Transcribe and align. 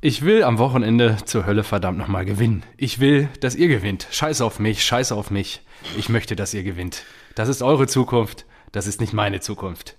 Ich 0.00 0.22
will 0.22 0.44
am 0.44 0.58
Wochenende 0.58 1.16
zur 1.24 1.44
Hölle 1.44 1.64
verdammt 1.64 1.98
nochmal 1.98 2.24
gewinnen. 2.24 2.62
Ich 2.76 3.00
will, 3.00 3.28
dass 3.40 3.56
ihr 3.56 3.66
gewinnt. 3.66 4.06
Scheiß 4.12 4.42
auf 4.42 4.60
mich, 4.60 4.84
scheiß 4.84 5.10
auf 5.10 5.32
mich. 5.32 5.60
Ich 5.96 6.08
möchte, 6.08 6.36
dass 6.36 6.54
ihr 6.54 6.62
gewinnt. 6.62 7.02
Das 7.34 7.48
ist 7.48 7.62
eure 7.62 7.88
Zukunft, 7.88 8.46
das 8.70 8.86
ist 8.86 9.00
nicht 9.00 9.12
meine 9.12 9.40
Zukunft. 9.40 9.96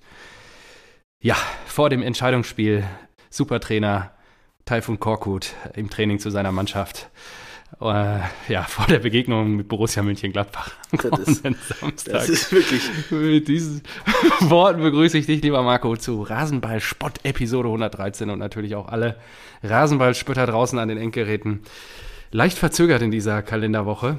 Ja, 1.20 1.36
vor 1.66 1.90
dem 1.90 2.02
Entscheidungsspiel, 2.02 2.86
Supertrainer 3.30 4.12
Taifun 4.64 5.02
Korkut 5.02 5.54
im 5.74 5.90
Training 5.90 6.20
zu 6.20 6.30
seiner 6.30 6.54
Mannschaft. 6.54 7.10
Äh, 7.82 8.20
ja, 8.48 8.64
vor 8.68 8.86
der 8.88 9.00
Begegnung 9.00 9.56
mit 9.56 9.68
Borussia 9.68 10.04
München-Gladbach. 10.04 10.72
Das 10.92 11.20
ist, 11.20 11.44
Samstag. 11.44 12.14
das 12.14 12.30
ist 12.30 12.52
wirklich. 12.52 12.90
Mit 13.10 13.48
diesen 13.48 13.82
Worten 14.42 14.82
begrüße 14.82 15.18
ich 15.18 15.26
dich, 15.26 15.42
lieber 15.42 15.62
Marco, 15.64 15.96
zu 15.96 16.22
Rasenball-Spott 16.24 17.20
Episode 17.24 17.70
113 17.70 18.30
und 18.30 18.40
natürlich 18.40 18.76
auch 18.76 18.88
alle 18.88 19.18
Rasenballspötter 19.64 20.46
draußen 20.48 20.78
an 20.80 20.90
den 20.90 20.98
Endgeräten. 20.98 21.62
Leicht 22.32 22.58
verzögert 22.58 23.02
in 23.02 23.12
dieser 23.12 23.42
Kalenderwoche. 23.42 24.18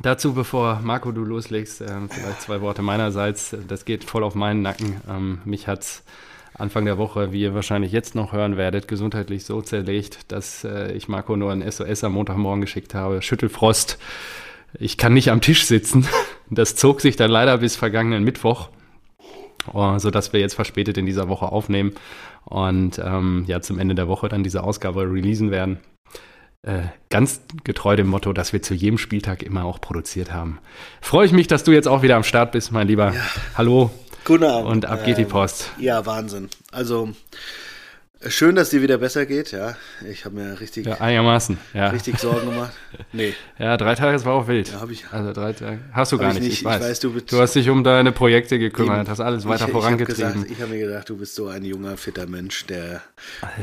Dazu, 0.00 0.32
bevor 0.32 0.80
Marco 0.82 1.12
du 1.12 1.24
loslegst, 1.24 1.82
ähm, 1.82 2.08
vielleicht 2.08 2.42
zwei 2.42 2.60
Worte 2.62 2.82
meinerseits. 2.82 3.54
Das 3.68 3.84
geht 3.84 4.04
voll 4.04 4.24
auf 4.24 4.34
meinen 4.34 4.62
Nacken. 4.62 5.00
Ähm, 5.08 5.40
mich 5.44 5.68
hat's 5.68 6.02
Anfang 6.54 6.84
der 6.84 6.98
Woche, 6.98 7.32
wie 7.32 7.42
ihr 7.42 7.54
wahrscheinlich 7.54 7.92
jetzt 7.92 8.14
noch 8.14 8.32
hören 8.32 8.56
werdet, 8.56 8.86
gesundheitlich 8.86 9.44
so 9.44 9.62
zerlegt, 9.62 10.30
dass 10.30 10.64
äh, 10.64 10.92
ich 10.92 11.08
Marco 11.08 11.36
nur 11.36 11.50
ein 11.50 11.68
SOS 11.68 12.04
am 12.04 12.12
Montagmorgen 12.12 12.60
geschickt 12.60 12.94
habe. 12.94 13.22
Schüttelfrost. 13.22 13.98
Ich 14.78 14.98
kann 14.98 15.14
nicht 15.14 15.30
am 15.30 15.40
Tisch 15.40 15.66
sitzen. 15.66 16.06
Das 16.50 16.76
zog 16.76 17.00
sich 17.00 17.16
dann 17.16 17.30
leider 17.30 17.56
bis 17.56 17.76
vergangenen 17.76 18.24
Mittwoch, 18.24 18.68
oh, 19.72 19.96
sodass 19.96 20.34
wir 20.34 20.40
jetzt 20.40 20.52
verspätet 20.52 20.98
in 20.98 21.06
dieser 21.06 21.30
Woche 21.30 21.46
aufnehmen 21.46 21.94
und 22.44 23.00
ähm, 23.02 23.44
ja 23.46 23.62
zum 23.62 23.78
Ende 23.78 23.94
der 23.94 24.06
Woche 24.06 24.28
dann 24.28 24.44
diese 24.44 24.62
Ausgabe 24.62 25.10
releasen 25.10 25.50
werden. 25.50 25.78
Äh, 26.60 26.82
ganz 27.08 27.40
getreu 27.64 27.96
dem 27.96 28.08
Motto, 28.08 28.34
dass 28.34 28.52
wir 28.52 28.60
zu 28.60 28.74
jedem 28.74 28.98
Spieltag 28.98 29.42
immer 29.42 29.64
auch 29.64 29.80
produziert 29.80 30.30
haben. 30.30 30.58
Freue 31.00 31.24
ich 31.24 31.32
mich, 31.32 31.46
dass 31.46 31.64
du 31.64 31.72
jetzt 31.72 31.88
auch 31.88 32.02
wieder 32.02 32.16
am 32.16 32.22
Start 32.22 32.52
bist, 32.52 32.70
mein 32.70 32.86
Lieber. 32.86 33.14
Ja. 33.14 33.22
Hallo 33.56 33.90
Guten 34.24 34.44
Abend. 34.44 34.68
und 34.70 34.86
ab 34.86 35.04
geht 35.04 35.18
die 35.18 35.22
Ähm, 35.22 35.28
Post. 35.28 35.70
Ja, 35.78 36.04
Wahnsinn. 36.06 36.48
Also, 36.70 37.10
schön, 38.28 38.54
dass 38.54 38.70
dir 38.70 38.82
wieder 38.82 38.98
besser 38.98 39.26
geht, 39.26 39.52
ja. 39.52 39.76
Ich 40.10 40.24
habe 40.24 40.36
mir 40.36 40.60
richtig, 40.60 40.86
Ja, 40.86 41.00
einigermaßen. 41.00 41.58
Ja. 41.74 41.88
richtig 41.88 42.18
Sorgen 42.18 42.48
gemacht. 42.50 42.72
Nee, 43.14 43.34
ja, 43.58 43.76
drei 43.76 43.94
Tage, 43.94 44.12
das 44.12 44.24
war 44.24 44.34
auch 44.34 44.48
wild. 44.48 44.70
Ja, 44.70 44.80
hab 44.80 44.90
ich- 44.90 45.04
also 45.10 45.32
drei 45.32 45.52
Tage. 45.54 45.78
Hast 45.92 46.12
du 46.12 46.18
gar 46.18 46.28
Hab 46.28 46.34
ich 46.36 46.40
nicht, 46.40 46.48
nicht. 46.50 46.52
ich 46.54 46.60
Ich 46.60 46.64
weiß. 46.66 46.82
weiß, 46.82 47.00
du 47.00 47.12
bist- 47.12 47.32
du 47.32 47.40
hast 47.40 47.54
dich 47.54 47.68
um 47.70 47.84
deine 47.84 48.12
Projekte 48.12 48.58
gekümmert, 48.58 49.00
Eben. 49.00 49.08
hast 49.08 49.20
alles 49.20 49.44
weiter 49.46 49.62
ich, 49.64 49.68
ich 49.68 49.72
vorangetrieben. 49.72 50.34
habe 50.34 50.46
ich 50.46 50.60
habe 50.60 50.70
mir 50.72 50.78
gedacht, 50.86 51.08
du 51.08 51.16
bist 51.16 51.34
so 51.34 51.48
ein 51.48 51.64
junger, 51.64 51.96
fitter 51.96 52.26
Mensch, 52.26 52.66
der 52.66 53.00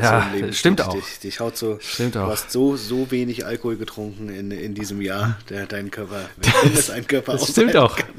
Ja, 0.02 0.28
so 0.32 0.36
Leben 0.38 0.54
stimmt 0.54 0.82
auch. 0.82 0.94
Dich, 0.94 1.20
dich 1.20 1.40
haut 1.40 1.58
so, 1.58 1.78
Stimmt 1.82 2.18
auch. 2.18 2.26
Du 2.26 2.32
hast 2.32 2.52
so, 2.52 2.76
so 2.76 3.10
wenig 3.12 3.46
Alkohol 3.46 3.78
getrunken 3.78 4.30
in, 4.30 4.52
in 4.52 4.74
diesem 4.74 5.02
Jahr, 5.02 5.38
der 5.50 5.66
dein 5.68 5.90
Körper, 5.92 6.22
wenn 6.64 6.74
es 6.74 6.90
ein 6.90 7.08
Körper 7.08 7.34
das 7.34 7.50
stimmt 7.52 7.76
auch. 7.78 7.96
kann, 7.98 8.10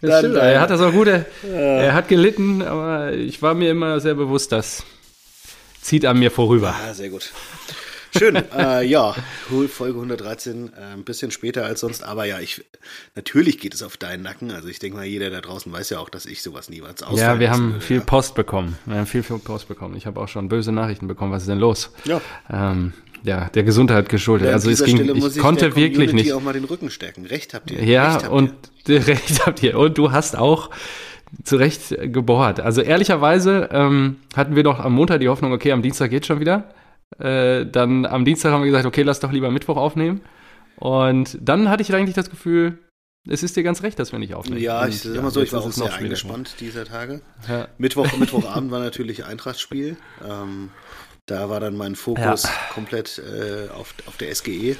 Das 0.00 0.18
stimmt. 0.20 0.36
Er 0.36 0.60
hat 0.60 0.70
das 0.70 0.80
auch 0.80 0.92
gut. 0.92 1.06
Er, 1.08 1.24
er 1.54 1.94
hat 1.94 2.08
gelitten, 2.08 2.62
aber 2.62 3.12
ich 3.12 3.40
war 3.42 3.54
mir 3.54 3.70
immer 3.70 4.00
sehr 4.00 4.14
bewusst, 4.14 4.52
das 4.52 4.84
zieht 5.86 6.04
an 6.04 6.18
mir 6.18 6.30
vorüber. 6.30 6.74
Ah, 6.84 6.94
sehr 6.94 7.10
gut. 7.10 7.30
Schön. 8.16 8.36
äh, 8.56 8.84
ja, 8.84 9.14
Folge 9.68 9.96
113, 9.96 10.72
äh, 10.72 10.94
ein 10.94 11.04
bisschen 11.04 11.30
später 11.30 11.64
als 11.64 11.80
sonst, 11.80 12.02
aber 12.02 12.24
ja, 12.24 12.40
ich 12.40 12.64
natürlich 13.14 13.58
geht 13.58 13.74
es 13.74 13.82
auf 13.82 13.96
deinen 13.96 14.22
Nacken. 14.22 14.50
Also 14.50 14.68
ich 14.68 14.78
denke 14.78 14.96
mal, 14.96 15.04
jeder 15.04 15.30
da 15.30 15.40
draußen 15.40 15.70
weiß 15.72 15.90
ja 15.90 15.98
auch, 15.98 16.08
dass 16.08 16.26
ich 16.26 16.42
sowas 16.42 16.68
niemals 16.70 17.02
ausfallen 17.02 17.34
Ja, 17.34 17.40
wir 17.40 17.50
haben 17.50 17.72
würde, 17.74 17.80
viel 17.84 17.98
ja. 17.98 18.04
Post 18.04 18.34
bekommen. 18.34 18.78
Wir 18.86 18.96
haben 18.96 19.06
viel, 19.06 19.22
viel 19.22 19.38
Post 19.38 19.68
bekommen. 19.68 19.96
Ich 19.96 20.06
habe 20.06 20.18
auch 20.20 20.28
schon 20.28 20.48
böse 20.48 20.72
Nachrichten 20.72 21.08
bekommen. 21.08 21.32
Was 21.32 21.42
ist 21.42 21.48
denn 21.48 21.58
los? 21.58 21.90
Ja. 22.04 22.20
Ähm, 22.50 22.92
ja, 23.22 23.48
der 23.50 23.64
Gesundheit 23.64 24.08
geschuldet. 24.08 24.48
Ja, 24.48 24.54
also 24.54 24.70
es 24.70 24.82
ging, 24.82 24.96
Stelle 24.96 25.12
ich 25.14 25.38
konnte 25.38 25.76
wirklich 25.76 26.12
nicht. 26.12 26.32
auch 26.32 26.42
mal 26.42 26.52
den 26.52 26.64
Rücken 26.64 26.90
stärken. 26.90 27.26
Recht 27.26 27.54
habt 27.54 27.70
ihr. 27.70 27.82
Ja, 27.82 28.14
habt 28.14 28.28
und 28.28 28.52
ihr. 28.88 29.06
recht 29.06 29.46
habt 29.46 29.62
ihr. 29.62 29.78
Und 29.78 29.98
du 29.98 30.12
hast 30.12 30.36
auch 30.36 30.70
zu 31.42 31.56
Recht 31.56 31.94
gebohrt. 32.12 32.60
Also 32.60 32.82
ehrlicherweise 32.82 33.68
ähm, 33.72 34.16
hatten 34.36 34.56
wir 34.56 34.62
doch 34.62 34.78
am 34.78 34.92
Montag 34.92 35.20
die 35.20 35.28
Hoffnung, 35.28 35.52
okay, 35.52 35.72
am 35.72 35.82
Dienstag 35.82 36.10
geht 36.10 36.26
schon 36.26 36.40
wieder. 36.40 36.72
Äh, 37.18 37.66
dann 37.66 38.06
am 38.06 38.24
Dienstag 38.24 38.52
haben 38.52 38.62
wir 38.62 38.70
gesagt, 38.70 38.86
okay, 38.86 39.02
lass 39.02 39.20
doch 39.20 39.32
lieber 39.32 39.50
Mittwoch 39.50 39.76
aufnehmen. 39.76 40.20
Und 40.76 41.38
dann 41.40 41.68
hatte 41.68 41.82
ich 41.82 41.94
eigentlich 41.94 42.14
das 42.14 42.30
Gefühl, 42.30 42.78
es 43.28 43.42
ist 43.42 43.56
dir 43.56 43.62
ganz 43.62 43.82
recht, 43.82 43.98
dass 43.98 44.12
wir 44.12 44.18
nicht 44.18 44.34
aufnehmen. 44.34 44.60
Ja, 44.60 44.86
ich 44.86 45.00
sag 45.00 45.20
mal 45.22 45.30
so, 45.30 45.42
ich 45.42 45.52
war 45.52 45.62
auch 45.62 45.72
sehr 45.72 45.92
eingespannt 45.92 46.56
dieser 46.60 46.84
Tage. 46.84 47.20
Ja. 47.48 47.68
Mittwoch, 47.78 48.06
Mittwochabend 48.18 48.70
war 48.70 48.80
natürlich 48.80 49.24
Eintrachtspiel. 49.24 49.96
Ähm, 50.24 50.70
da 51.26 51.50
war 51.50 51.58
dann 51.58 51.76
mein 51.76 51.96
Fokus 51.96 52.48
komplett 52.72 53.18
äh, 53.18 53.68
auf, 53.70 53.94
auf 54.06 54.16
der 54.16 54.32
SGE. 54.32 54.76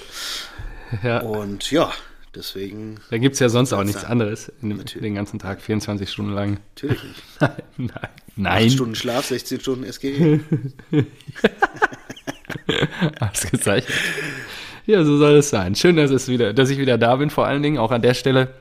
Ja. 1.03 1.21
Und 1.23 1.71
ja, 1.73 1.91
deswegen 2.37 2.97
Da 3.11 3.19
gibt 3.19 3.35
es 3.35 3.41
ja 3.41 3.49
sonst 3.49 3.73
auch 3.73 3.83
nichts 3.83 4.03
sein. 4.03 4.11
anderes 4.13 4.53
dem, 4.63 4.83
den 4.85 5.15
ganzen 5.15 5.39
Tag, 5.39 5.61
24 5.61 6.09
Stunden 6.11 6.33
lang. 6.33 6.59
natürlich 6.75 7.03
nicht. 7.03 7.23
Nein. 7.79 7.91
Acht 7.91 8.13
Nein. 8.37 8.71
Stunden 8.71 8.95
Schlaf, 8.95 9.27
16 9.27 9.61
Stunden. 9.61 9.91
SGE. 9.93 10.41
Ausgezeichnet. 13.21 13.95
Ja, 14.89 15.03
so 15.03 15.17
soll 15.19 15.35
es 15.35 15.51
sein. 15.51 15.75
Schön, 15.75 15.97
dass, 15.97 16.13
es 16.13 16.29
wieder, 16.29 16.53
dass 16.53 16.71
ich 16.71 16.79
wieder 16.79 16.97
da 16.97 17.17
bin, 17.17 17.29
vor 17.29 17.45
allen 17.45 17.61
Dingen 17.61 17.77
auch 17.77 17.91
an 17.91 18.03
der 18.03 18.15
Stelle. 18.15 18.55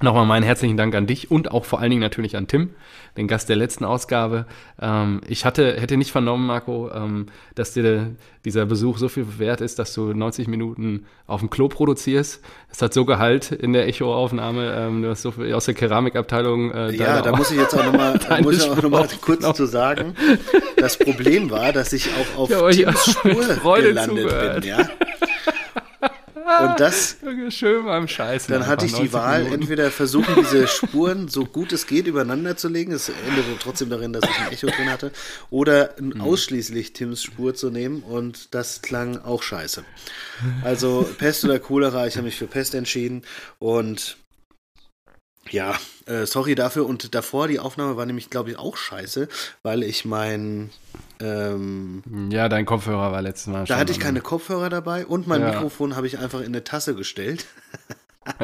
Nochmal 0.00 0.26
meinen 0.26 0.44
herzlichen 0.44 0.76
Dank 0.76 0.94
an 0.94 1.08
dich 1.08 1.28
und 1.30 1.50
auch 1.50 1.64
vor 1.64 1.80
allen 1.80 1.90
Dingen 1.90 2.00
natürlich 2.02 2.36
an 2.36 2.46
Tim, 2.46 2.70
den 3.16 3.26
Gast 3.26 3.48
der 3.48 3.56
letzten 3.56 3.84
Ausgabe. 3.84 4.46
Ähm, 4.80 5.20
ich 5.26 5.44
hatte, 5.44 5.72
hätte 5.80 5.96
nicht 5.96 6.12
vernommen, 6.12 6.46
Marco, 6.46 6.88
ähm, 6.94 7.26
dass 7.56 7.72
dir 7.72 8.14
dieser 8.44 8.64
Besuch 8.66 8.98
so 8.98 9.08
viel 9.08 9.26
wert 9.40 9.60
ist, 9.60 9.80
dass 9.80 9.92
du 9.94 10.12
90 10.14 10.46
Minuten 10.46 11.06
auf 11.26 11.40
dem 11.40 11.50
Klo 11.50 11.66
produzierst. 11.66 12.40
Es 12.70 12.80
hat 12.80 12.94
so 12.94 13.04
Gehalt 13.04 13.50
in 13.50 13.72
der 13.72 13.88
Echo-Aufnahme. 13.88 14.72
Ähm, 14.72 15.02
du 15.02 15.10
hast 15.10 15.22
so 15.22 15.32
viel 15.32 15.52
aus 15.52 15.64
der 15.64 15.74
Keramikabteilung. 15.74 16.70
Äh, 16.70 16.94
Ja, 16.94 17.20
da 17.20 17.34
muss 17.34 17.50
ich 17.50 17.58
jetzt 17.58 17.74
auch 17.74 17.84
nochmal 17.84 18.14
noch 18.14 18.28
mal 18.90 19.08
kurz 19.20 19.44
aufgenommen. 19.44 19.54
zu 19.56 19.66
sagen. 19.66 20.14
Das 20.76 20.96
Problem 20.96 21.50
war, 21.50 21.72
dass 21.72 21.92
ich 21.92 22.08
auch 22.36 22.38
auf 22.42 22.50
Ja, 22.50 22.70
Tims 22.92 23.04
Spur 23.12 23.42
Freude 23.42 23.88
gelandet 23.88 24.18
zugehört. 24.28 24.60
bin, 24.60 24.68
ja. 24.70 24.88
Und 26.70 26.80
das, 26.80 27.16
Schön 27.50 27.84
beim 27.84 28.08
Scheißen. 28.08 28.52
dann 28.52 28.66
hatte 28.66 28.86
ich 28.86 28.92
die 28.92 28.98
90 29.00 29.12
Wahl, 29.12 29.42
Minuten. 29.44 29.62
entweder 29.62 29.90
versuchen, 29.90 30.34
diese 30.38 30.66
Spuren 30.66 31.28
so 31.28 31.44
gut 31.44 31.72
es 31.72 31.86
geht 31.86 32.06
übereinander 32.06 32.56
zu 32.56 32.68
legen, 32.68 32.92
es 32.92 33.08
endete 33.10 33.58
trotzdem 33.60 33.90
darin, 33.90 34.12
dass 34.14 34.24
ich 34.24 34.38
ein 34.40 34.52
Echo 34.52 34.66
drin 34.68 34.90
hatte, 34.90 35.12
oder 35.50 35.94
Mhm. 36.00 36.20
ausschließlich 36.20 36.92
Tims 36.94 37.22
Spur 37.22 37.54
zu 37.54 37.70
nehmen 37.70 38.02
und 38.02 38.54
das 38.54 38.80
klang 38.82 39.18
auch 39.18 39.42
scheiße. 39.42 39.84
Also 40.64 41.08
Pest 41.18 41.44
oder 41.44 41.58
Cholera, 41.58 42.06
ich 42.06 42.16
habe 42.16 42.24
mich 42.24 42.36
für 42.36 42.46
Pest 42.46 42.74
entschieden 42.74 43.22
und 43.58 44.16
ja, 45.50 45.74
äh, 46.06 46.26
sorry 46.26 46.54
dafür. 46.54 46.86
Und 46.86 47.14
davor, 47.14 47.48
die 47.48 47.58
Aufnahme 47.58 47.96
war 47.96 48.04
nämlich, 48.06 48.30
glaube 48.30 48.50
ich, 48.50 48.58
auch 48.58 48.76
scheiße, 48.76 49.28
weil 49.62 49.82
ich 49.82 50.04
mein, 50.04 50.70
ähm, 51.20 52.02
Ja, 52.30 52.48
dein 52.48 52.66
Kopfhörer 52.66 53.12
war 53.12 53.22
letztes 53.22 53.46
Mal 53.48 53.58
schon. 53.66 53.66
da 53.74 53.76
hatte 53.78 53.92
ich 53.92 54.00
keine 54.00 54.20
Kopfhörer 54.20 54.68
dabei 54.70 55.06
und 55.06 55.26
mein 55.26 55.40
Ja. 55.40 55.52
Mikrofon 55.52 55.96
habe 55.96 56.06
ich 56.06 56.18
einfach 56.18 56.40
in 56.40 56.46
eine 56.46 56.64
Tasse 56.64 56.94
gestellt, 56.94 57.46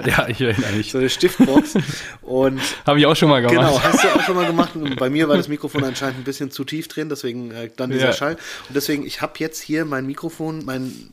Ja, 0.07 0.29
ich 0.29 0.41
erinnere 0.41 0.73
mich. 0.73 0.93
so 0.93 0.99
eine 0.99 1.11
Stiftbox. 1.11 1.75
und 2.23 2.59
Habe 2.87 2.99
ich 2.99 3.05
auch 3.05 3.15
schon 3.15 3.29
mal 3.29 3.43
gemacht. 3.43 3.57
genau, 3.59 3.83
hast 3.83 4.03
du 4.03 4.09
auch 4.09 4.23
schon 4.23 4.35
mal 4.35 4.47
gemacht. 4.47 4.75
Und 4.77 4.97
bei 4.97 5.11
mir 5.11 5.29
war 5.29 5.37
das 5.37 5.49
Mikrofon 5.49 5.85
anscheinend 5.85 6.21
ein 6.21 6.25
bisschen 6.25 6.51
zu 6.51 6.65
tief 6.65 6.89
drin, 6.89 7.11
deswegen 7.11 7.51
äh, 7.51 7.69
dann 7.77 7.91
dieser 7.91 8.07
Ja. 8.07 8.13
Schall. 8.15 8.37
Und 8.69 8.75
deswegen, 8.75 9.05
ich 9.05 9.21
habe 9.21 9.35
jetzt 9.39 9.61
hier 9.61 9.85
mein 9.85 10.07
Mikrofon, 10.07 10.65
mein 10.65 11.11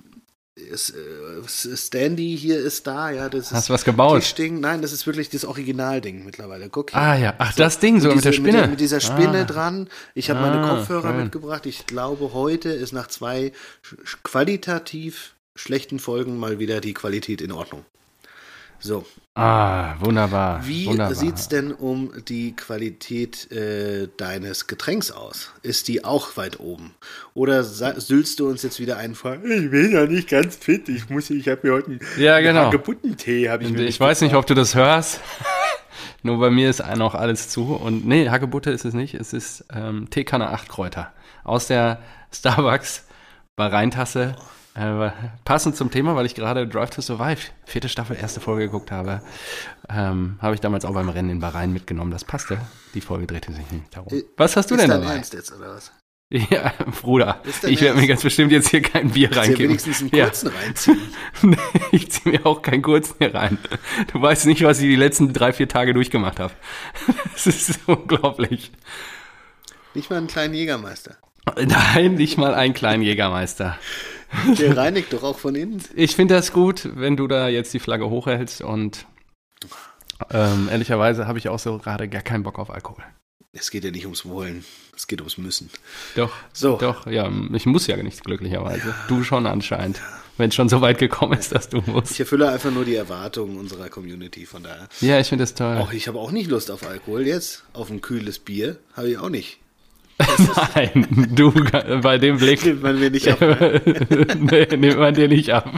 ist, 0.55 0.89
äh, 0.91 1.75
Standy 1.77 2.37
hier 2.37 2.59
ist 2.59 2.85
da, 2.85 3.09
ja, 3.09 3.29
das 3.29 3.51
Hast 3.51 3.59
ist 3.63 3.69
du 3.69 3.73
was 3.73 3.85
gebaut? 3.85 4.19
Tischding. 4.21 4.59
Nein, 4.59 4.81
das 4.81 4.91
ist 4.91 5.07
wirklich 5.07 5.29
das 5.29 5.45
Originalding 5.45 6.25
mittlerweile. 6.25 6.69
Guck 6.69 6.91
hier. 6.91 6.99
Ah 6.99 7.15
ja, 7.17 7.33
ach 7.37 7.53
das 7.55 7.79
Ding 7.79 7.99
sogar 8.01 8.15
mit, 8.15 8.25
der 8.25 8.33
Spinne. 8.33 8.67
Mit, 8.67 8.79
dieser 8.79 8.99
Spinne 8.99 9.39
Ah. 9.39 9.43
dran. 9.45 9.89
Ich 10.13 10.29
habe 10.29 10.41
meine 10.41 10.61
Ah, 10.61 10.75
Kopfhörer 10.75 11.11
schön. 11.13 11.23
mitgebracht. 11.23 11.65
Ich 11.65 11.85
glaube, 11.87 12.33
heute 12.33 12.69
ist 12.69 12.91
nach 12.91 13.07
zwei 13.07 13.53
qualitativ 14.23 15.35
schlechten 15.55 15.99
Folgen 15.99 16.37
mal 16.37 16.59
wieder 16.59 16.81
die 16.81 16.93
Qualität 16.93 17.41
in 17.41 17.51
Ordnung. 17.51 17.85
So, 18.83 19.05
Ah, 19.35 19.93
wunderbar. 19.99 20.65
wie 20.67 20.87
wunderbar. 20.87 21.13
sieht's 21.15 21.47
denn 21.47 21.71
um 21.71 22.11
die 22.27 22.55
Qualität 22.55 23.49
äh, 23.51 24.09
deines 24.17 24.65
Getränks 24.67 25.11
aus? 25.11 25.51
Ist 25.61 25.87
die 25.87 26.03
auch 26.03 26.35
weit 26.35 26.59
oben? 26.59 26.95
Oder 27.35 27.63
sülzt 27.63 28.39
du 28.39 28.49
uns 28.49 28.63
jetzt 28.63 28.79
wieder 28.79 28.97
ein 28.97 29.13
vor? 29.15 29.35
Ich 29.35 29.69
bin 29.71 29.91
ja 29.91 30.05
nicht 30.07 30.29
ganz 30.29 30.55
fit. 30.57 30.89
Ich 30.89 31.09
muss, 31.09 31.29
ich 31.29 31.47
habe 31.47 31.59
mir 31.67 31.73
heute 31.75 31.87
einen 31.91 31.99
Ja, 32.17 32.39
genau. 32.41 32.65
Hagebuttentee, 32.65 33.49
habe 33.49 33.63
ich 33.63 33.73
ich 33.73 33.99
weiß 33.99 34.21
nicht, 34.21 34.33
ob 34.35 34.47
du 34.47 34.55
das 34.55 34.73
hörst. 34.75 35.21
Nur 36.23 36.39
bei 36.39 36.49
mir 36.49 36.69
ist 36.69 36.83
noch 36.97 37.15
alles 37.15 37.49
zu. 37.49 37.73
Und 37.75 38.05
nee, 38.07 38.29
Hagebutte 38.29 38.71
ist 38.71 38.85
es 38.85 38.93
nicht. 38.93 39.13
Es 39.13 39.31
ist 39.33 39.63
ähm, 39.73 40.09
Teekanne 40.09 40.49
8 40.49 40.67
Kräuter. 40.69 41.13
Aus 41.43 41.67
der 41.67 41.99
Starbucks 42.33 43.05
Bahrain-Tasse. 43.55 44.35
Äh, 44.73 45.11
passend 45.43 45.75
zum 45.75 45.91
Thema, 45.91 46.15
weil 46.15 46.25
ich 46.25 46.33
gerade 46.35 46.65
Drive 46.67 46.91
to 46.91 47.01
Survive, 47.01 47.41
vierte 47.65 47.89
Staffel, 47.89 48.15
erste 48.15 48.39
Folge 48.39 48.65
geguckt 48.65 48.89
habe, 48.91 49.21
ähm, 49.89 50.37
habe 50.41 50.55
ich 50.55 50.61
damals 50.61 50.85
auch 50.85 50.93
beim 50.93 51.09
Rennen 51.09 51.29
in 51.29 51.39
Bahrain 51.39 51.73
mitgenommen. 51.73 52.11
Das 52.11 52.23
passte. 52.23 52.57
Die 52.93 53.01
Folge 53.01 53.27
drehte 53.27 53.51
sich 53.51 53.69
nicht 53.71 53.95
darum. 53.95 54.13
Äh, 54.13 54.23
Was 54.37 54.55
hast 54.55 54.71
du 54.71 54.75
ist 54.75 54.81
denn 54.81 54.89
dein 54.89 55.01
dabei? 55.01 55.15
Ernst 55.15 55.33
jetzt, 55.33 55.51
oder 55.53 55.75
was? 55.75 55.91
Ja, 56.33 56.71
Bruder, 57.01 57.41
ich 57.63 57.81
werde 57.81 57.99
mir 57.99 58.07
ganz 58.07 58.21
bestimmt 58.21 58.53
jetzt 58.53 58.69
hier 58.69 58.81
kein 58.81 59.09
Bier 59.11 59.35
reingeben. 59.35 59.63
wenigstens 59.65 59.99
einen 59.99 60.11
Ja. 60.15 60.27
kurzen 60.27 60.47
reinziehen. 60.47 61.01
Nee, 61.41 61.57
ich 61.91 62.09
ziehe 62.09 62.31
mir 62.37 62.45
auch 62.45 62.61
keinen 62.61 62.81
kurzen 62.81 63.15
hier 63.17 63.35
rein. 63.35 63.57
Du 64.13 64.21
weißt 64.21 64.45
nicht, 64.45 64.63
was 64.63 64.77
ich 64.79 64.85
die 64.85 64.95
letzten 64.95 65.33
drei, 65.33 65.51
vier 65.51 65.67
Tage 65.67 65.93
durchgemacht 65.93 66.39
habe. 66.39 66.53
Das 67.33 67.47
ist 67.47 67.79
unglaublich. 67.85 68.71
Nicht 69.93 70.09
mal 70.09 70.15
einen 70.19 70.27
kleinen 70.27 70.53
Jägermeister. 70.53 71.17
Nein, 71.57 72.15
nicht 72.15 72.37
mal 72.37 72.53
einen 72.53 72.73
kleinen 72.73 73.03
Jägermeister. 73.03 73.77
Der 74.57 74.77
reinigt 74.77 75.11
doch 75.11 75.23
auch 75.23 75.37
von 75.39 75.55
innen. 75.55 75.81
Ich 75.95 76.15
finde 76.15 76.35
das 76.35 76.53
gut, 76.53 76.89
wenn 76.95 77.17
du 77.17 77.27
da 77.27 77.49
jetzt 77.49 77.73
die 77.73 77.79
Flagge 77.79 78.09
hochhältst 78.09 78.61
und 78.61 79.05
ähm, 80.31 80.69
ehrlicherweise 80.71 81.27
habe 81.27 81.39
ich 81.39 81.49
auch 81.49 81.59
so 81.59 81.77
gerade 81.79 82.07
gar 82.07 82.21
keinen 82.21 82.43
Bock 82.43 82.59
auf 82.59 82.69
Alkohol. 82.69 83.03
Es 83.53 83.69
geht 83.69 83.83
ja 83.83 83.91
nicht 83.91 84.05
ums 84.05 84.25
Wollen, 84.25 84.63
es 84.95 85.07
geht 85.07 85.19
ums 85.19 85.37
Müssen. 85.37 85.69
Doch, 86.15 86.31
So. 86.53 86.77
doch, 86.77 87.05
ja, 87.07 87.29
ich 87.53 87.65
muss 87.65 87.87
ja 87.87 87.97
nicht, 87.97 88.23
glücklicherweise. 88.23 88.93
Du 89.09 89.23
schon 89.23 89.45
anscheinend. 89.45 89.99
Wenn 90.37 90.47
es 90.49 90.55
schon 90.55 90.69
so 90.69 90.79
weit 90.79 90.97
gekommen 90.97 91.37
ist, 91.37 91.51
dass 91.53 91.67
du 91.67 91.83
musst. 91.85 92.11
Ich 92.11 92.19
erfülle 92.21 92.49
einfach 92.49 92.71
nur 92.71 92.85
die 92.85 92.95
Erwartungen 92.95 93.57
unserer 93.57 93.89
Community, 93.89 94.45
von 94.45 94.63
daher. 94.63 94.87
Ja, 95.01 95.19
ich 95.19 95.27
finde 95.27 95.43
das 95.43 95.53
toll. 95.53 95.77
Auch 95.77 95.91
ich 95.91 96.07
habe 96.07 96.17
auch 96.19 96.31
nicht 96.31 96.49
Lust 96.49 96.71
auf 96.71 96.87
Alkohol 96.87 97.27
jetzt. 97.27 97.65
Auf 97.73 97.89
ein 97.91 97.99
kühles 97.99 98.39
Bier 98.39 98.77
habe 98.93 99.09
ich 99.09 99.17
auch 99.17 99.29
nicht. 99.29 99.59
Nein, 100.75 101.07
du, 101.35 101.51
bei 102.01 102.17
dem 102.17 102.37
Blick 102.37 102.65
Nimmt 102.65 102.83
man 102.83 102.99
mir 102.99 103.09
nicht 103.09 103.27
ab. 103.27 103.41
Ne? 103.41 103.81
nee, 104.39 104.67
nimmt 104.77 104.97
man 104.99 105.13
dir 105.13 105.27
nicht 105.27 105.49
ab. 105.51 105.71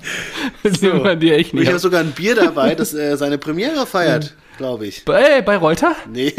Nimmt 0.64 1.04
man 1.04 1.20
dir 1.20 1.36
echt 1.36 1.54
Und 1.54 1.60
ich 1.60 1.66
nicht 1.66 1.68
habe 1.68 1.76
ab. 1.78 1.82
sogar 1.82 2.00
ein 2.02 2.12
Bier 2.12 2.36
dabei, 2.36 2.76
das 2.76 2.94
äh, 2.94 3.16
seine 3.18 3.38
Premiere 3.38 3.86
feiert, 3.86 4.36
glaube 4.58 4.88
ich. 4.88 5.04
Ey, 5.08 5.42
bei 5.42 5.58
Reuter? 5.58 5.96
Nee, 6.12 6.34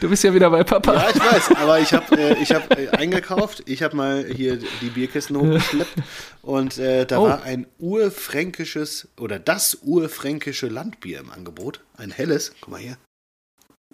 Du 0.00 0.08
bist 0.08 0.22
ja 0.24 0.32
wieder 0.34 0.50
bei 0.50 0.62
Papa. 0.64 0.94
ja, 0.94 1.10
ich 1.14 1.20
weiß, 1.20 1.56
aber 1.56 1.80
ich 1.80 1.92
habe 1.92 2.16
äh, 2.18 2.42
ich 2.42 2.52
hab, 2.52 2.78
äh, 2.78 2.88
eingekauft. 2.90 3.62
Ich 3.66 3.82
habe 3.82 3.96
mal 3.96 4.24
hier 4.24 4.58
die 4.80 4.90
Bierkisten 4.90 5.36
hochgeschleppt 5.36 5.94
und 6.42 6.78
äh, 6.78 7.04
da 7.06 7.18
Oh. 7.18 7.24
war 7.28 7.42
ein 7.42 7.66
urfränkisches 7.78 9.08
oder 9.18 9.38
das 9.38 9.78
urfränkische 9.82 10.68
Landbier 10.68 11.20
im 11.20 11.30
Angebot. 11.30 11.80
Ein 11.96 12.10
helles, 12.10 12.52
guck 12.60 12.70
mal 12.72 12.80
hier. 12.80 12.96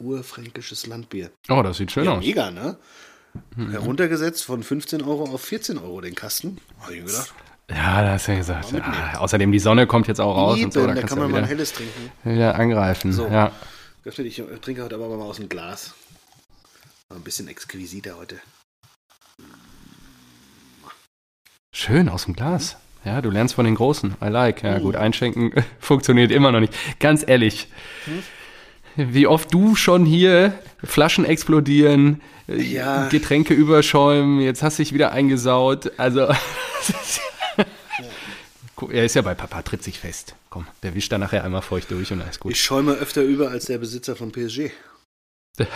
Urfränkisches 0.00 0.86
Landbier. 0.86 1.30
Oh, 1.48 1.62
das 1.62 1.76
sieht 1.76 1.92
schön 1.92 2.04
Ja, 2.04 2.14
aus. 2.16 2.24
Mega, 2.24 2.50
ne? 2.50 2.76
Heruntergesetzt 3.70 4.44
von 4.44 4.62
15 4.62 5.02
Euro 5.02 5.24
auf 5.24 5.42
14 5.42 5.78
Euro 5.78 6.00
den 6.00 6.14
Kasten. 6.14 6.58
Hab 6.80 6.90
ich 6.90 7.04
gedacht. 7.04 7.32
Ja, 7.70 8.02
da 8.02 8.12
hast 8.12 8.28
du 8.28 8.32
ja 8.32 8.38
gesagt. 8.38 8.72
Ja, 8.72 9.18
außerdem, 9.20 9.50
die 9.50 9.58
Sonne 9.58 9.86
kommt 9.86 10.06
jetzt 10.08 10.20
auch 10.20 10.36
raus 10.36 10.62
und 10.62 10.72
so. 10.72 10.86
Da 10.86 10.94
da 10.94 11.02
kann 11.02 11.18
man 11.18 11.30
mal 11.30 11.38
ein 11.38 11.44
helles 11.46 11.72
trinken. 11.72 12.12
wieder 12.24 12.56
angreifen. 12.56 13.12
So. 13.12 13.26
Ja. 13.26 13.52
Ich 14.04 14.42
trinke 14.60 14.82
heute 14.82 14.94
aber 14.96 15.08
mal 15.16 15.24
aus 15.24 15.36
dem 15.36 15.48
Glas. 15.48 15.94
War 17.08 17.16
Ein 17.16 17.22
bisschen 17.24 17.48
exquisiter 17.48 18.16
heute. 18.18 18.38
Schön, 21.72 22.08
aus 22.08 22.24
dem 22.24 22.34
Glas. 22.34 22.76
Ja, 23.04 23.20
du 23.20 23.30
lernst 23.30 23.54
von 23.54 23.64
den 23.64 23.74
Großen. 23.74 24.16
I 24.22 24.28
like. 24.28 24.62
Ja, 24.62 24.78
Mhm. 24.78 24.82
gut, 24.82 24.96
einschenken 24.96 25.52
funktioniert 25.80 26.30
immer 26.30 26.52
noch 26.52 26.60
nicht. 26.60 26.72
Ganz 27.00 27.24
ehrlich. 27.26 27.68
Hm? 28.04 28.22
Wie 28.96 29.26
oft 29.26 29.52
du 29.52 29.74
schon 29.74 30.04
hier 30.06 30.52
Flaschen 30.82 31.24
explodieren, 31.24 32.20
äh, 32.48 32.60
Ja. 32.60 33.08
Getränke 33.08 33.54
überschäumen, 33.54 34.40
jetzt 34.40 34.62
hast 34.62 34.78
du 34.78 34.82
dich 34.82 34.92
wieder 34.92 35.12
eingesaut. 35.12 35.92
Also, 35.96 36.28
er 38.90 39.04
ist 39.04 39.14
ja 39.14 39.22
bei 39.22 39.34
Papa, 39.34 39.62
tritt 39.62 39.82
sich 39.82 39.98
fest. 39.98 40.34
Komm, 40.50 40.66
der 40.82 40.94
wischt 40.94 41.10
da 41.10 41.18
nachher 41.18 41.42
einmal 41.44 41.62
feucht 41.62 41.90
durch 41.90 42.12
und 42.12 42.22
alles 42.22 42.38
gut. 42.38 42.52
Ich 42.52 42.60
schäume 42.62 42.92
öfter 42.92 43.22
über 43.22 43.50
als 43.50 43.64
der 43.66 43.78
Besitzer 43.78 44.14
von 44.16 44.30
PSG. 44.32 44.70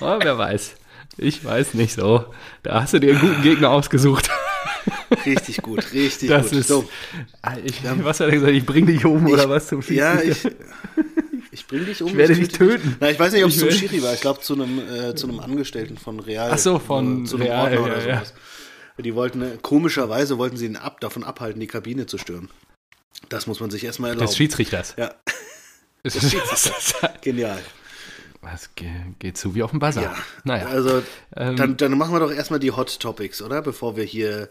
Oh, 0.00 0.16
wer 0.22 0.38
weiß. 0.38 0.76
Ich 1.16 1.44
weiß 1.44 1.74
nicht 1.74 1.94
so. 1.94 2.24
Da 2.62 2.82
hast 2.82 2.94
du 2.94 3.00
dir 3.00 3.10
einen 3.10 3.20
guten 3.20 3.42
Gegner 3.42 3.70
ausgesucht. 3.70 4.30
Richtig 5.26 5.62
gut, 5.62 5.92
richtig 5.92 6.28
Das 6.28 6.50
gut. 6.50 6.58
ist. 6.60 6.68
so, 6.68 6.88
Ah, 7.42 7.56
Ich, 7.64 7.82
was 7.84 8.20
hat 8.20 8.28
er 8.28 8.32
gesagt? 8.34 8.52
Ich 8.52 8.64
bring 8.66 8.86
dich 8.86 9.04
um 9.04 9.26
oder 9.26 9.48
was 9.48 9.68
zum 9.68 9.80
ja, 9.88 10.18
Schiedsrichter? 10.18 10.50
ich, 10.50 11.52
ich 11.52 11.66
bring 11.66 11.84
dich 11.86 12.02
um. 12.02 12.08
Ich 12.08 12.16
werde 12.16 12.34
das 12.34 12.38
dich 12.48 12.56
töten. 12.56 12.96
Na, 13.00 13.10
ich 13.10 13.18
weiß 13.18 13.32
nicht, 13.32 13.44
ob 13.44 13.50
es 13.50 13.56
Ich 13.56 13.62
zum 13.62 13.70
Schiri 13.70 14.02
war. 14.02 14.14
Ich 14.14 14.20
glaube, 14.20 14.40
zu 14.40 14.54
einem, 14.54 14.78
äh, 14.78 15.14
zu 15.14 15.28
einem 15.28 15.40
Angestellten 15.40 15.96
von 15.98 16.20
Real. 16.20 16.50
Ach 16.52 16.58
so, 16.58 16.78
von 16.78 17.26
einem 17.26 17.40
Real, 17.42 17.60
Ordner 17.64 17.74
ja, 17.78 17.84
oder 17.84 18.08
ja. 18.08 18.14
sowas. 18.16 18.34
Die 18.98 19.14
wollten, 19.14 19.42
äh, 19.42 19.58
komischerweise 19.62 20.38
wollten 20.38 20.56
sie 20.56 20.66
ihn 20.66 20.76
ab, 20.76 21.00
davon 21.00 21.22
abhalten, 21.24 21.60
die 21.60 21.66
Kabine 21.68 22.06
zu 22.06 22.18
stürmen. 22.18 22.48
Das 23.28 23.46
muss 23.46 23.60
man 23.60 23.70
sich 23.70 23.84
erstmal 23.84 24.10
erlauben. 24.10 24.26
Des 24.28 24.36
Schiedsrichters. 24.36 24.94
ja, 24.96 25.12
Das 26.02 26.14
des 26.14 26.30
Schiedsrichters. 26.30 26.94
genial. 27.20 27.60
Was 28.40 28.74
ge- 28.76 28.88
geht 29.18 29.36
zu 29.36 29.54
wie 29.56 29.62
auf 29.64 29.70
dem 29.70 29.80
Buzzer? 29.80 30.02
Ja. 30.02 30.16
Naja. 30.44 30.66
Also, 30.66 31.02
Ähm, 31.36 31.56
dann, 31.56 31.76
dann 31.76 31.98
machen 31.98 32.12
wir 32.14 32.20
doch 32.20 32.30
erstmal 32.32 32.60
die 32.60 32.70
Hot 32.70 32.98
Topics, 33.00 33.42
oder? 33.42 33.62
Bevor 33.62 33.96
wir 33.96 34.04
hier. 34.04 34.48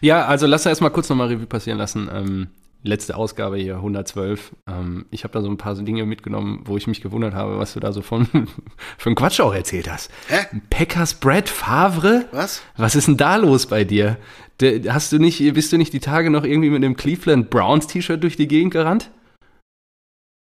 Ja, 0.00 0.24
also 0.26 0.46
lass 0.46 0.66
erstmal 0.66 0.90
kurz 0.90 1.08
nochmal 1.08 1.28
Revue 1.28 1.46
passieren 1.46 1.78
lassen. 1.78 2.08
Ähm, 2.12 2.48
letzte 2.82 3.16
Ausgabe 3.16 3.56
hier, 3.56 3.76
112. 3.76 4.52
Ähm, 4.68 5.06
ich 5.10 5.24
habe 5.24 5.32
da 5.32 5.40
so 5.42 5.48
ein 5.48 5.56
paar 5.56 5.74
Dinge 5.74 6.04
mitgenommen, 6.04 6.62
wo 6.64 6.76
ich 6.76 6.86
mich 6.86 7.00
gewundert 7.00 7.34
habe, 7.34 7.58
was 7.58 7.74
du 7.74 7.80
da 7.80 7.92
so 7.92 8.02
von 8.02 8.26
für 8.98 9.06
einen 9.06 9.16
Quatsch 9.16 9.40
auch 9.40 9.54
erzählt 9.54 9.90
hast. 9.90 10.10
Hä? 10.28 10.60
Packers 10.70 11.14
Brad 11.14 11.48
Favre? 11.48 12.26
Was? 12.32 12.62
Was 12.76 12.94
ist 12.94 13.08
denn 13.08 13.16
da 13.16 13.36
los 13.36 13.66
bei 13.66 13.84
dir? 13.84 14.18
Hast 14.88 15.12
du 15.12 15.18
nicht, 15.18 15.38
bist 15.54 15.72
du 15.72 15.78
nicht 15.78 15.92
die 15.92 16.00
Tage 16.00 16.30
noch 16.30 16.44
irgendwie 16.44 16.70
mit 16.70 16.84
einem 16.84 16.96
Cleveland 16.96 17.50
Browns 17.50 17.88
T-Shirt 17.88 18.22
durch 18.22 18.36
die 18.36 18.46
Gegend 18.46 18.72
gerannt? 18.72 19.10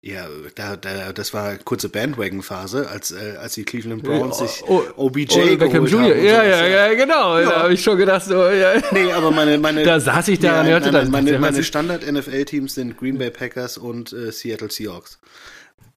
Ja, 0.07 0.27
da, 0.55 0.77
da, 0.77 1.15
das 1.15 1.33
war 1.33 1.49
eine 1.49 1.59
kurze 1.61 1.89
Bandwagon-Phase, 1.89 2.91
als, 2.91 3.11
äh, 3.11 3.37
als 3.41 3.55
die 3.55 3.65
Cleveland 3.65 4.03
Browns 4.03 4.37
sich 4.37 4.63
Oh, 4.69 4.83
OBJ 4.97 5.33
oh, 5.55 5.57
Beckham 5.57 5.87
Jr. 5.87 6.03
haben. 6.03 6.13
und 6.13 6.23
Ja, 6.25 6.45
ja, 6.45 6.67
ja, 6.67 6.95
genau. 6.95 7.39
Ja. 7.39 7.49
Da 7.49 7.63
habe 7.63 7.73
ich 7.73 7.83
schon 7.83 7.97
gedacht, 7.97 8.23
so, 8.27 8.35
ja. 8.51 8.75
Nee, 8.93 9.11
aber 9.13 9.31
meine, 9.31 9.57
meine 9.57 9.83
Da 9.83 9.99
saß 9.99 10.29
ich 10.29 10.41
da 10.41 10.51
und 10.61 10.65
nein, 10.65 10.73
hörte 10.73 10.93
nein, 10.93 11.05
das. 11.05 11.09
Meine, 11.11 11.33
Das- 11.33 11.41
meine 11.41 11.63
Standard-NFL-Teams 11.65 12.75
sind 12.75 12.99
Green 12.99 13.17
Bay 13.17 13.31
Packers 13.31 13.79
und 13.79 14.13
äh, 14.13 14.31
Seattle 14.31 14.71
Seahawks. 14.71 15.19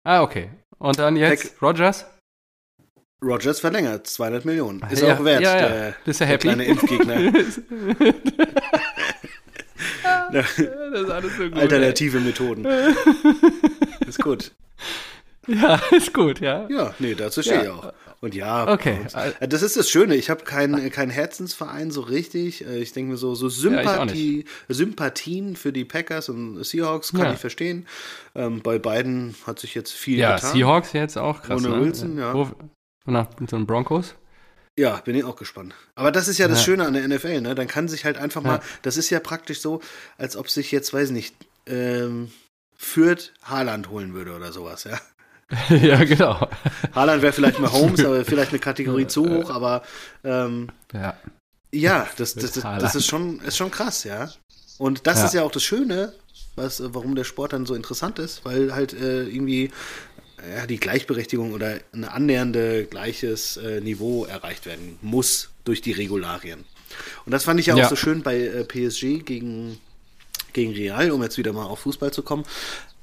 Ah, 0.05 0.21
okay. 0.21 0.51
Und 0.77 0.97
dann 0.99 1.17
jetzt 1.17 1.61
Rogers? 1.61 2.05
Rogers 3.21 3.59
verlängert, 3.59 4.07
200 4.07 4.45
Millionen. 4.45 4.81
Ist 4.89 5.01
Ja, 5.01 5.17
auch 5.17 5.25
wert, 5.25 5.41
ja, 5.41 5.59
ja. 5.59 5.67
der, 5.67 5.95
Bist 6.05 6.21
du 6.21 6.23
der 6.23 6.31
happy? 6.33 6.47
kleine 6.47 6.63
Impfgegner. 6.63 7.31
das 10.31 10.59
ist 10.59 11.09
alles 11.11 11.35
so 11.35 11.43
gut. 11.43 11.57
Alternative 11.57 12.21
Methoden. 12.21 12.65
Ist 14.07 14.19
gut. 14.21 14.51
Ja, 15.49 15.79
ist 15.91 16.13
gut, 16.13 16.41
ja. 16.41 16.67
Ja, 16.69 16.93
nee, 16.99 17.15
dazu 17.15 17.41
stehe 17.41 17.55
Ja. 17.55 17.63
ich 17.63 17.69
auch. 17.69 17.93
Und 18.19 18.35
ja, 18.35 18.67
Okay. 18.67 18.97
äh, 19.39 19.47
das 19.47 19.61
ist 19.61 19.77
das 19.77 19.89
Schöne. 19.89 20.15
Ich 20.15 20.29
habe 20.29 20.43
keinen 20.43 20.91
kein 20.91 21.09
Herzensverein 21.09 21.89
so 21.89 22.01
richtig. 22.01 22.65
Äh, 22.67 22.79
Ich 22.79 22.91
denke 22.91 23.11
mir 23.11 23.17
so, 23.17 23.33
so 23.33 23.47
Sympathie, 23.47 24.43
Sympathien 24.67 25.55
für 25.55 25.71
die 25.71 25.85
Packers 25.85 26.27
und 26.27 26.61
Seahawks 26.65 27.11
kann 27.13 27.21
Ja. 27.21 27.33
ich 27.33 27.39
verstehen. 27.39 27.87
Ähm, 28.35 28.61
bei 28.61 28.77
beiden 28.77 29.35
hat 29.45 29.59
sich 29.59 29.73
jetzt 29.73 29.93
viel 29.93 30.19
Ja, 30.19 30.35
getan. 30.35 30.51
Seahawks 30.51 30.91
jetzt 30.91 31.17
auch 31.17 31.41
krass. 31.41 31.63
Ohne 31.63 31.77
ne? 31.77 31.85
Wilson, 31.85 32.17
ja. 32.17 32.33
Wo, 32.33 32.49
nach 33.05 33.27
den 33.35 33.65
Broncos? 33.65 34.15
Ja, 34.77 34.97
bin 34.97 35.15
ich 35.15 35.23
auch 35.23 35.37
gespannt. 35.37 35.75
Aber 35.95 36.11
das 36.11 36.27
ist 36.27 36.39
ja 36.39 36.49
das 36.49 36.59
Ja. 36.59 36.65
Schöne 36.65 36.85
an 36.85 36.93
der 36.93 37.07
NFL, 37.07 37.39
ne? 37.39 37.55
Dann 37.55 37.67
kann 37.67 37.87
sich 37.87 38.03
halt 38.03 38.17
einfach 38.17 38.41
mal, 38.43 38.55
Ja. 38.57 38.61
das 38.81 38.97
ist 38.97 39.09
ja 39.11 39.21
praktisch 39.21 39.61
so, 39.61 39.79
als 40.17 40.35
ob 40.35 40.49
sich 40.49 40.73
jetzt, 40.73 40.93
weiß 40.93 41.11
nicht, 41.11 41.33
ähm, 41.67 42.31
Fürth 42.77 43.33
Haaland 43.43 43.89
holen 43.89 44.13
würde 44.13 44.35
oder 44.35 44.51
sowas, 44.51 44.85
ja. 44.85 44.99
ja, 45.75 46.03
genau. 46.03 46.47
Haaland 46.93 47.21
wäre 47.21 47.33
vielleicht 47.33 47.59
mal 47.59 47.71
Holmes, 47.71 47.99
aber 48.05 48.23
vielleicht 48.25 48.51
eine 48.51 48.59
Kategorie 48.59 49.07
zu 49.07 49.27
hoch, 49.29 49.49
aber 49.49 49.81
ähm, 50.23 50.69
Ja. 50.93 51.17
ja, 51.73 52.07
das, 52.17 52.35
das, 52.35 52.51
das, 52.53 52.63
das 52.63 52.95
ist, 52.95 53.07
schon, 53.07 53.39
ist 53.41 53.57
schon 53.57 53.71
krass, 53.71 54.03
ja. 54.03 54.29
Und 54.77 55.07
das 55.07 55.19
Ja. 55.19 55.25
ist 55.25 55.33
ja 55.33 55.43
auch 55.43 55.51
das 55.51 55.63
Schöne, 55.63 56.13
was, 56.55 56.79
äh, 56.79 56.93
warum 56.93 57.15
der 57.15 57.23
Sport 57.23 57.53
dann 57.53 57.65
so 57.65 57.73
interessant 57.75 58.19
ist, 58.19 58.45
weil 58.45 58.73
halt 58.75 58.93
äh, 58.93 59.23
irgendwie 59.23 59.71
ja, 60.55 60.67
die 60.67 60.77
Gleichberechtigung 60.77 61.53
oder 61.53 61.79
ein 61.93 62.03
annähernde 62.05 62.85
gleiches 62.85 63.57
äh, 63.57 63.81
Niveau 63.81 64.25
erreicht 64.25 64.65
werden 64.67 64.99
muss 65.01 65.49
durch 65.63 65.81
die 65.81 65.93
Regularien. 65.93 66.63
Und 67.25 67.31
das 67.31 67.43
fand 67.45 67.59
ich 67.59 67.67
ja 67.67 67.73
auch 67.73 67.79
Ja. 67.79 67.89
so 67.89 67.95
schön 67.95 68.21
bei 68.21 68.37
äh, 68.39 68.63
PSG 68.63 69.23
gegen, 69.25 69.79
gegen 70.57 70.73
Real, 70.73 71.11
um 71.11 71.21
jetzt 71.21 71.37
wieder 71.37 71.53
mal 71.53 71.65
auf 71.65 71.79
Fußball 71.79 72.11
zu 72.11 72.23
kommen. 72.23 72.43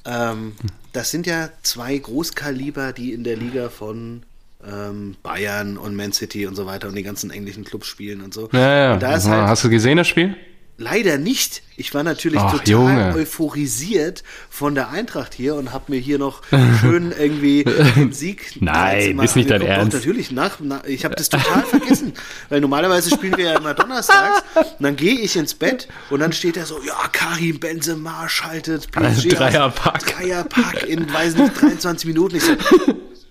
Ähm, 0.05 0.55
das 0.93 1.11
sind 1.11 1.27
ja 1.27 1.51
zwei 1.63 1.97
Großkaliber, 1.97 2.93
die 2.93 3.13
in 3.13 3.25
der 3.25 3.37
Liga 3.37 3.69
von 3.69 4.25
ähm, 4.67 5.17
Bayern 5.23 5.79
und 5.79 5.95
Man 5.95 6.13
City 6.13 6.47
und 6.47 6.57
so 6.57 6.67
weiter 6.67 6.89
und 6.89 6.97
die 6.97 7.03
ganzen 7.03 7.31
englischen 7.31 7.65
Clubs 7.65 7.87
spielen 7.87 8.21
und 8.21 8.35
so. 8.35 8.49
Ja, 8.53 8.77
ja. 8.77 8.95
Und 8.95 9.03
da 9.03 9.15
ist 9.15 9.29
halt 9.29 9.47
Hast 9.47 9.65
du 9.65 9.71
gesehen, 9.71 9.97
das 9.97 10.09
Spiel? 10.09 10.37
Leider 10.77 11.19
nicht. 11.19 11.63
Ich 11.77 11.93
war 11.93 12.03
natürlich 12.05 12.39
Ach, 12.39 12.53
total 12.53 12.69
Junge. 12.69 13.15
euphorisiert 13.15 14.23
von 14.49 14.75
der 14.75 14.91
Eintracht 14.91 15.35
hier 15.35 15.57
und 15.57 15.73
habe 15.73 15.93
mir 15.93 15.99
hier 15.99 16.19
noch 16.19 16.43
schön 16.81 17.13
irgendwie 17.13 17.65
den 17.97 18.13
Sieg. 18.13 18.53
Nein, 18.61 19.19
ist 19.19 19.35
nicht 19.37 19.51
dein. 19.51 19.61
Doch, 19.61 19.67
Ernst. 19.67 19.95
natürlich, 19.95 20.31
nach, 20.31 20.61
nach, 20.61 20.85
ich 20.85 21.05
habe 21.05 21.17
das 21.17 21.29
total 21.29 21.63
vergessen, 21.63 22.13
weil 22.49 22.61
normalerweise 22.61 23.11
spielen 23.11 23.37
wir 23.37 23.47
ja 23.47 23.59
immer 23.59 23.75
donnerstags 23.75 24.43
und 24.55 24.83
dann 24.83 24.97
gehe 24.97 25.19
ich 25.19 25.37
ins 25.37 25.55
Bett 25.55 25.89
und 26.11 26.21
dann 26.21 26.33
steht 26.33 26.57
da 26.57 26.65
so, 26.65 26.81
ja, 26.83 27.09
Karim 27.13 27.59
Benzema 27.59 28.29
schaltet 28.29 28.91
PSG. 28.93 29.29
Dreierpack. 29.31 30.07
Dreierpack 30.07 30.89
in, 30.89 31.13
weiß 31.13 31.37
nicht, 31.37 31.61
23 31.61 32.07
Minuten. 32.07 32.37
Ich 32.37 32.45
so, 32.45 32.53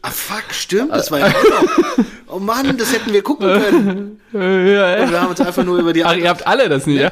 Ah, 0.06 0.12
fuck, 0.12 0.44
stimmt, 0.54 0.92
das 0.92 1.10
war 1.12 1.20
ja 1.20 1.28
auch 1.28 1.32
noch. 1.64 2.06
Oh 2.28 2.40
Mann, 2.40 2.78
das 2.78 2.92
hätten 2.94 3.14
wir 3.14 3.22
gucken 3.22 3.48
können. 3.48 4.20
ja, 4.34 5.04
Und 5.04 5.12
wir 5.12 5.22
haben 5.22 5.30
uns 5.30 5.40
einfach 5.40 5.64
nur 5.64 5.78
über 5.80 5.94
die 5.94 6.04
Ach, 6.04 6.14
ihr 6.16 6.28
habt 6.30 6.46
alle 6.46 6.68
das 6.68 6.86
nicht, 6.86 7.00
ja? 7.00 7.12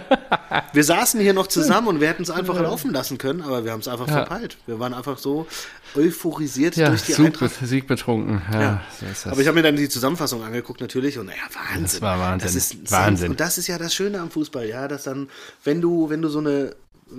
Wir 0.74 0.84
saßen 0.84 1.20
hier 1.22 1.34
noch 1.34 1.48
zusammen 1.48 1.88
und 1.88 2.02
wir 2.02 2.08
hätten 2.10 2.24
es 2.24 2.30
einfach 2.30 2.60
laufen 2.60 2.92
lassen 2.92 3.18
können, 3.18 3.42
aber 3.44 3.64
wir 3.64 3.72
haben 3.72 3.80
es 3.80 3.88
einfach 3.88 4.08
verpeilt. 4.08 4.58
Wir 4.66 4.80
waren 4.80 4.94
einfach 4.94 5.18
so 5.20 5.48
euphorisiert 5.96 6.76
Ja, 6.76 6.90
durch 6.90 7.04
die 7.04 7.14
Sieg, 7.14 7.26
Eintracht. 7.28 7.52
Sieg 7.64 7.88
betrunken. 7.88 8.42
Ja, 8.52 8.62
Ja. 8.62 8.82
so 9.00 9.06
ist 9.06 9.26
das. 9.26 9.32
Aber 9.32 9.42
ich 9.42 9.48
habe 9.48 9.56
mir 9.56 9.64
dann 9.64 9.76
die 9.76 9.88
Zusammenfassung 9.90 10.44
angeguckt 10.44 10.82
natürlich 10.82 11.18
und 11.18 11.28
naja, 11.28 11.38
Wahnsinn. 11.54 11.84
Das 11.84 12.02
war 12.02 12.20
Wahnsinn. 12.20 12.48
Das 12.48 12.56
ist 12.56 12.92
Wahnsinn. 12.92 13.32
Und 13.32 13.40
das 13.40 13.58
ist 13.58 13.68
ja 13.68 13.78
das 13.78 13.94
Schöne 13.94 14.20
am 14.20 14.32
Fußball, 14.32 14.68
ja, 14.68 14.88
dass 14.88 15.04
dann, 15.04 15.30
wenn 15.64 15.82
du, 15.82 16.10
wenn 16.10 16.22
du 16.22 16.28
so 16.30 16.40
eine 16.40 16.76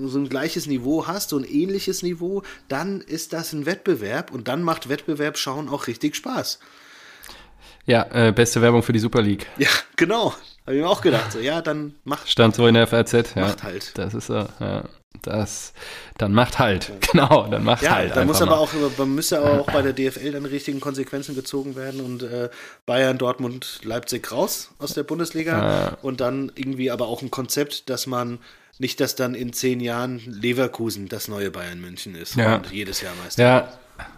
so 0.07 0.19
ein 0.19 0.29
gleiches 0.29 0.67
Niveau 0.67 1.07
hast, 1.07 1.31
so 1.31 1.37
ein 1.39 1.45
ähnliches 1.45 2.03
Niveau, 2.03 2.43
dann 2.69 3.01
ist 3.01 3.33
das 3.33 3.53
ein 3.53 3.67
Wettbewerb 3.67 4.31
und 4.33 4.49
dann 4.49 4.63
macht 4.63 4.89
Wettbewerb 4.89 5.37
schauen 5.39 5.69
auch 5.69 5.87
richtig 5.87 6.17
Spaß. 6.17 6.59
ja, 7.87 8.07
äh, 8.13 8.33
beste 8.33 8.63
Werbung 8.63 8.83
für 8.83 8.93
die 8.93 8.99
Super 9.01 9.23
League. 9.23 9.47
Ja, 9.59 9.69
genau. 9.97 10.35
Habe 10.65 10.77
ich 10.77 10.83
mir 10.83 10.89
auch 10.89 11.01
gedacht. 11.01 11.33
So, 11.33 11.41
ja, 11.41 11.61
dann 11.61 11.95
macht 12.05 12.29
Stand 12.29 12.55
so 12.55 12.67
in 12.69 12.75
der 12.75 12.87
FRZ. 12.87 13.35
Ja. 13.35 13.43
Macht 13.43 13.63
halt. 13.65 13.99
Das 13.99 14.15
ist 14.15 14.27
so, 14.29 14.47
ja. 14.61 14.85
Das, 15.21 15.73
dann 16.19 16.33
macht 16.33 16.59
halt. 16.59 16.91
Genau, 17.13 17.47
dann 17.49 17.63
macht 17.65 17.83
Ja, 17.83 17.97
halt. 17.97 18.17
da 18.17 18.25
muss 18.25 18.41
aber 18.41 18.53
mal. 18.53 18.57
auch, 18.59 18.71
man 18.97 19.15
müsste 19.15 19.39
aber 19.39 19.61
auch 19.61 19.67
bei 19.73 19.83
der 19.83 19.93
DFL 19.93 20.33
dann 20.33 20.47
richtigen 20.47 20.81
Konsequenzen 20.81 21.35
gezogen 21.35 21.77
werden 21.77 22.01
und 22.01 22.23
äh, 22.23 22.49
Bayern, 22.87 23.19
Dortmund, 23.19 23.81
Leipzig 23.85 24.33
raus 24.33 24.71
aus 24.79 24.95
der 24.95 25.03
Bundesliga 25.03 25.99
und 26.03 26.21
dann 26.21 26.51
irgendwie 26.55 26.91
aber 26.91 27.07
auch 27.09 27.23
ein 27.23 27.31
Konzept, 27.31 27.91
dass 27.91 28.07
man 28.07 28.39
nicht, 28.79 29.01
dass 29.01 29.15
dann 29.15 29.35
in 29.35 29.53
zehn 29.53 29.81
Jahren 29.81 30.21
Leverkusen 30.27 31.09
das 31.09 31.29
neue 31.29 31.51
Bayern 31.51 31.81
München 31.81 32.15
ist 32.15 32.37
Ja. 32.37 32.57
und 32.57 32.71
jedes 32.73 33.01
Jahr 33.01 33.13
Meister. 33.23 33.43
Ja, 33.43 33.69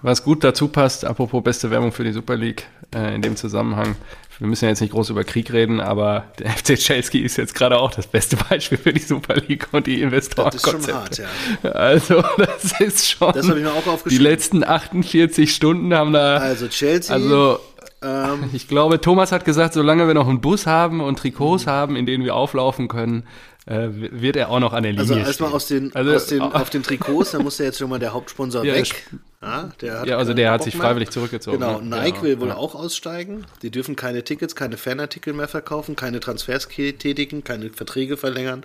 was 0.02 0.22
gut 0.22 0.42
dazu 0.44 0.68
passt, 0.68 1.04
apropos 1.04 1.42
beste 1.42 1.70
Werbung 1.70 1.92
für 1.92 2.04
die 2.04 2.12
Super 2.12 2.36
League 2.36 2.66
äh, 2.94 3.14
in 3.14 3.20
dem 3.22 3.36
Zusammenhang. 3.36 3.96
Wir 4.38 4.46
müssen 4.48 4.64
ja 4.64 4.70
jetzt 4.70 4.80
nicht 4.80 4.92
groß 4.92 5.10
über 5.10 5.22
Krieg 5.22 5.52
reden, 5.52 5.80
aber 5.80 6.24
der 6.38 6.50
FC 6.56 6.76
Chelsea 6.76 7.22
ist 7.24 7.36
jetzt 7.36 7.54
gerade 7.54 7.78
auch 7.78 7.90
das 7.92 8.06
beste 8.06 8.36
Beispiel 8.36 8.78
für 8.78 8.92
die 8.92 9.00
Super 9.00 9.34
League 9.36 9.68
und 9.72 9.86
die 9.86 10.00
Investoren. 10.00 10.50
Das 10.52 10.64
ist 10.64 10.70
schon 10.86 10.94
hart, 10.94 11.18
ja. 11.18 11.26
Also, 11.72 12.22
das 12.38 12.80
ist 12.80 13.10
schon. 13.10 13.32
Das 13.32 13.48
habe 13.48 13.58
ich 13.58 13.64
mir 13.64 13.72
auch 13.72 13.82
die 13.82 13.88
aufgeschrieben. 13.90 14.24
letzten 14.24 14.64
48 14.64 15.54
Stunden 15.54 15.92
haben 15.94 16.12
da. 16.12 16.36
Also 16.38 16.68
Chelsea, 16.68 17.14
Also, 17.14 17.58
ähm, 18.02 18.48
ich 18.52 18.66
glaube, 18.68 19.00
Thomas 19.00 19.30
hat 19.32 19.44
gesagt, 19.44 19.74
solange 19.74 20.06
wir 20.06 20.14
noch 20.14 20.28
einen 20.28 20.40
Bus 20.40 20.66
haben 20.66 21.00
und 21.00 21.18
Trikots 21.18 21.66
haben, 21.66 21.94
in 21.96 22.06
denen 22.06 22.24
wir 22.24 22.34
auflaufen 22.34 22.88
können, 22.88 23.24
äh, 23.66 23.88
wird 23.90 24.36
er 24.36 24.50
auch 24.50 24.60
noch 24.60 24.72
an 24.72 24.82
der 24.82 24.92
Linie 24.92 25.02
also 25.02 25.14
erstmal 25.14 25.52
aus 25.52 25.66
den, 25.68 25.94
Also, 25.94 26.12
aus 26.12 26.26
den, 26.26 26.40
äh, 26.40 26.44
auf 26.44 26.70
den 26.70 26.82
Trikots, 26.82 27.30
da 27.30 27.38
muss 27.38 27.58
ja 27.58 27.64
jetzt 27.64 27.78
schon 27.78 27.88
mal 27.88 27.98
der 27.98 28.12
Hauptsponsor 28.12 28.64
Ja, 28.64 28.74
weg. 28.74 29.06
Ja, 29.42 29.70
Ja, 30.04 30.16
also 30.18 30.34
der 30.34 30.50
hat 30.50 30.62
sich 30.64 30.74
mehr. 30.74 30.84
freiwillig 30.84 31.10
zurückgezogen. 31.10 31.58
Genau, 31.60 31.80
ne? 31.80 32.02
Nike 32.02 32.16
Ja, 32.16 32.22
will 32.22 32.40
wohl 32.40 32.52
auch 32.52 32.74
aussteigen. 32.74 33.46
Die 33.62 33.70
dürfen 33.70 33.96
keine 33.96 34.22
Tickets, 34.24 34.54
keine 34.54 34.76
Fanartikel 34.76 35.32
mehr 35.32 35.48
verkaufen, 35.48 35.96
keine 35.96 36.20
Transfers 36.20 36.68
tätigen, 36.68 37.44
keine 37.44 37.70
Verträge 37.70 38.16
verlängern 38.16 38.64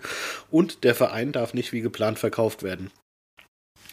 und 0.52 0.84
der 0.84 0.96
Verein 0.96 1.32
darf 1.32 1.54
nicht 1.54 1.72
wie 1.72 1.82
geplant 1.82 2.20
verkauft 2.20 2.64
werden. 2.64 2.92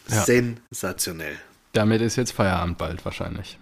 Sensationell. 0.07 1.35
Damit 1.73 2.01
ist 2.01 2.15
jetzt 2.15 2.31
Feierabend 2.31 2.77
bald 2.77 3.03
wahrscheinlich. 3.05 3.59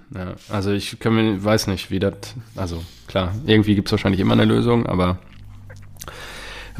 Also 0.49 0.71
ich 0.71 0.99
kann 0.99 1.43
weiß 1.43 1.67
nicht, 1.67 1.91
wie 1.91 1.99
das, 1.99 2.13
also 2.55 2.83
klar, 3.07 3.35
irgendwie 3.45 3.75
gibt 3.75 3.87
es 3.87 3.91
wahrscheinlich 3.91 4.21
immer 4.21 4.33
eine 4.33 4.45
Lösung, 4.45 4.85
aber 4.85 5.19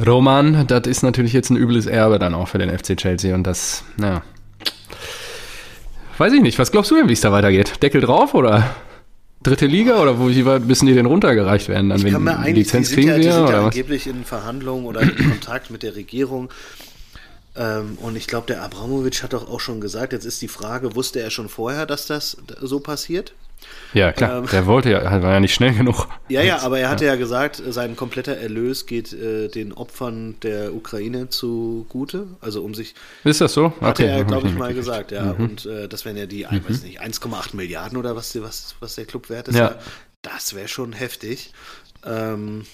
Roman, 0.04 0.68
das 0.68 0.88
ist 0.88 1.04
natürlich 1.04 1.34
jetzt 1.34 1.50
ein 1.50 1.58
übles 1.58 1.86
Erbe 1.86 2.20
dann 2.20 2.34
auch 2.34 2.48
für 2.48 2.58
den 2.58 2.70
FC 2.70 2.98
Chelsea 2.98 3.34
und 3.34 3.44
das, 3.44 3.84
naja. 3.98 4.24
Weiß 6.18 6.34
ich 6.34 6.42
nicht, 6.42 6.60
was 6.60 6.72
glaubst 6.72 6.92
du 6.92 6.96
denn, 6.96 7.10
wie 7.10 7.14
es 7.14 7.22
da 7.22 7.32
weitergeht? 7.32 7.82
Deckel 7.82 8.02
drauf 8.02 8.34
oder 8.34 8.76
dritte 9.44 9.68
Liga 9.68 10.02
oder 10.02 10.20
wo, 10.20 10.30
wie 10.30 10.46
weit 10.46 10.66
müssen 10.66 10.86
die 10.86 10.94
denn 10.94 11.06
runtergereicht 11.06 11.70
werden? 11.70 11.90
Dann, 11.90 12.00
Ich 12.00 12.12
kann 12.12 12.24
mir 12.24 12.32
wenn 12.32 12.38
eigentlich, 12.38 12.56
Lizenz 12.66 12.90
die 12.90 12.96
sind, 12.96 13.04
kriegen 13.04 13.10
ja, 13.10 13.18
die 13.18 13.32
sind 13.32 13.50
ja 13.50 13.64
angeblich 13.66 14.08
in 14.08 14.24
Verhandlungen 14.24 14.86
oder 14.86 15.02
in 15.02 15.16
Kontakt 15.16 15.72
mit 15.72 15.84
der 15.84 15.96
Regierung. 15.96 16.50
Ähm, 17.58 17.98
und 18.02 18.16
ich 18.16 18.28
glaube, 18.28 18.48
der 18.48 18.62
Abramowitsch 18.62 19.24
hat 19.24 19.34
doch 19.34 19.50
auch 19.50 19.60
schon 19.60 19.82
gesagt, 19.82 20.14
jetzt 20.14 20.26
ist 20.26 20.42
die 20.42 20.48
Frage, 20.48 20.96
wusste 20.96 21.22
er 21.22 21.30
schon 21.30 21.50
vorher, 21.50 21.86
dass 21.86 22.06
das 22.06 22.38
so 22.62 22.80
passiert? 22.80 23.34
Ja, 23.94 24.12
klar, 24.12 24.40
ähm, 24.40 24.48
der 24.52 24.66
wollte 24.66 24.92
ja, 24.92 25.04
war 25.22 25.34
ja 25.34 25.40
nicht 25.40 25.54
schnell 25.54 25.74
genug. 25.74 26.08
Ja, 26.28 26.42
ja, 26.42 26.60
aber 26.60 26.80
er 26.80 26.90
hatte 26.90 27.06
ja, 27.06 27.16
gesagt, 27.16 27.62
sein 27.68 27.96
kompletter 27.96 28.36
Erlös 28.36 28.86
geht 28.86 29.14
äh, 29.14 29.48
den 29.48 29.74
Opfern 29.74 30.36
der 30.42 30.76
Ukraine 30.76 31.30
zugute. 31.30 32.28
Also 32.42 32.62
um 32.62 32.74
sich, 32.74 32.94
Ist 33.24 33.42
das 33.42 33.54
so? 33.54 33.74
hatte 33.80 34.06
er, 34.06 34.16
hab 34.16 34.22
ich 34.22 34.28
glaube 34.28 34.48
ich, 34.50 34.56
mal 34.56 34.74
gesagt, 34.74 35.12
ja. 35.12 35.32
Und 35.32 35.66
äh, 35.66 35.88
das 35.88 36.06
wären 36.06 36.18
ja 36.18 36.26
die, 36.26 36.42
ich 36.44 36.70
weiß 36.70 36.84
nicht, 36.84 37.02
1,8 37.02 37.56
Milliarden 37.56 37.98
oder 37.98 38.16
was, 38.16 38.40
was, 38.42 38.76
was 38.80 38.96
der 38.96 39.06
Club 39.06 39.30
wert 39.30 39.48
ist. 39.48 39.56
Ja. 39.56 39.76
Das 40.22 40.56
wäre 40.56 40.68
schon 40.68 40.92
heftig. 40.92 41.54
Ähm, 42.06 42.66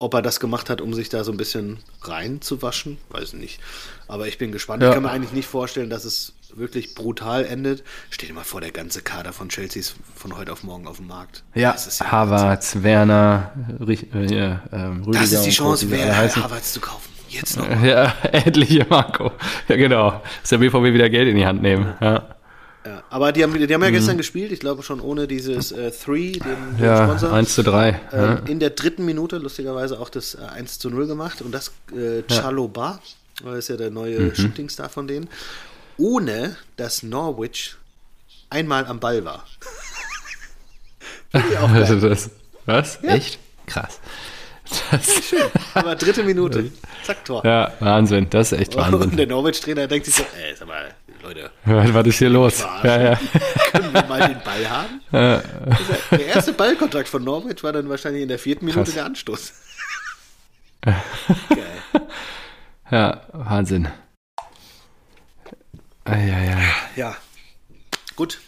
ob 0.00 0.14
er 0.14 0.22
das 0.22 0.40
gemacht 0.40 0.70
hat, 0.70 0.80
um 0.80 0.94
sich 0.94 1.10
da 1.10 1.22
so 1.24 1.30
ein 1.30 1.36
bisschen 1.36 1.78
reinzuwaschen, 2.02 2.96
weiß 3.10 3.34
ich 3.34 3.34
nicht. 3.34 3.60
Aber 4.08 4.26
ich 4.26 4.38
bin 4.38 4.50
gespannt. 4.50 4.82
Ja. 4.82 4.88
Ich 4.88 4.94
kann 4.94 5.02
mir 5.02 5.10
eigentlich 5.10 5.32
nicht 5.32 5.46
vorstellen, 5.46 5.90
dass 5.90 6.04
es 6.04 6.32
wirklich 6.54 6.94
brutal 6.94 7.44
endet. 7.44 7.84
Stell 8.08 8.28
dir 8.28 8.34
mal 8.34 8.42
vor, 8.42 8.62
der 8.62 8.72
ganze 8.72 9.02
Kader 9.02 9.34
von 9.34 9.50
Chelsea 9.50 9.78
ist 9.78 9.94
von 10.16 10.36
heute 10.36 10.52
auf 10.52 10.64
morgen 10.64 10.88
auf 10.88 10.96
dem 10.96 11.06
Markt. 11.06 11.44
Ja, 11.54 11.76
ja 11.76 12.10
Havertz, 12.10 12.76
Werner, 12.80 13.52
Rich, 13.78 14.06
äh, 14.14 14.56
ähm, 14.72 15.02
Rüdiger 15.04 15.20
Das 15.20 15.32
ist 15.32 15.42
die 15.44 15.50
Chance, 15.50 15.86
wie 15.86 15.90
sie 15.90 15.98
wer 15.98 16.06
alle 16.06 16.16
heißen. 16.16 16.42
Havertz 16.42 16.72
zu 16.72 16.80
kaufen. 16.80 17.10
Jetzt 17.28 17.58
noch. 17.58 17.68
Ja, 17.82 18.14
endlich 18.32 18.88
Marco. 18.88 19.32
Ja, 19.68 19.76
genau. 19.76 20.22
Dass 20.40 20.48
der 20.48 20.58
BVB 20.58 20.94
wieder 20.94 21.10
Geld 21.10 21.28
in 21.28 21.36
die 21.36 21.46
Hand 21.46 21.60
nehmen. 21.60 21.92
Ja, 22.00 22.36
Ja, 22.86 23.02
aber 23.10 23.32
die 23.32 23.42
haben, 23.42 23.52
die 23.54 23.74
haben 23.74 23.82
ja 23.82 23.90
gestern 23.90 24.16
gespielt, 24.16 24.52
ich 24.52 24.60
glaube 24.60 24.82
schon 24.82 25.00
ohne 25.00 25.26
dieses 25.28 25.70
äh, 25.70 25.90
Three, 25.90 26.32
den, 26.32 26.42
den 26.42 26.76
Mhm. 26.78 26.82
ja 26.84 27.04
Sponsor. 27.06 27.32
1 27.32 27.54
zu 27.54 27.62
3. 27.62 28.00
Ähm, 28.12 28.38
in 28.46 28.58
der 28.58 28.70
dritten 28.70 29.04
Minute 29.04 29.36
lustigerweise 29.36 30.00
auch 30.00 30.08
das 30.08 30.34
äh, 30.34 30.38
1 30.38 30.78
zu 30.78 30.88
0 30.88 31.06
gemacht 31.06 31.42
und 31.42 31.52
das 31.52 31.72
äh, 31.94 32.22
Chaloba, 32.32 33.00
das 33.44 33.58
ist 33.58 33.68
ja 33.68 33.76
der 33.76 33.90
neue 33.90 34.18
Mhm. 34.20 34.34
Shootingstar 34.34 34.88
von 34.88 35.06
denen, 35.06 35.28
ohne 35.98 36.56
dass 36.76 37.02
Norwich 37.02 37.76
einmal 38.48 38.86
am 38.86 38.98
Ball 38.98 39.24
war. 39.24 39.44
Also 41.32 42.00
das, 42.00 42.30
was? 42.66 42.98
Echt? 43.04 43.38
Krass. 43.66 44.00
Das, 44.90 45.06
Aber 45.74 45.94
dritte 45.96 46.22
Minute, 46.24 46.70
zack, 47.04 47.24
Tor. 47.24 47.44
ja, 47.44 47.72
Wahnsinn. 47.80 48.28
Das 48.30 48.52
ist 48.52 48.58
echt 48.58 48.74
Und 48.76 48.82
Wahnsinn. 48.92 49.16
der 49.16 49.26
Norwich-Trainer 49.26 49.86
denkt 49.88 50.06
sich 50.06 50.14
so, 50.16 50.22
ey, 50.22 50.54
sag 50.56 50.68
mal, 50.68 50.94
Leute, 51.22 51.50
Was 51.64 52.06
ist 52.06 52.18
hier 52.18 52.30
los? 52.30 52.64
Ja, 52.82 53.00
ja. 53.02 53.20
können 53.72 53.92
wir 53.92 54.04
mal 54.06 54.20
den 54.28 54.40
Ball 54.42 54.68
haben? 54.70 55.00
Dieser- 55.78 56.16
Der 56.18 56.26
erste 56.26 56.52
Ballkontakt 56.52 57.08
von 57.08 57.22
Norwich 57.22 57.62
war 57.62 57.72
dann 57.72 57.88
wahrscheinlich 57.88 58.22
in 58.22 58.28
der 58.28 58.38
vierten 58.38 58.64
Minute 58.64 58.84
Krass. 58.84 58.94
der 58.94 59.04
Anstoß. 59.06 59.52
Geil. 60.82 60.96
Ja, 62.90 63.20
Wahnsinn. 63.32 63.88
Ah, 66.04 66.16
ja, 66.16 66.38
ja. 66.42 66.58
Ja. 66.96 67.16
Gut. 68.16 68.40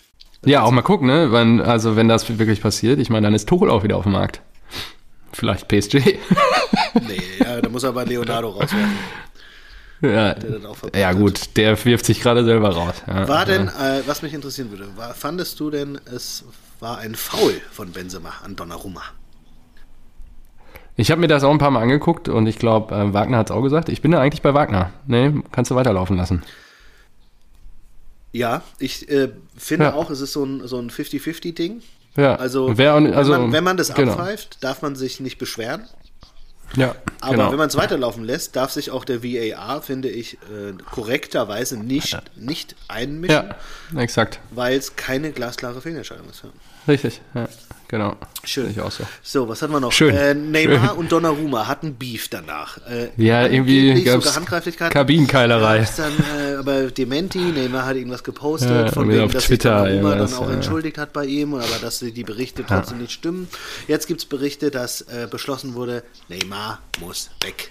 Ja, 0.44 0.62
auch 0.62 0.70
mal 0.72 0.82
gucken, 0.82 1.06
ne? 1.06 1.30
Wenn, 1.30 1.60
also 1.60 1.94
wenn 1.94 2.08
das 2.08 2.38
wirklich 2.38 2.60
passiert, 2.62 2.98
ich 2.98 3.10
meine, 3.10 3.26
dann 3.26 3.34
ist 3.34 3.48
Tuchel 3.48 3.70
auch 3.70 3.84
wieder 3.84 3.96
auf 3.96 4.02
dem 4.04 4.12
Markt. 4.12 4.40
Vielleicht 5.32 5.68
PSG. 5.68 5.94
Nee, 6.94 7.22
ja, 7.38 7.60
da 7.60 7.68
muss 7.68 7.84
aber 7.84 8.04
Leonardo 8.04 8.48
rauswerfen. 8.50 8.96
ja, 10.02 10.35
ja 10.94 11.12
gut, 11.12 11.56
der 11.56 11.82
wirft 11.85 12.04
sich 12.06 12.21
gerade 12.21 12.44
selber 12.44 12.71
raus. 12.71 12.94
Ja, 13.06 13.28
War 13.28 13.44
denn, 13.47 13.66
ja. 13.66 13.99
äh, 13.99 14.02
was 14.06 14.23
mich 14.23 14.35
interessieren 14.35 14.71
würde, 14.71 14.88
war, 14.97 15.14
fandest 15.14 15.59
du 15.61 15.71
denn, 15.71 16.00
es 16.14 16.44
war 16.80 16.99
ein 16.99 17.14
Foul 17.14 17.61
von 17.71 17.92
Benzema 17.92 18.32
an 18.44 18.56
Donnarumma? 18.56 19.02
Ich 20.97 21.11
habe 21.11 21.21
mir 21.21 21.28
das 21.28 21.42
auch 21.44 21.50
ein 21.50 21.59
paar 21.59 21.71
Mal 21.71 21.80
angeguckt 21.82 22.28
und 22.28 22.47
ich 22.47 22.59
glaube, 22.59 22.94
äh, 22.94 23.14
Wagner 23.14 23.38
hat 23.38 23.49
es 23.50 23.56
auch 23.56 23.62
gesagt. 23.62 23.88
Ich 23.88 24.02
bin 24.02 24.11
da 24.11 24.21
eigentlich 24.21 24.42
bei 24.42 24.52
Wagner. 24.54 24.90
Nee, 25.06 25.32
kannst 25.50 25.71
du 25.71 25.75
weiterlaufen 25.75 26.16
lassen. 26.16 26.42
Ja, 28.32 28.62
ich 28.78 29.09
äh, 29.11 29.30
finde 29.56 29.87
Ja. 29.87 29.94
auch, 29.94 30.11
es 30.11 30.21
ist 30.21 30.32
so 30.32 30.44
ein, 30.44 30.66
so 30.66 30.78
ein 30.78 30.90
50-50-Ding. 30.90 31.82
Ja, 32.16 32.35
Also, 32.35 32.76
Wer, 32.76 32.92
also 32.94 33.32
wenn, 33.32 33.40
man, 33.42 33.52
wenn 33.52 33.64
man 33.64 33.76
das 33.78 33.94
genau. 33.94 34.12
abpfeift, 34.12 34.62
darf 34.62 34.82
man 34.82 34.97
sich 34.97 35.21
nicht 35.21 35.38
beschweren. 35.38 35.87
Ja, 36.76 36.94
Aber 37.20 37.32
genau. 37.32 37.50
wenn 37.50 37.58
man 37.58 37.68
es 37.68 37.76
weiterlaufen 37.76 38.24
lässt, 38.24 38.56
darf 38.56 38.70
sich 38.70 38.90
auch 38.90 39.04
der 39.04 39.22
VAR, 39.22 39.82
finde 39.82 40.08
ich, 40.08 40.34
äh, 40.34 40.72
korrekterweise 40.90 41.76
nicht, 41.76 42.16
nicht 42.36 42.76
einmischen, 42.88 43.50
ja, 43.94 44.00
exakt. 44.00 44.40
weil 44.50 44.78
es 44.78 44.96
keine 44.96 45.32
glasklare 45.32 45.80
Fehlentscheidung 45.80 46.28
ist. 46.30 46.42
Ja. 46.42 46.50
Richtig. 46.88 47.20
Ja, 47.34 47.48
genau. 47.92 48.16
Schön. 48.42 48.70
Ich 48.70 48.80
auch 48.80 48.90
so. 48.90 49.04
So, 49.22 49.49
was 49.49 49.62
hatten 49.62 49.72
wir 49.72 49.78
noch? 49.78 49.92
Schön. 49.92 50.16
Äh, 50.16 50.34
Neymar 50.34 50.88
Schön. 50.88 50.99
und 50.99 51.12
Donnarumma 51.12 51.68
hatten 51.68 51.94
Beef 51.94 52.26
danach. 52.28 52.78
Äh, 52.88 53.11
Ja, 53.16 53.46
irgendwie 53.46 54.04
sogar 54.04 54.34
Handgreiflichkeit. 54.34 54.90
Kabinenkeilerei. 54.92 55.78
Gab's 55.78 55.96
Dann, 55.96 56.12
äh, 56.37 56.56
aber 56.56 56.90
Dementi, 56.90 57.38
Neymar 57.38 57.87
hat 57.87 57.94
irgendwas 57.94 58.25
gepostet, 58.25 58.87
Ja, 58.87 58.92
von 58.92 59.08
wegen, 59.08 59.20
auf 59.22 59.30
dass 59.32 59.44
Twitter 59.44 59.84
sich 59.84 60.00
Donnarumma 60.00 60.16
dann 60.16 60.34
auch 60.34 60.49
ja. 60.49 60.54
entschuldigt 60.54 60.99
hat 60.99 61.12
bei 61.12 61.26
ihm, 61.26 61.54
aber 61.54 61.78
dass 61.80 62.00
die 62.00 62.11
die 62.11 62.25
Berichte 62.25 62.64
trotzdem 62.66 62.99
nicht 62.99 63.12
stimmen. 63.12 63.49
Jetzt 63.87 64.08
gibt 64.08 64.20
es 64.20 64.26
Berichte, 64.26 64.72
dass 64.72 65.02
äh, 65.02 65.28
beschlossen 65.30 65.75
wurde, 65.75 66.02
Neymar 66.28 66.80
muss 67.00 67.30
weg. 67.42 67.70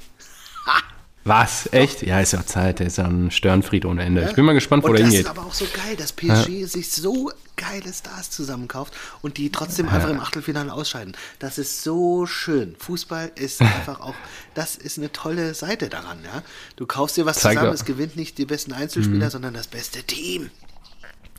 Ha! 0.68 0.80
Was? 1.24 1.70
Echt? 1.72 2.02
Ja, 2.02 2.20
ist 2.20 2.34
ja 2.34 2.46
Zeit. 2.46 2.80
Der 2.80 2.88
ist 2.88 2.98
ja 2.98 3.06
ein 3.06 3.30
Störenfried 3.32 3.86
ohne 3.86 4.04
Ende. 4.04 4.22
Ja? 4.22 4.30
Ich 4.30 4.36
bin 4.36 4.44
mal 4.46 4.54
gespannt, 4.54 4.84
wo 4.84 4.88
und 4.88 4.94
der 4.94 5.02
das 5.06 5.14
hingeht. 5.14 5.26
ist 5.28 5.30
aber 5.38 5.46
auch 5.48 5.54
so 5.54 5.66
geil, 5.74 5.96
dass 5.96 6.14
PSG 6.14 6.66
sich 6.66 6.92
so 6.92 7.32
geile 7.58 7.94
Stars 7.94 8.32
zusammenkauft 8.32 8.94
und 9.22 9.38
die 9.38 9.52
trotzdem 9.52 9.88
einfach 9.88 10.10
im 10.10 10.20
Achtelfinale 10.20 10.74
ausscheiden. 10.74 11.16
Das 11.38 11.60
ist 11.60 11.84
so 11.84 12.26
schön. 12.26 12.76
Fußball 12.80 13.32
ist 13.36 13.62
einfach 13.62 14.00
auch, 14.00 14.16
das 14.56 14.76
ist 14.78 14.98
eine 14.98 15.12
tolle 15.12 15.54
Seite 15.54 15.90
daran, 15.90 16.18
ja. 16.24 16.42
Du 16.76 16.88
kaufst 16.88 17.18
dir 17.18 17.26
was 17.28 17.38
Zeigt 17.38 17.54
zusammen, 17.60 17.66
ja- 17.66 17.72
Mhm. 17.72 17.76
es 17.76 17.86
gewinnt 17.86 18.16
nicht 18.16 18.40
die 18.40 18.46
besten 18.46 18.74
Einzelspieler, 18.74 19.30
sondern 19.30 19.54
das 19.54 19.68
beste 19.68 20.02
Team. 20.02 20.50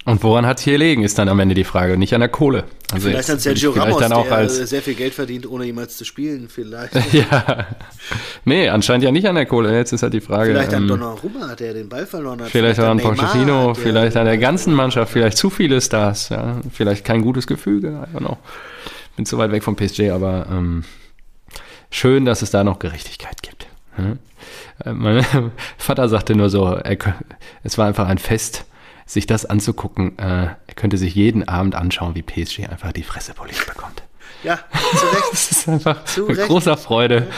Und 0.05 0.23
woran 0.25 0.47
hat 0.47 0.59
es 0.59 0.65
hier 0.65 0.75
gelegen, 0.75 1.05
ist 1.05 1.19
dann 1.19 1.29
am 1.29 1.39
Ende 1.39 1.55
die 1.55 1.65
Frage. 1.65 1.97
Nicht 1.97 2.13
an 2.13 2.21
der 2.21 2.29
Kohle. 2.29 2.65
Also 2.93 3.09
Vielleicht 3.09 3.31
an 3.31 3.39
Sergio 3.39 3.73
vielleicht 3.73 3.87
Ramos, 3.87 4.03
dann 4.03 4.13
auch 4.13 4.27
der 4.27 4.37
als, 4.37 4.57
sehr 4.57 4.83
viel 4.83 4.95
Geld 4.95 5.15
verdient, 5.15 5.49
ohne 5.49 5.65
jemals 5.65 5.97
zu 5.97 6.05
spielen. 6.05 6.49
Vielleicht, 6.49 6.93
ja. 7.13 7.67
Nee, 8.45 8.69
anscheinend 8.69 9.05
ja 9.05 9.13
nicht 9.13 9.29
an 9.29 9.37
der 9.37 9.47
Kohle. 9.47 9.77
Jetzt 9.77 9.93
ist 9.93 10.03
halt 10.03 10.13
die 10.13 10.21
Frage. 10.21 10.51
vielleicht 10.51 10.75
an 10.75 10.83
ähm, 10.83 10.89
Donnarumma, 10.89 11.55
der 11.55 11.75
den 11.75 11.89
Ball 11.89 12.05
verloren 12.07 12.43
hat. 12.43 12.49
Vielleicht 12.49 12.81
auch 12.81 12.89
an 12.89 12.97
Neymar, 12.97 13.15
Pochettino, 13.15 13.75
vielleicht 13.75 14.17
an 14.17 14.27
der 14.27 14.39
ganzen 14.39 14.75
Mannschaft, 14.75 15.13
vielleicht 15.13 15.39
zu 15.39 15.51
viele 15.51 15.81
Stars, 15.81 16.31
ja. 16.31 16.61
Vielleicht 16.73 17.05
kein 17.05 17.23
gutes 17.23 17.47
Gefüge, 17.47 17.89
I 18.13 18.17
don't 18.17 18.21
know. 18.21 18.39
Bin 19.17 19.25
zu 19.25 19.39
weit 19.39 19.53
weg 19.53 19.63
vom 19.63 19.77
PSG, 19.77 20.11
aber 20.11 20.47
ähm, 20.51 20.85
schön, 21.91 22.25
dass 22.25 22.43
es 22.43 22.51
da 22.51 22.65
noch 22.65 22.81
Gerechtigkeit 22.81 23.43
gibt. 23.43 23.69
Hm? 23.95 24.19
Äh, 24.85 24.93
Mein 24.93 25.25
Vater 25.79 26.09
sagte 26.09 26.35
nur 26.35 26.51
so, 26.51 26.67
er, 26.67 26.97
es 27.63 27.79
war 27.79 27.87
einfach 27.87 28.09
ein 28.09 28.19
Fest, 28.19 28.65
sich 29.07 29.27
das 29.27 29.45
anzugucken. 29.47 30.19
Äh, 30.19 30.23
er 30.67 30.75
könnte 30.77 30.97
sich 30.99 31.15
jeden 31.15 31.47
Abend 31.49 31.75
anschauen, 31.75 32.15
wie 32.15 32.23
PSG 32.23 32.69
einfach 32.69 32.93
die 32.93 33.03
Fresse 33.03 33.35
poliert 33.35 33.67
bekommt. 33.67 34.03
Ja, 34.45 34.59
zu 34.97 35.07
Recht. 35.07 35.23
Das 35.33 35.51
ist 35.53 35.69
einfach 35.69 36.05
Zu 36.05 36.23
mit 36.27 36.37
Recht. 36.39 36.49
großer 36.49 36.77
Freude. 36.77 37.29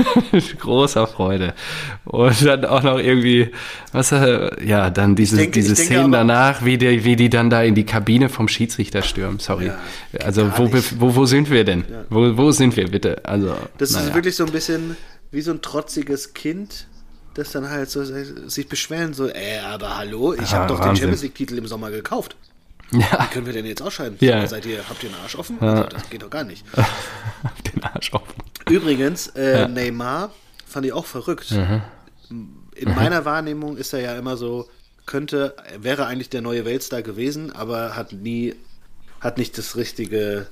großer 0.58 1.06
Freude. 1.06 1.54
Und 2.04 2.44
dann 2.44 2.64
auch 2.64 2.82
noch 2.82 2.98
irgendwie, 2.98 3.50
was, 3.92 4.10
äh, 4.12 4.50
ja, 4.66 4.90
dann 4.90 5.14
diese, 5.14 5.36
denke- 5.36 5.52
diese 5.52 5.76
Szenen 5.76 6.10
danach, 6.12 6.64
wie 6.64 6.76
die, 6.78 7.04
wie 7.04 7.14
die 7.16 7.30
dann 7.30 7.48
da 7.50 7.62
in 7.62 7.74
die 7.74 7.84
Kabine 7.84 8.28
vom 8.28 8.48
Schiedsrichter 8.48 9.02
stürmen. 9.02 9.38
Sorry. 9.38 9.66
Ja, 9.66 9.78
also, 10.24 10.50
wo, 10.56 10.70
wo, 10.72 11.14
wo 11.14 11.26
sind 11.26 11.50
wir 11.50 11.64
denn? 11.64 11.84
Wo, 12.10 12.36
wo 12.36 12.50
sind 12.50 12.76
wir 12.76 12.90
bitte? 12.90 13.24
Also, 13.24 13.54
Das 13.78 13.92
naja. 13.92 14.06
ist 14.08 14.14
wirklich 14.14 14.34
so 14.36 14.44
ein 14.44 14.52
bisschen 14.52 14.96
wie 15.30 15.40
so 15.42 15.52
ein 15.52 15.62
trotziges 15.62 16.34
Kind, 16.34 16.86
das 17.38 17.52
dann 17.52 17.68
halt 17.70 17.88
so 17.90 18.04
sich 18.04 18.68
beschweren, 18.68 19.14
so, 19.14 19.28
äh, 19.28 19.58
aber 19.60 19.96
hallo, 19.96 20.34
ich 20.34 20.40
Ja, 20.50 20.58
habe 20.58 20.68
doch 20.68 20.76
den 20.80 20.88
Wahnsinn. 20.88 21.02
Champions 21.04 21.22
League-Titel 21.22 21.58
im 21.58 21.66
Sommer 21.66 21.90
gekauft. 21.90 22.36
Ja, 22.90 23.22
Wie 23.22 23.32
können 23.34 23.46
wir 23.46 23.52
denn 23.52 23.66
jetzt 23.66 23.82
ausscheiden? 23.82 24.16
Ja. 24.20 24.46
Seid 24.46 24.64
ihr, 24.66 24.88
habt 24.88 25.02
ihr 25.02 25.10
einen 25.10 25.18
Arsch 25.22 25.36
offen? 25.36 25.58
Also, 25.60 25.84
das 25.84 26.08
geht 26.08 26.22
doch 26.22 26.30
gar 26.30 26.44
nicht. 26.44 26.64
den 27.74 27.82
Arsch 27.84 28.12
offen. 28.12 28.34
Übrigens, 28.68 29.28
äh, 29.28 29.60
Ja. 29.60 29.68
Neymar 29.68 30.30
fand 30.66 30.86
ich 30.86 30.92
auch 30.92 31.04
verrückt. 31.06 31.50
Mhm. 31.50 31.82
In 32.74 32.94
meiner 32.94 33.24
Wahrnehmung 33.24 33.76
ist 33.76 33.92
er 33.92 34.00
ja 34.00 34.16
immer 34.16 34.36
so, 34.36 34.68
könnte, 35.06 35.54
wäre 35.78 36.06
eigentlich 36.06 36.30
der 36.30 36.40
neue 36.42 36.64
Weltstar 36.64 37.02
gewesen, 37.02 37.52
aber 37.52 37.94
hat 37.96 38.12
nie, 38.12 38.54
hat 39.20 39.36
nicht 39.38 39.58
das 39.58 39.76
richtige 39.76 40.46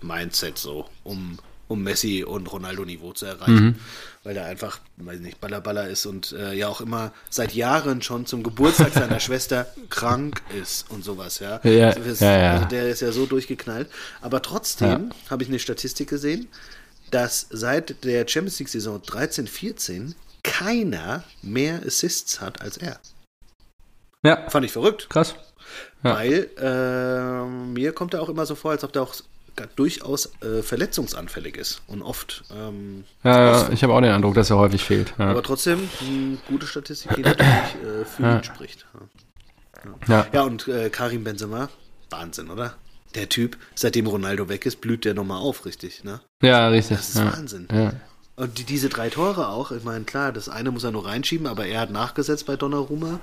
Mindset 0.00 0.58
so, 0.58 0.86
um, 1.04 1.38
um 1.72 1.82
Messi 1.82 2.22
und 2.24 2.50
Ronaldo-Niveau 2.52 3.12
zu 3.12 3.26
erreichen. 3.26 3.64
Mhm. 3.64 3.74
Weil 4.24 4.36
er 4.36 4.44
einfach, 4.46 4.78
weiß 4.98 5.18
nicht, 5.20 5.40
Ballerballer 5.40 5.88
ist 5.88 6.06
und 6.06 6.32
äh, 6.32 6.52
ja 6.54 6.68
auch 6.68 6.80
immer 6.80 7.12
seit 7.28 7.54
Jahren 7.54 8.02
schon 8.02 8.24
zum 8.26 8.42
Geburtstag 8.42 8.92
seiner 8.92 9.18
Schwester 9.26 9.66
krank 9.90 10.40
ist 10.60 10.88
und 10.90 11.02
sowas, 11.04 11.40
ja. 11.40 11.60
Ja, 11.64 11.92
Das- 11.92 12.20
ja, 12.20 12.38
ja. 12.38 12.52
Also 12.54 12.64
der 12.66 12.88
ist 12.88 13.00
ja 13.00 13.10
so 13.12 13.26
durchgeknallt. 13.26 13.88
Aber 14.20 14.40
trotzdem 14.42 15.10
habe 15.28 15.42
ich 15.42 15.48
eine 15.48 15.58
Statistik 15.58 16.08
gesehen, 16.08 16.48
dass 17.10 17.46
seit 17.50 18.04
der 18.04 18.26
Champions 18.28 18.58
League-Saison 18.60 19.00
13-14 19.02 20.14
keiner 20.44 21.24
mehr 21.42 21.80
Assists 21.86 22.40
hat 22.40 22.62
als 22.62 22.76
er. 22.76 22.98
Ja, 24.24 24.48
Fand 24.50 24.64
ich 24.64 24.72
verrückt, 24.72 25.10
krass. 25.10 25.34
Ja. 26.04 26.14
weil 26.16 26.50
äh, 26.58 27.46
mir 27.48 27.92
kommt 27.92 28.12
er 28.14 28.22
auch 28.22 28.28
immer 28.28 28.44
so 28.46 28.54
vor, 28.54 28.72
als 28.72 28.82
ob 28.84 28.92
der 28.92 29.02
auch 29.02 29.14
durchaus 29.76 30.30
äh, 30.42 30.62
verletzungsanfällig 30.62 31.56
ist 31.56 31.82
und 31.86 32.02
oft. 32.02 32.44
Ähm, 32.54 33.04
Ja, 33.22 33.40
ja, 33.62 33.68
ich 33.70 33.82
habe 33.82 33.92
auch 33.94 34.00
den 34.00 34.10
Eindruck, 34.12 34.34
dass 34.34 34.50
er 34.50 34.56
häufig 34.58 34.82
fehlt. 34.82 35.14
Ja. 35.18 35.28
Aber 35.30 35.42
trotzdem 35.42 35.88
eine 36.00 36.38
gute 36.48 36.66
Statistik, 36.66 37.14
die 37.16 37.22
natürlich 37.22 37.48
äh, 37.50 38.04
für 38.04 38.22
Ja. 38.22 38.36
ihn 38.38 38.44
spricht. 38.44 38.86
Ja. 40.08 40.26
Ja. 40.32 40.42
Und 40.42 40.68
äh, 40.68 40.90
Karim 40.90 41.24
Benzema, 41.24 41.68
Wahnsinn, 42.10 42.50
oder? 42.50 42.74
Der 43.14 43.28
Typ, 43.28 43.58
seitdem 43.74 44.06
Ronaldo 44.06 44.48
weg 44.48 44.64
ist, 44.64 44.80
blüht 44.80 45.04
der 45.04 45.12
nochmal 45.14 45.38
auf, 45.40 45.66
richtig, 45.66 46.02
ne? 46.04 46.20
ja, 46.42 46.68
richtig. 46.68 46.96
Das 46.96 47.10
ist. 47.10 47.18
Wahnsinn. 47.24 47.68
Und 48.36 48.58
die, 48.58 48.64
diese 48.64 48.88
drei 48.88 49.10
Tore 49.10 49.48
auch, 49.48 49.70
ich 49.72 49.84
meine, 49.84 50.04
klar, 50.04 50.32
das 50.32 50.48
eine 50.48 50.70
muss 50.70 50.84
er 50.84 50.90
nur 50.92 51.04
reinschieben, 51.04 51.46
aber 51.46 51.66
er 51.66 51.80
hat 51.80 51.90
nachgesetzt 51.90 52.46
bei 52.46 52.56
Donnarumma. 52.56 53.20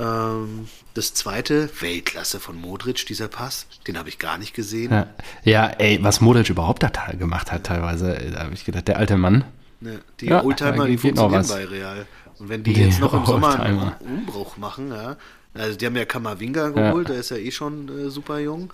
Ähm, 0.00 0.68
das 0.94 1.12
zweite, 1.12 1.68
Weltklasse 1.80 2.40
von 2.40 2.56
Modric, 2.56 3.04
dieser 3.06 3.28
Pass, 3.28 3.66
den 3.86 3.98
habe 3.98 4.08
ich 4.08 4.18
gar 4.18 4.38
nicht 4.38 4.54
gesehen. 4.54 4.90
Ja. 4.90 5.06
ja, 5.44 5.66
ey, 5.66 5.98
was 6.02 6.20
Modric 6.20 6.48
überhaupt 6.48 6.82
da 6.82 6.90
gemacht 7.12 7.52
hat 7.52 7.64
teilweise, 7.64 8.16
äh, 8.16 8.30
da 8.30 8.44
habe 8.44 8.54
ich 8.54 8.64
gedacht, 8.64 8.88
der 8.88 8.96
alte 8.96 9.16
Mann. 9.16 9.44
Ne, 9.80 10.00
die 10.20 10.26
Ja, 10.26 10.42
Oldtimer, 10.42 10.86
die 10.86 10.98
funktionieren 10.98 11.46
bei 11.46 11.64
Real. 11.66 12.06
Und 12.38 12.48
wenn 12.48 12.62
die, 12.62 12.72
Die 12.72 12.82
jetzt 12.82 13.00
noch 13.00 13.12
im 13.12 13.26
Sommer 13.26 13.60
einen. 13.60 13.92
Umbruch 14.00 14.56
machen, 14.56 14.90
ja, 14.90 15.16
also 15.52 15.76
die 15.76 15.84
haben 15.84 15.96
ja 15.96 16.04
Kamavinga 16.06 16.70
geholt, 16.70 17.08
der 17.08 17.16
ist 17.16 17.30
ja 17.30 17.36
eh 17.36 17.50
schon 17.50 17.88
äh, 17.88 18.10
super 18.10 18.38
jung. 18.38 18.72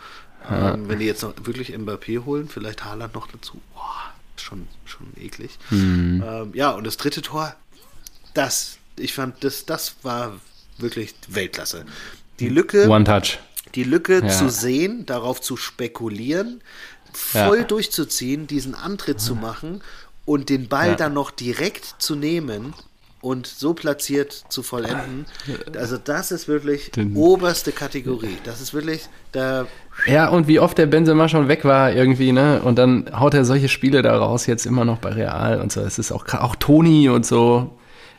Ähm, 0.48 0.88
wenn 0.88 1.00
die 1.00 1.06
jetzt 1.06 1.22
noch 1.22 1.34
wirklich 1.42 1.74
Mbappé 1.76 2.24
holen, 2.24 2.48
vielleicht 2.48 2.84
Haaland 2.84 3.14
noch 3.14 3.26
dazu, 3.26 3.60
boah, 3.74 4.12
schon, 4.36 4.68
schon 4.84 5.08
eklig. 5.16 5.58
Mhm. 5.70 6.22
Ähm, 6.24 6.50
ja, 6.54 6.70
und 6.70 6.86
das 6.86 6.96
dritte 6.96 7.22
Tor, 7.22 7.54
das, 8.34 8.78
ich 8.96 9.12
fand, 9.12 9.42
das, 9.42 9.66
das 9.66 9.96
war 10.02 10.34
wirklich 10.78 11.14
Weltklasse. 11.28 11.84
Die 12.40 12.48
Lücke, 12.48 12.88
One 12.88 13.04
Touch. 13.04 13.38
die 13.74 13.84
Lücke 13.84 14.20
Ja. 14.22 14.28
zu 14.28 14.48
sehen, 14.48 15.06
darauf 15.06 15.40
zu 15.40 15.56
spekulieren, 15.56 16.60
Ja. 17.32 17.46
voll 17.46 17.64
durchzuziehen, 17.64 18.46
diesen 18.46 18.74
Antritt 18.74 19.20
zu 19.20 19.34
machen 19.34 19.80
und 20.24 20.48
den 20.50 20.68
Ball 20.68 20.88
Ja. 20.90 20.94
dann 20.96 21.14
noch 21.14 21.30
direkt 21.30 21.94
zu 21.98 22.14
nehmen 22.14 22.74
und 23.22 23.46
so 23.46 23.72
platziert 23.74 24.44
zu 24.50 24.62
vollenden. 24.62 25.24
Also 25.76 25.96
das 25.96 26.30
ist 26.30 26.46
wirklich 26.46 26.90
Den- 26.90 27.16
oberste 27.16 27.72
Kategorie. 27.72 28.36
Das 28.44 28.60
ist 28.60 28.74
wirklich 28.74 29.08
da 29.32 29.66
Ja, 30.06 30.28
und 30.28 30.46
wie 30.46 30.60
oft 30.60 30.76
der 30.76 30.84
Benzema 30.86 31.26
schon 31.28 31.48
weg 31.48 31.64
war 31.64 31.90
irgendwie, 31.92 32.30
ne? 32.32 32.60
Und 32.62 32.76
dann 32.76 33.10
haut 33.18 33.32
er 33.32 33.46
solche 33.46 33.70
Spiele 33.70 34.02
da 34.02 34.16
raus, 34.18 34.44
jetzt 34.46 34.66
immer 34.66 34.84
noch 34.84 34.98
bei 34.98 35.08
Real 35.10 35.58
und 35.60 35.72
so. 35.72 35.80
Es 35.80 35.98
ist 35.98 36.12
auch, 36.12 36.26
auch 36.34 36.54
Toni 36.56 37.08
und 37.08 37.24
so. 37.24 37.72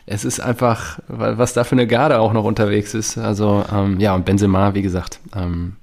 Es 0.10 0.24
ist 0.26 0.40
einfach, 0.40 1.00
wa- 1.10 1.38
was 1.38 1.54
da 1.54 1.64
für 1.66 1.74
eine 1.74 1.86
Garde 1.86 2.20
auch 2.20 2.34
noch 2.34 2.46
unterwegs 2.46 2.94
ist. 2.94 3.18
Also, 3.18 3.64
ähm, 3.72 4.00
ja, 4.00 4.16
und 4.16 4.26
Benzema, 4.26 4.74
wie 4.74 4.82
gesagt, 4.82 5.20
ähm, 5.36 5.76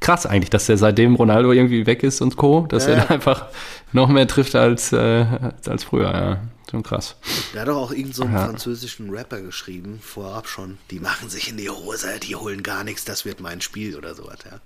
krass 0.00 0.26
eigentlich, 0.26 0.50
dass 0.50 0.66
der 0.66 0.76
seitdem 0.76 1.14
Ronaldo 1.14 1.52
irgendwie 1.52 1.86
weg 1.86 2.02
ist 2.02 2.20
und 2.20 2.36
Co., 2.36 2.66
dass 2.68 2.86
Ja, 2.86 2.94
er 2.94 3.04
da 3.06 3.06
einfach 3.14 3.46
noch 3.92 4.08
mehr 4.08 4.26
trifft 4.26 4.54
als, 4.56 4.92
äh, 4.92 5.24
als 5.66 5.84
früher, 5.84 6.10
ja. 6.12 6.40
Schon 6.70 6.82
krass. 6.82 7.16
Der 7.54 7.62
hat 7.62 7.68
doch 7.68 7.78
auch 7.78 7.90
irgendeinen 7.92 8.12
so 8.12 8.24
einen 8.24 8.34
Ja. 8.34 8.44
französischen 8.44 9.08
Rapper 9.08 9.40
geschrieben, 9.40 10.00
vorab 10.02 10.46
schon. 10.48 10.76
Die 10.90 11.00
machen 11.00 11.30
sich 11.30 11.48
in 11.48 11.56
die 11.56 11.70
Hose, 11.70 12.08
die 12.22 12.36
holen 12.36 12.62
gar 12.62 12.84
nichts, 12.84 13.06
das 13.06 13.24
wird 13.24 13.40
mein 13.40 13.62
Spiel 13.62 13.96
oder 13.96 14.14
sowas, 14.14 14.40
ja. 14.44 14.58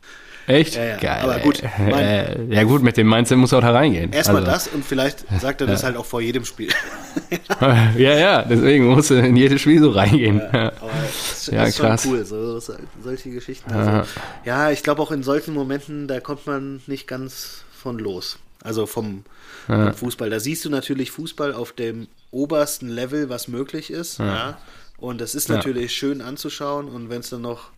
Echt? 0.47 0.75
Ja, 0.75 0.85
ja, 0.85 0.97
Geil. 0.97 1.21
aber 1.23 1.39
gut, 1.41 1.63
mein- 1.79 1.93
äh, 2.05 2.45
ja 2.55 2.65
gut, 2.65 2.83
mit 2.83 2.97
dem 2.97 3.09
Mindset 3.09 3.39
muss 3.39 3.53
er 3.53 3.59
auch 3.59 3.63
da 3.63 3.71
reingehen. 3.71 4.13
Erstmal 4.13 4.39
Also- 4.39 4.51
das 4.51 4.69
und 4.69 4.85
vielleicht 4.85 5.25
sagt 5.41 5.61
er 5.61 5.67
das 5.69 5.85
halt 5.85 5.97
auch 5.97 6.05
vor 6.05 6.21
jedem 6.21 6.45
Spiel. 6.45 6.71
ja, 7.97 8.15
ja, 8.19 8.43
deswegen 8.43 8.87
muss 8.87 9.11
er 9.11 9.25
in 9.25 9.37
jedes 9.37 9.61
Spiel 9.61 9.81
so 9.81 9.91
reingehen. 9.91 10.39
Ja. 10.53 10.73
Aber 10.81 10.91
das, 11.03 11.47
Ja, 11.47 11.65
ist 11.65 11.77
schon 11.77 11.87
krass. 11.87 12.07
cool, 12.07 12.25
so, 12.25 12.59
so, 12.61 12.75
solche 13.03 13.31
Geschichten. 13.31 13.73
Also, 13.73 14.09
ja, 14.45 14.71
ich 14.71 14.83
glaube 14.83 15.01
auch 15.03 15.11
in 15.13 15.23
solchen 15.23 15.55
Momenten, 15.55 16.09
da 16.09 16.21
kommt 16.21 16.47
man 16.47 16.81
nicht 16.87 17.07
ganz 17.07 17.65
von 17.77 17.99
los. 17.99 18.39
Also 18.65 18.87
vom, 18.87 19.25
vom 19.67 19.93
Fußball. 19.95 20.31
Da 20.31 20.39
siehst 20.41 20.65
du 20.65 20.71
natürlich 20.71 21.11
Fußball 21.11 21.53
auf 21.53 21.73
dem 21.73 22.07
obersten 22.31 22.89
Level, 22.89 23.29
was 23.29 23.49
möglich 23.49 23.91
ist. 23.91 24.19
Ja. 24.19 24.59
Und 24.99 25.21
das 25.21 25.35
ist 25.35 25.49
Ja. 25.49 25.57
natürlich 25.57 25.93
schön 25.93 26.21
anzuschauen. 26.21 26.87
Und 26.89 27.11
wenn 27.11 27.21
es 27.21 27.31
dann 27.31 27.43
noch, 27.43 27.71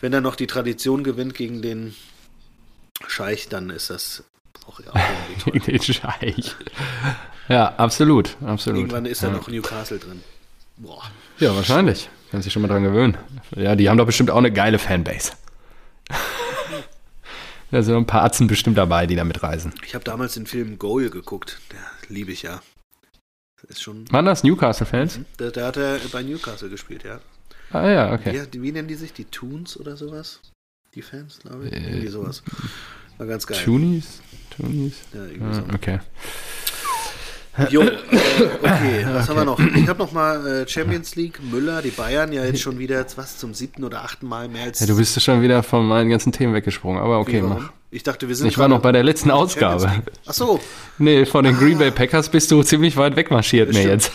wenn 0.00 0.12
dann 0.12 0.22
noch 0.22 0.36
die 0.36 0.46
Tradition 0.46 1.04
gewinnt 1.04 1.34
gegen 1.34 1.62
den 1.62 1.94
Scheich, 3.06 3.48
dann 3.48 3.70
ist 3.70 3.90
das 3.90 4.24
auch 4.66 4.80
ja. 4.80 4.92
Gegen 5.44 5.60
den 5.60 5.82
Scheich. 5.82 6.54
Ja, 7.48 7.74
absolut, 7.76 8.36
absolut. 8.44 8.80
Irgendwann 8.80 9.06
ist 9.06 9.22
da 9.22 9.28
ja. 9.28 9.34
noch 9.34 9.48
Newcastle 9.48 9.98
drin. 9.98 10.22
Boah. 10.76 11.02
Ja, 11.38 11.54
wahrscheinlich. 11.54 12.08
Kann 12.30 12.42
sich 12.42 12.52
schon 12.52 12.62
mal 12.62 12.68
dran 12.68 12.82
gewöhnen. 12.82 13.16
Ja, 13.54 13.76
die 13.76 13.88
haben 13.88 13.98
doch 13.98 14.06
bestimmt 14.06 14.30
auch 14.30 14.38
eine 14.38 14.52
geile 14.52 14.78
Fanbase. 14.78 15.32
Da 17.70 17.82
sind 17.82 17.96
ein 17.96 18.06
paar 18.06 18.22
Atzen 18.22 18.46
bestimmt 18.46 18.78
dabei, 18.78 19.08
die 19.08 19.16
da 19.16 19.24
mitreisen. 19.24 19.74
Ich 19.84 19.96
habe 19.96 20.04
damals 20.04 20.34
den 20.34 20.46
Film 20.46 20.78
Goal 20.78 21.10
geguckt. 21.10 21.58
Der 21.72 21.80
liebe 22.08 22.30
ich 22.30 22.42
ja. 22.42 22.62
Ist 23.66 23.82
schon. 23.82 24.04
Waren 24.12 24.26
das 24.26 24.44
Newcastle-Fans? 24.44 25.18
Da, 25.38 25.50
da 25.50 25.66
hat 25.66 25.76
er 25.76 25.98
bei 26.12 26.22
Newcastle 26.22 26.68
gespielt, 26.68 27.02
ja. 27.02 27.18
Ah 27.74 27.90
ja, 27.90 28.12
okay. 28.12 28.42
Wie, 28.52 28.62
wie 28.62 28.72
nennen 28.72 28.88
die 28.88 28.94
sich? 28.94 29.12
Die 29.12 29.24
Toons 29.24 29.78
oder 29.78 29.96
sowas? 29.96 30.40
Die 30.94 31.02
Fans, 31.02 31.40
glaube 31.40 31.66
ich. 31.66 31.72
Äh, 31.72 31.78
irgendwie 31.78 32.08
sowas. 32.08 32.42
War 33.18 33.26
ganz 33.26 33.46
geil. 33.46 33.58
Tunis? 33.64 34.20
Tunis? 34.56 34.94
Ja, 35.12 35.24
irgendwie 35.24 35.44
Ah, 35.44 35.54
so. 35.54 35.74
okay. 35.74 35.98
Jo, 37.70 37.82
äh, 37.82 37.92
okay, 38.62 39.06
was 39.12 39.28
haben 39.28 39.36
wir 39.36 39.44
noch? 39.44 39.60
Ich 39.60 39.86
habe 39.88 39.98
noch 40.00 40.10
mal 40.10 40.44
äh, 40.44 40.68
Champions 40.68 41.14
League, 41.14 41.38
Müller, 41.52 41.82
die 41.82 41.90
Bayern 41.90 42.32
ja 42.32 42.44
jetzt 42.44 42.60
schon 42.60 42.78
wieder 42.80 43.04
was 43.14 43.38
zum 43.38 43.54
siebten 43.54 43.84
oder 43.84 44.02
achten 44.02 44.26
Mal 44.26 44.48
mehr 44.48 44.64
als. 44.64 44.80
Ja, 44.80 44.86
du 44.86 44.96
bist 44.96 45.20
schon 45.22 45.40
wieder 45.40 45.62
von 45.62 45.86
meinen 45.86 46.10
ganzen 46.10 46.32
Themen 46.32 46.52
weggesprungen, 46.54 47.00
aber 47.00 47.20
okay, 47.20 47.42
mach. 47.42 47.70
Ich 47.92 48.02
dachte, 48.02 48.26
wir 48.28 48.34
sind. 48.34 48.48
Ich 48.48 48.58
war 48.58 48.66
noch 48.66 48.80
bei 48.80 48.90
der 48.90 49.04
letzten 49.04 49.30
Ausgabe. 49.30 49.88
Ach 50.26 50.32
so, 50.34 50.58
Nee, 50.98 51.26
von 51.26 51.44
den 51.44 51.56
Green 51.56 51.78
Bay 51.78 51.92
Packers 51.92 52.28
bist 52.28 52.50
du 52.50 52.60
ziemlich 52.64 52.96
weit 52.96 53.14
wegmarschiert 53.14 53.72
mir 53.72 53.84
jetzt. 53.84 54.10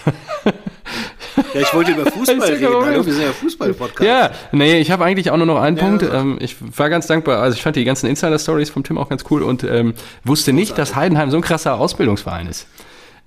Ja, 1.53 1.61
ich 1.61 1.73
wollte 1.73 1.91
über 1.91 2.05
Fußball 2.11 2.37
ja 2.61 2.69
reden. 2.69 2.85
Hallo, 2.85 3.05
wir 3.05 3.13
sind 3.13 3.21
ja 3.23 3.31
Fußball-Podcast. 3.31 4.01
Ja, 4.07 4.31
nee, 4.51 4.79
ich 4.79 4.91
habe 4.91 5.05
eigentlich 5.05 5.31
auch 5.31 5.37
nur 5.37 5.45
noch 5.45 5.59
einen 5.61 5.77
Ja, 5.77 5.83
Punkt. 5.83 6.03
Ähm, 6.03 6.37
ich 6.41 6.55
war 6.77 6.89
ganz 6.89 7.07
dankbar, 7.07 7.41
also 7.41 7.55
ich 7.55 7.61
fand 7.63 7.75
die 7.75 7.83
ganzen 7.85 8.07
Insider-Stories 8.07 8.69
vom 8.69 8.83
Tim 8.83 8.97
auch 8.97 9.09
ganz 9.09 9.23
cool 9.29 9.43
und 9.43 9.63
ähm, 9.63 9.93
wusste 10.23 10.53
nicht, 10.53 10.77
dass 10.77 10.95
Heidenheim 10.95 11.31
so 11.31 11.37
ein 11.37 11.43
krasser 11.43 11.79
Ausbildungsverein 11.79 12.47
ist. 12.47 12.67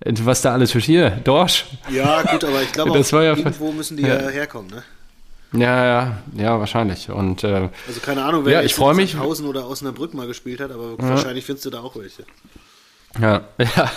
Äh, 0.00 0.12
Was 0.24 0.42
da 0.42 0.52
alles 0.52 0.72
für 0.72 0.78
hier, 0.80 1.10
Dorsch. 1.10 1.66
Ja, 1.90 2.22
gut, 2.22 2.44
aber 2.44 2.62
ich 2.62 2.72
glaube, 2.72 2.92
Das 2.98 3.08
auch 3.08 3.16
war 3.18 3.24
ja- 3.24 3.36
irgendwo 3.36 3.72
müssen 3.72 3.96
die 3.96 4.04
ja. 4.04 4.20
ja, 4.20 4.28
herkommen, 4.28 4.70
ne? 4.70 4.82
Ja, 5.54 5.84
ja, 5.84 6.16
ja, 6.34 6.58
wahrscheinlich. 6.58 7.10
Und 7.10 7.44
äh, 7.44 7.68
Also 7.86 8.00
keine 8.02 8.24
Ahnung, 8.24 8.46
wer 8.46 8.52
Ja, 8.54 8.58
ich 8.60 8.70
jetzt 8.70 8.76
freu 8.78 8.92
in 8.92 8.96
mich. 8.96 9.12
Sandhausen 9.12 9.46
oder 9.46 9.68
Osnabrück 9.68 10.14
mal 10.14 10.26
gespielt 10.26 10.60
hat, 10.60 10.70
aber 10.70 10.96
wahrscheinlich 10.98 11.44
findest 11.44 11.66
du 11.66 11.70
da 11.70 11.80
auch 11.80 11.94
welche. 11.94 12.24
ja, 13.20 13.42
ja, 13.58 13.90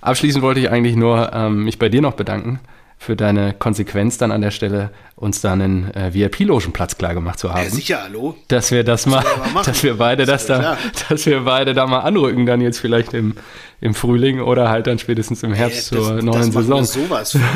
abschließend 0.00 0.42
wollte 0.44 0.60
ich 0.60 0.70
eigentlich 0.70 0.94
nur 0.94 1.32
ähm, 1.32 1.64
mich 1.64 1.80
bei 1.80 1.88
dir 1.88 2.00
noch 2.00 2.12
bedanken 2.12 2.60
für 3.02 3.16
deine 3.16 3.54
Konsequenz 3.54 4.18
dann 4.18 4.30
an 4.30 4.42
der 4.42 4.50
Stelle, 4.50 4.90
uns 5.16 5.40
dann 5.40 5.62
einen 5.62 5.94
äh, 5.94 6.12
VIP-Logenplatz 6.12 6.98
klar 6.98 7.14
gemacht 7.14 7.38
zu 7.38 7.50
haben. 7.50 7.64
Ja, 7.64 7.70
sicher, 7.70 8.02
hallo? 8.02 8.36
dass 8.48 8.70
wir 8.72 8.84
das 8.84 9.06
mal, 9.06 9.24
wir 9.24 9.62
dass 9.64 9.82
wir 9.82 9.94
beide 9.96 10.26
das 10.26 10.46
ja 10.48 10.58
da, 10.58 10.78
dass 11.08 11.24
wir 11.24 11.40
beide 11.40 11.72
da 11.72 11.86
mal 11.86 12.00
anrücken, 12.00 12.44
dann 12.44 12.60
jetzt 12.60 12.78
vielleicht 12.78 13.14
im, 13.14 13.36
im 13.80 13.94
Frühling 13.94 14.40
oder 14.42 14.68
halt 14.68 14.86
dann 14.86 14.98
spätestens 14.98 15.42
im 15.42 15.54
Herbst 15.54 15.92
Äh, 15.92 15.96
das- 15.96 16.04
zur 16.06 16.14
das 16.16 16.24
neuen 16.24 16.52
Saison. 16.52 16.84
sowas. 16.84 17.38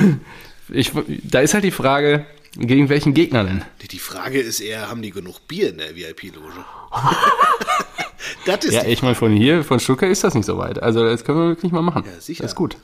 Ich, 0.71 0.93
da 1.25 1.41
ist 1.41 1.53
halt 1.53 1.63
die 1.65 1.71
Frage, 1.71 2.25
gegen 2.57 2.89
welchen 2.89 3.13
Gegner 3.13 3.45
denn? 3.45 3.63
Die 3.91 3.99
Frage 3.99 4.41
ist 4.41 4.61
eher, 4.61 4.89
haben 4.89 5.03
die 5.03 5.11
genug 5.11 5.47
Bier 5.47 5.69
in 5.69 5.77
der 5.77 5.95
VIP-Loge? 5.95 6.65
das 8.47 8.65
Ja, 8.73 8.85
ich 8.87 9.03
meine, 9.03 9.15
von 9.15 9.31
hier, 9.33 9.63
von 9.63 9.79
Stuttgart 9.79 10.11
ist 10.11 10.25
das 10.25 10.33
nicht 10.35 10.47
so 10.47 10.57
weit. 10.57 10.83
Also 10.83 11.05
das 11.05 11.23
können 11.25 11.39
wir 11.39 11.49
wirklich 11.49 11.71
mal 11.71 11.83
machen. 11.83 12.05
Ja, 12.07 12.19
sicher. 12.19 12.45
Das 12.45 12.53
ist 12.53 12.57
gut. 12.57 12.79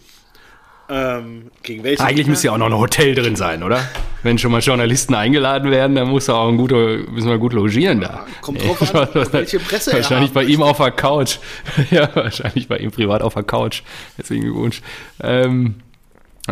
Ähm, 0.91 1.51
gegen 1.63 1.85
welche 1.85 2.03
Eigentlich 2.03 2.27
müsste 2.27 2.49
ja 2.49 2.53
auch 2.53 2.59
noch 2.59 2.67
ein 2.67 2.77
Hotel 2.77 3.15
drin 3.15 3.37
sein, 3.37 3.63
oder? 3.63 3.81
Wenn 4.23 4.39
schon 4.39 4.51
mal 4.51 4.61
Journalisten 4.61 5.15
eingeladen 5.15 5.71
werden, 5.71 5.95
dann 5.95 6.09
muss 6.09 6.29
auch 6.29 6.49
ein 6.49 6.57
guter, 6.57 6.99
müssen 7.11 7.29
wir 7.29 7.39
gut 7.39 7.53
logieren 7.53 8.01
da. 8.01 8.27
kommt 8.41 8.63
drauf 8.63 8.95
an, 8.95 9.09
welche 9.33 9.61
Presse 9.61 9.93
er 9.93 9.99
Wahrscheinlich 9.99 10.33
bei 10.33 10.45
ihm 10.45 10.63
auf 10.63 10.79
der 10.79 10.91
Couch. 10.91 11.39
ja, 11.91 12.09
wahrscheinlich 12.15 12.67
bei 12.67 12.79
ihm 12.79 12.91
privat 12.91 13.23
auf 13.23 13.35
der 13.35 13.45
Couch. 13.45 13.83
Deswegen 14.19 14.43
Glückwunsch. 14.43 14.83
Ähm, 15.23 15.77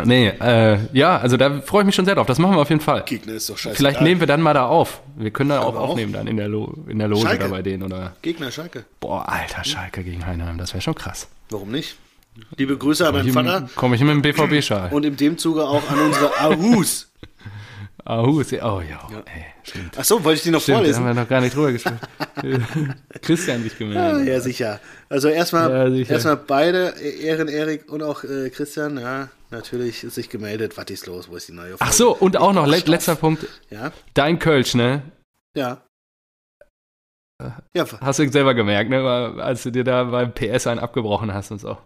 nee, 0.05 0.29
äh, 0.29 0.77
ja, 0.93 1.17
also 1.17 1.35
da 1.35 1.59
freue 1.61 1.81
ich 1.81 1.87
mich 1.87 1.95
schon 1.95 2.05
sehr 2.05 2.15
drauf. 2.15 2.27
Das 2.27 2.39
machen 2.39 2.55
wir 2.55 2.61
auf 2.61 2.69
jeden 2.69 2.81
Fall. 2.81 3.03
Gegner 3.05 3.33
ist 3.33 3.49
doch 3.49 3.57
scheiße. 3.57 3.75
Vielleicht 3.75 4.01
nehmen 4.01 4.21
wir 4.21 4.27
dann 4.27 4.41
mal 4.41 4.53
da 4.53 4.67
auf. 4.67 5.01
Wir 5.17 5.31
können 5.31 5.49
da 5.49 5.59
auch 5.59 5.75
aufnehmen 5.75 6.13
dann 6.13 6.27
in 6.27 6.37
der, 6.37 6.47
Lo 6.47 6.73
in 6.87 6.97
der 6.97 7.09
Loge 7.09 7.23
Schalke. 7.23 7.43
da 7.43 7.49
bei 7.49 7.61
denen. 7.61 7.83
Oder 7.83 8.15
Gegner 8.21 8.51
Schalke. 8.51 8.85
boah, 9.01 9.27
alter 9.27 9.65
Schalke 9.65 10.03
gegen 10.03 10.25
Heinheim, 10.25 10.57
das 10.57 10.73
wäre 10.73 10.81
schon 10.81 10.95
krass. 10.95 11.27
Warum 11.49 11.71
nicht? 11.71 11.97
Liebe 12.57 12.77
Grüße 12.77 13.07
an 13.07 13.13
meinen 13.13 13.31
Vater 13.33 13.69
Komme 13.75 13.95
ich 13.95 14.01
mit 14.01 14.09
dem 14.11 14.21
BVB-Schal. 14.21 14.91
und 14.91 15.05
in 15.05 15.15
dem 15.17 15.37
Zuge 15.37 15.63
auch 15.67 15.89
an 15.89 15.99
unsere 15.99 16.31
Ahus. 16.39 17.11
Ahu, 18.05 18.39
ist 18.39 18.51
ja- 18.51 18.65
oh 18.65 18.81
ja, 18.81 19.07
ey, 19.25 19.45
stimmt. 19.61 19.95
Ach 19.99 20.03
so, 20.03 20.23
wollte 20.23 20.37
ich 20.37 20.43
die 20.43 20.49
noch 20.49 20.61
Stimmt, 20.61 20.77
da 20.77 20.79
haben 20.79 20.85
vorlesen? 20.85 21.05
wir 21.05 21.13
noch 21.13 21.29
gar 21.29 21.41
nicht 21.41 21.55
drüber 21.55 21.71
gesprochen. 21.71 21.99
Christian 23.21 23.61
sich 23.61 23.77
gemeldet. 23.77 24.27
ja, 24.27 24.39
sicher. 24.39 24.79
Also 25.09 25.27
erstmal 25.27 25.69
Ja, 25.69 25.91
sicher. 25.91 26.13
erstmal 26.13 26.37
beide, 26.37 26.95
Ehren 26.99 27.47
Erik 27.49 27.91
und 27.91 28.01
auch 28.01 28.23
äh, 28.23 28.49
Christian, 28.49 28.97
ja, 28.97 29.29
natürlich 29.51 30.03
ist 30.03 30.15
sich 30.15 30.29
gemeldet. 30.29 30.75
Was 30.75 30.85
ist 30.89 31.05
los? 31.05 31.29
Wo 31.29 31.35
ist 31.35 31.49
die 31.49 31.53
neue 31.53 31.77
Folge? 31.77 31.83
Ach 31.83 31.91
so, 31.93 32.15
und 32.15 32.35
auch 32.37 32.53
noch, 32.53 32.65
le 32.65 32.77
letzter 32.85 33.15
Punkt, 33.15 33.45
Ja, 33.69 33.91
dein 34.15 34.39
Kölsch, 34.39 34.73
ne? 34.73 35.03
ja. 35.55 35.81
Ja, 37.75 37.85
Hast 38.01 38.19
du 38.19 38.29
selber 38.29 38.53
gemerkt, 38.53 38.89
ne? 38.89 38.99
Als 39.39 39.63
du 39.63 39.71
dir 39.71 39.83
da 39.85 40.03
beim 40.05 40.33
PS 40.33 40.67
einen 40.67 40.79
abgebrochen 40.79 41.33
hast 41.33 41.51
und 41.51 41.59
so. 41.61 41.77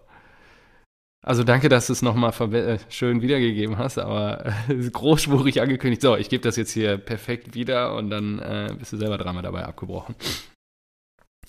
Also 1.25 1.45
danke, 1.45 1.69
dass 1.69 1.87
du 1.87 1.93
es 1.93 2.01
nochmal 2.01 2.33
äh, 2.53 2.79
schön 2.89 3.21
wiedergegeben 3.21 3.77
hast, 3.77 3.97
aber 3.97 4.45
äh, 4.67 4.89
großspurig 4.91 5.61
angekündigt. 5.61 6.01
So, 6.01 6.17
ich 6.17 6.27
gebe 6.29 6.43
das 6.43 6.57
jetzt 6.57 6.71
hier 6.71 6.97
perfekt 6.97 7.53
wieder 7.53 7.95
und 7.95 8.09
dann 8.09 8.39
äh, 8.39 8.75
bist 8.77 8.91
du 8.91 8.97
selber 8.97 9.17
dreimal 9.17 9.41
dabei 9.41 9.63
abgebrochen. 9.63 10.15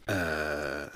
äh, 0.07 0.87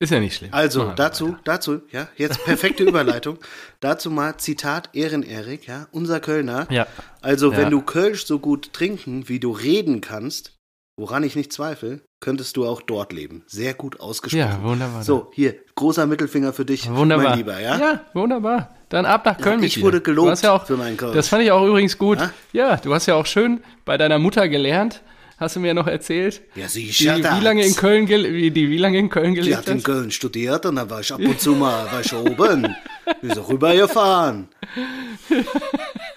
Ist 0.00 0.10
ja 0.10 0.18
nicht 0.18 0.34
schlimm. 0.34 0.52
Also 0.52 0.80
Machen 0.84 0.96
dazu, 0.96 1.36
dazu, 1.44 1.82
ja, 1.92 2.08
jetzt 2.16 2.44
perfekte 2.44 2.82
Überleitung. 2.82 3.38
dazu 3.80 4.10
mal 4.10 4.36
Zitat 4.38 4.90
Ehren-Erik, 4.92 5.68
ja, 5.68 5.86
unser 5.92 6.18
Kölner. 6.18 6.66
Ja. 6.72 6.88
Also, 7.20 7.52
Ja. 7.52 7.58
wenn 7.58 7.70
du 7.70 7.82
Kölsch 7.82 8.26
so 8.26 8.40
gut 8.40 8.72
trinken, 8.72 9.28
wie 9.28 9.38
du 9.38 9.52
reden 9.52 10.00
kannst, 10.00 10.58
woran 11.02 11.24
ich 11.24 11.34
nicht 11.34 11.52
zweifle, 11.52 12.00
könntest 12.20 12.56
du 12.56 12.64
auch 12.64 12.80
dort 12.80 13.12
leben. 13.12 13.42
Sehr 13.48 13.74
gut 13.74 13.98
ausgesprochen. 13.98 14.38
Ja, 14.38 14.62
wunderbar. 14.62 15.02
So, 15.02 15.30
hier, 15.34 15.56
großer 15.74 16.06
Mittelfinger 16.06 16.52
für 16.52 16.64
dich, 16.64 16.88
wunderbar. 16.88 17.30
mein 17.30 17.38
Lieber, 17.38 17.60
ja? 17.60 17.76
Ja, 17.76 18.00
wunderbar. 18.14 18.70
Dann 18.88 19.04
ab 19.04 19.26
nach 19.26 19.36
Köln 19.38 19.58
mit 19.60 19.66
ich 19.66 19.74
dir. 19.74 19.82
wurde 19.82 20.00
gelobt 20.00 20.28
Du 20.28 20.30
hast 20.30 20.44
ja 20.44 20.52
auch, 20.52 20.64
für 20.64 20.76
meinen 20.76 20.96
Kölsch. 20.96 21.14
Das 21.16 21.28
fand 21.28 21.42
ich 21.42 21.50
auch 21.50 21.66
übrigens 21.66 21.98
gut. 21.98 22.18
Ja? 22.20 22.30
Ja? 22.52 22.76
du 22.76 22.94
hast 22.94 23.06
ja 23.06 23.16
auch 23.16 23.26
schön 23.26 23.62
bei 23.84 23.98
deiner 23.98 24.20
Mutter 24.20 24.48
gelernt, 24.48 25.02
hast 25.38 25.56
du 25.56 25.60
mir 25.60 25.74
noch 25.74 25.88
erzählt. 25.88 26.42
Ja, 26.54 26.66
Die, 26.66 26.70
sicher. 26.70 27.16
wie, 27.16 27.22
das. 27.22 27.42
lange 27.42 27.66
in 27.66 27.74
Köln 27.74 28.06
wie, 28.08 28.52
die 28.52 28.70
wie 28.70 28.78
lange 28.78 28.98
in 28.98 29.08
Köln 29.08 29.34
Die 29.34 29.40
gelebt 29.40 29.56
hat 29.56 29.68
in? 29.68 29.82
Köln 29.82 30.12
studiert 30.12 30.64
und 30.66 30.76
dann 30.76 30.88
war 30.88 31.00
ich 31.00 31.12
ab 31.12 31.18
und 31.20 31.40
zu 31.40 31.56
mal 31.56 31.90
war 31.90 32.00
ich 32.00 32.14
oben. 32.14 32.76
Wir 33.20 33.34
sind 33.34 33.48
rübergefahren. 33.48 34.48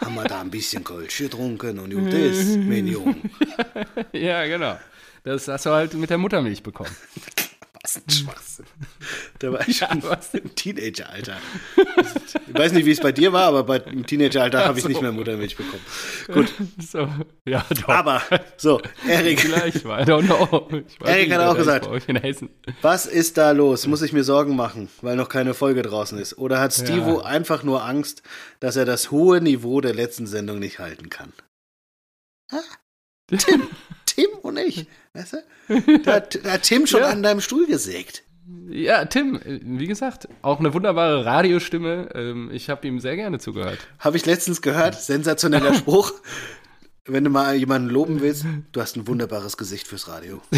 Haben 0.02 0.15
wir 0.15 0.24
da 0.24 0.41
ein 0.41 0.52
bisschen 0.52 0.84
Kölsch 0.84 1.17
getrunken 1.17 1.80
und 1.80 1.91
gut 1.91 2.13
ist, 2.13 2.58
mein 2.58 2.88
Junge. 2.88 3.15
Ja, 4.12 4.45
genau. 4.45 4.78
Das 5.24 5.48
hast 5.48 5.65
du 5.65 5.71
halt 5.71 5.93
mit 5.95 6.10
der 6.10 6.17
Muttermilch 6.17 6.62
bekommen. 6.63 6.95
Was 7.86 7.98
ein 7.98 8.10
Schwachsinn. 8.10 8.65
Da 9.39 9.52
war 9.52 9.67
ich 9.67 9.80
Ja, 9.80 9.89
schon 9.89 10.02
was 10.04 10.34
im 10.34 10.56
Teenageralter. 10.56 11.38
Ich 12.48 12.54
weiß 12.62 12.71
nicht, 12.74 12.86
wie 12.86 12.91
es 12.91 13.00
bei 13.02 13.12
dir 13.12 13.34
war, 13.34 13.43
aber 13.43 13.63
bei, 13.63 13.78
im 13.78 14.06
Teenageralter 14.06 14.65
habe 14.65 14.78
ich 14.78 14.84
so. 14.84 14.89
nicht 14.89 15.02
mehr 15.02 15.12
Muttermilch 15.12 15.58
bekommen. 15.58 15.82
Gut, 16.34 16.52
So, 16.80 17.08
ja, 17.45 17.65
doch. 17.82 17.89
aber 17.89 18.21
so, 18.58 18.82
Erik, 19.08 19.41
Vielleicht, 19.41 19.84
I 19.84 19.88
don't 19.88 20.26
know. 20.26 20.67
Ich 20.88 21.00
weiß 21.02 21.10
Erik 21.10 21.34
hat 21.34 21.41
auch 21.41 21.56
gesagt. 21.58 21.88
Was 22.82 23.06
ist 23.06 23.38
da 23.38 23.52
los? 23.52 23.88
Muss 23.88 24.02
ich 24.02 24.13
mir 24.13 24.24
Sorgen 24.24 24.56
machen, 24.56 24.89
weil 25.02 25.15
noch 25.17 25.28
keine 25.30 25.54
Folge 25.54 25.82
draußen 25.82 26.17
ist? 26.17 26.38
Oder 26.38 26.60
hat 26.62 26.74
Stivo 26.74 27.17
Ja. 27.19 27.26
einfach 27.26 27.63
nur 27.63 27.84
Angst, 27.84 28.24
dass 28.62 28.76
er 28.78 28.86
das 28.86 29.12
hohe 29.12 29.41
Niveau 29.41 29.82
der 29.82 29.93
letzten 29.93 30.26
Sendung 30.28 30.60
nicht 30.60 30.80
halten 30.80 31.10
kann? 31.10 31.34
Ha? 32.52 32.62
Tim, 33.38 33.67
Tim 34.06 34.30
und 34.43 34.58
ich, 34.58 34.86
weißt 35.15 35.34
du? 35.34 35.99
Da, 36.04 36.13
hat- 36.15 36.39
da 36.45 36.51
hat 36.54 36.63
Tim 36.63 36.86
schon 36.88 37.01
Ja. 37.01 37.08
an 37.10 37.23
deinem 37.23 37.41
Stuhl 37.41 37.65
gesägt. 37.65 38.23
Ja, 38.69 39.06
Tim, 39.06 39.36
äh, 39.36 39.60
wie 39.63 39.88
gesagt, 39.88 40.28
auch 40.43 40.60
eine 40.60 40.73
wunderbare 40.73 41.25
Radiostimme. 41.25 42.10
Ähm, 42.13 42.51
Ich 42.54 42.69
habe 42.69 42.88
ihm 42.88 42.99
sehr 42.99 43.15
gerne 43.15 43.39
zugehört. 43.39 43.80
Habe 43.99 44.17
ich 44.17 44.25
letztens 44.25 44.62
gehört, 44.62 45.01
sensationeller 45.01 45.73
Spruch. 45.73 46.13
Wenn 47.08 47.23
du 47.23 47.30
mal 47.30 47.56
jemanden 47.56 47.89
loben 47.89 48.21
willst, 48.21 48.45
du 48.71 48.82
hast 48.82 48.95
ein 48.97 49.08
wunderbares 49.08 49.58
Gesicht 49.58 49.88
fürs 49.88 50.08
Radio. 50.08 50.41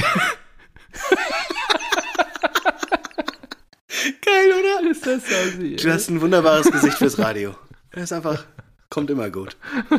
Geil, 4.22 4.52
oder? 4.60 4.90
Ist 4.92 5.06
das 5.06 5.24
so? 5.26 5.62
Du 5.62 5.92
hast 5.92 6.10
ein 6.10 6.22
wunderbares 6.22 6.72
Gesicht 6.72 6.98
fürs 6.98 7.18
Radio. 7.20 7.56
Das 7.92 8.04
ist 8.04 8.14
einfach, 8.14 8.46
kommt 8.90 9.10
immer 9.10 9.30
gut. 9.30 9.56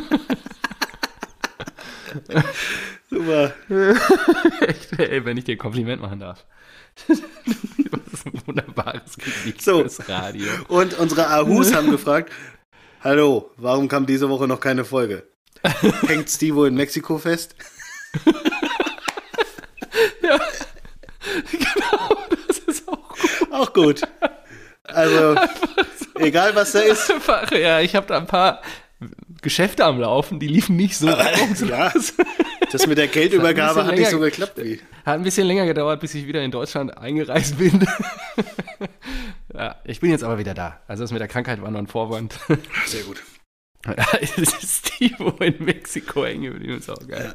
Super. 3.09 3.53
Echt, 4.61 4.93
ey, 4.99 5.25
wenn 5.25 5.37
ich 5.37 5.43
dir 5.45 5.55
ein 5.55 5.57
Kompliment 5.59 6.01
machen 6.01 6.19
darf. 6.19 6.45
das 7.07 7.17
ist 8.13 8.25
ein 8.25 8.41
wunderbares 8.45 9.17
Gesicht 9.17 9.61
So. 9.61 9.79
fürs 9.79 10.07
Radio. 10.09 10.47
Und 10.67 10.97
unsere 10.99 11.29
Ahus 11.29 11.73
haben 11.73 11.89
gefragt, 11.91 12.31
hallo, 13.01 13.51
warum 13.57 13.87
kam 13.87 14.05
diese 14.05 14.29
Woche 14.29 14.47
noch 14.47 14.59
keine 14.59 14.85
Folge? 14.85 15.27
Hängt 16.07 16.29
Stivo 16.29 16.65
in 16.65 16.75
Mexiko 16.75 17.17
fest? 17.17 17.55
Genau, 21.51 22.17
das 22.47 22.59
ist 22.59 22.87
auch 22.87 23.09
gut. 23.09 23.51
Auch 23.51 23.73
gut. 23.73 24.01
Also, 24.83 25.35
egal 26.15 26.55
was 26.55 26.71
da 26.71 26.79
ist, 26.79 27.11
Einfach, 27.11 27.51
ja, 27.51 27.79
ich 27.81 27.95
habe 27.95 28.07
da 28.07 28.17
ein 28.17 28.25
paar 28.27 28.61
Geschäfte 29.41 29.85
am 29.85 29.99
Laufen, 29.99 30.39
die 30.39 30.47
liefen 30.47 30.75
nicht 30.75 30.97
so 30.97 31.07
reibungslos. 31.09 31.69
ja, 31.69 31.91
das 32.71 32.87
mit 32.87 32.97
der 32.97 33.07
Geldübergabe 33.07 33.81
Hat 33.81 33.87
hat 33.91 33.95
nicht 33.97 34.09
so 34.09 34.19
geklappt 34.19 34.57
wie. 34.57 34.79
Hat 35.05 35.15
ein 35.15 35.23
bisschen 35.23 35.47
länger 35.47 35.65
gedauert, 35.65 35.99
bis 36.01 36.13
ich 36.15 36.27
wieder 36.27 36.41
in 36.43 36.51
Deutschland 36.51 36.97
eingereist 36.97 37.57
bin. 37.57 37.85
ja, 39.53 39.75
ich 39.83 39.99
bin 39.99 40.11
jetzt 40.11 40.23
aber 40.23 40.37
wieder 40.37 40.53
da. 40.53 40.79
Also 40.87 41.03
das 41.03 41.11
mit 41.11 41.19
der 41.21 41.27
Krankheit 41.27 41.61
war 41.61 41.71
nur 41.71 41.79
ein 41.81 41.87
Vorwand. 41.87 42.35
Sehr 42.85 43.03
gut. 43.03 43.21
Ja, 43.85 43.95
es 44.21 44.37
ist 44.37 44.87
Stivo 44.87 45.29
in 45.39 45.55
Mexiko 45.63 46.25
hängen 46.25 46.43
geblieben, 46.53 46.77
ist 46.77 46.89
auch 46.89 47.07
geil. 47.07 47.33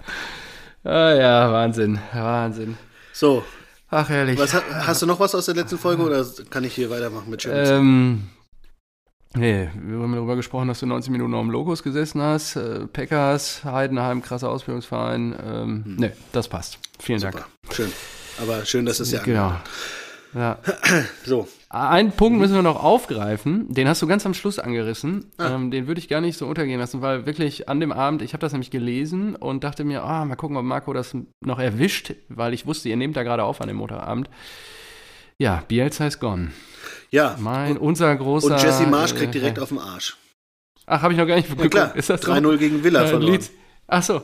Ah 0.85 1.15
ja, 1.15 1.51
Wahnsinn, 1.53 1.99
Wahnsinn. 2.13 2.77
So, 3.13 3.43
Ach, 3.89 4.09
herrlich. 4.09 4.39
was, 4.39 4.53
ha- 4.53 4.63
hast 4.87 5.01
du 5.01 5.07
noch 5.07 5.19
was 5.21 5.35
aus 5.35 5.47
der 5.47 5.55
letzten 5.55 5.79
Folge 5.79 6.03
oder 6.03 6.25
kann 6.51 6.65
ich 6.65 6.75
hier 6.75 6.91
weitermachen 6.91 7.31
mit 7.31 7.41
Champions? 7.43 7.71
Ähm, 7.71 8.25
Nee, 9.37 9.69
wir 9.75 9.99
haben 9.99 10.13
darüber 10.13 10.37
gesprochen, 10.37 10.69
dass 10.69 10.81
du 10.81 10.87
90 10.87 11.11
Minuten 11.11 11.35
auf 11.35 11.43
dem 11.43 11.51
Logos 11.51 11.83
gesessen 11.83 12.23
hast. 12.23 12.55
Äh, 12.55 12.87
Packers, 12.87 13.65
Heidenheim, 13.65 14.23
krasser 14.23 14.49
Ausbildungsverein. 14.49 15.35
Ähm, 15.45 15.97
Nee, 15.99 16.13
das 16.33 16.49
passt. 16.49 16.79
Vielen 17.01 17.19
Super. 17.19 17.33
Dank. 17.33 17.47
Schön. 17.73 17.93
Aber 18.41 18.65
schön, 18.65 18.87
dass 18.87 19.01
es 19.01 19.11
ja. 19.11 19.23
Genau. 19.23 19.55
Ja. 20.35 20.59
So. 21.25 21.49
Einen 21.69 22.13
Punkt 22.13 22.39
müssen 22.39 22.55
wir 22.55 22.63
noch 22.63 22.81
aufgreifen, 22.81 23.67
den 23.75 23.89
hast 23.89 24.01
du 24.01 24.07
ganz 24.07 24.25
am 24.25 24.35
Schluss 24.35 24.61
angerissen. 24.61 25.33
Ah. 25.39 25.57
Ähm, 25.57 25.73
den 25.73 25.89
würde 25.89 25.99
ich 25.99 26.07
gar 26.07 26.21
nicht 26.21 26.39
so 26.39 26.47
untergehen 26.47 26.79
lassen, 26.79 27.03
weil 27.03 27.27
wirklich 27.27 27.69
an 27.69 27.81
dem 27.81 27.91
Abend, 27.91 28.23
ich 28.23 28.33
habe 28.33 28.41
das 28.41 28.53
nämlich 28.53 28.71
gelesen 28.71 29.35
und 29.35 29.65
dachte 29.65 29.83
mir, 29.83 30.05
ah, 30.05 30.25
mal 30.25 30.37
gucken, 30.37 30.57
ob 30.57 30.65
Marco 30.65 30.93
das 30.93 31.17
noch 31.41 31.59
erwischt, 31.59 32.15
weil 32.29 32.55
ich 32.55 32.67
wusste, 32.67 32.89
ihr 32.89 32.97
nehmt 32.97 33.17
da 33.17 33.25
gerade 33.25 33.43
auf 33.43 33.61
an 33.61 33.67
dem 33.67 33.79
Montagabend. 33.79 34.31
Ja, 35.39 35.65
Bielsa 35.69 36.07
ist 36.07 36.21
gone. 36.21 36.53
Ja. 37.11 37.37
Mein, 37.39 37.77
unser 37.77 38.15
großer. 38.17 38.55
Und 38.55 38.63
Jesse 38.63 38.87
Marsch 38.87 39.15
kriegt 39.15 39.35
äh, 39.35 39.39
direkt 39.39 39.59
auf 39.59 39.69
den 39.71 39.79
Arsch. 39.79 40.17
Ach, 40.87 41.03
habe 41.03 41.13
ich 41.13 41.19
noch 41.19 41.27
gar 41.27 41.37
nicht 41.37 41.49
Ja, 41.59 41.69
klar. 41.69 41.97
Ist 41.97 42.11
das 42.11 42.21
so? 42.23 42.33
3-0 42.33 42.57
gegen 42.59 42.85
Villa 42.85 43.03
Äh, 43.05 43.09
verloren. 43.09 43.33
Lied. 43.33 43.51
Ach 43.87 44.03
so. 44.03 44.23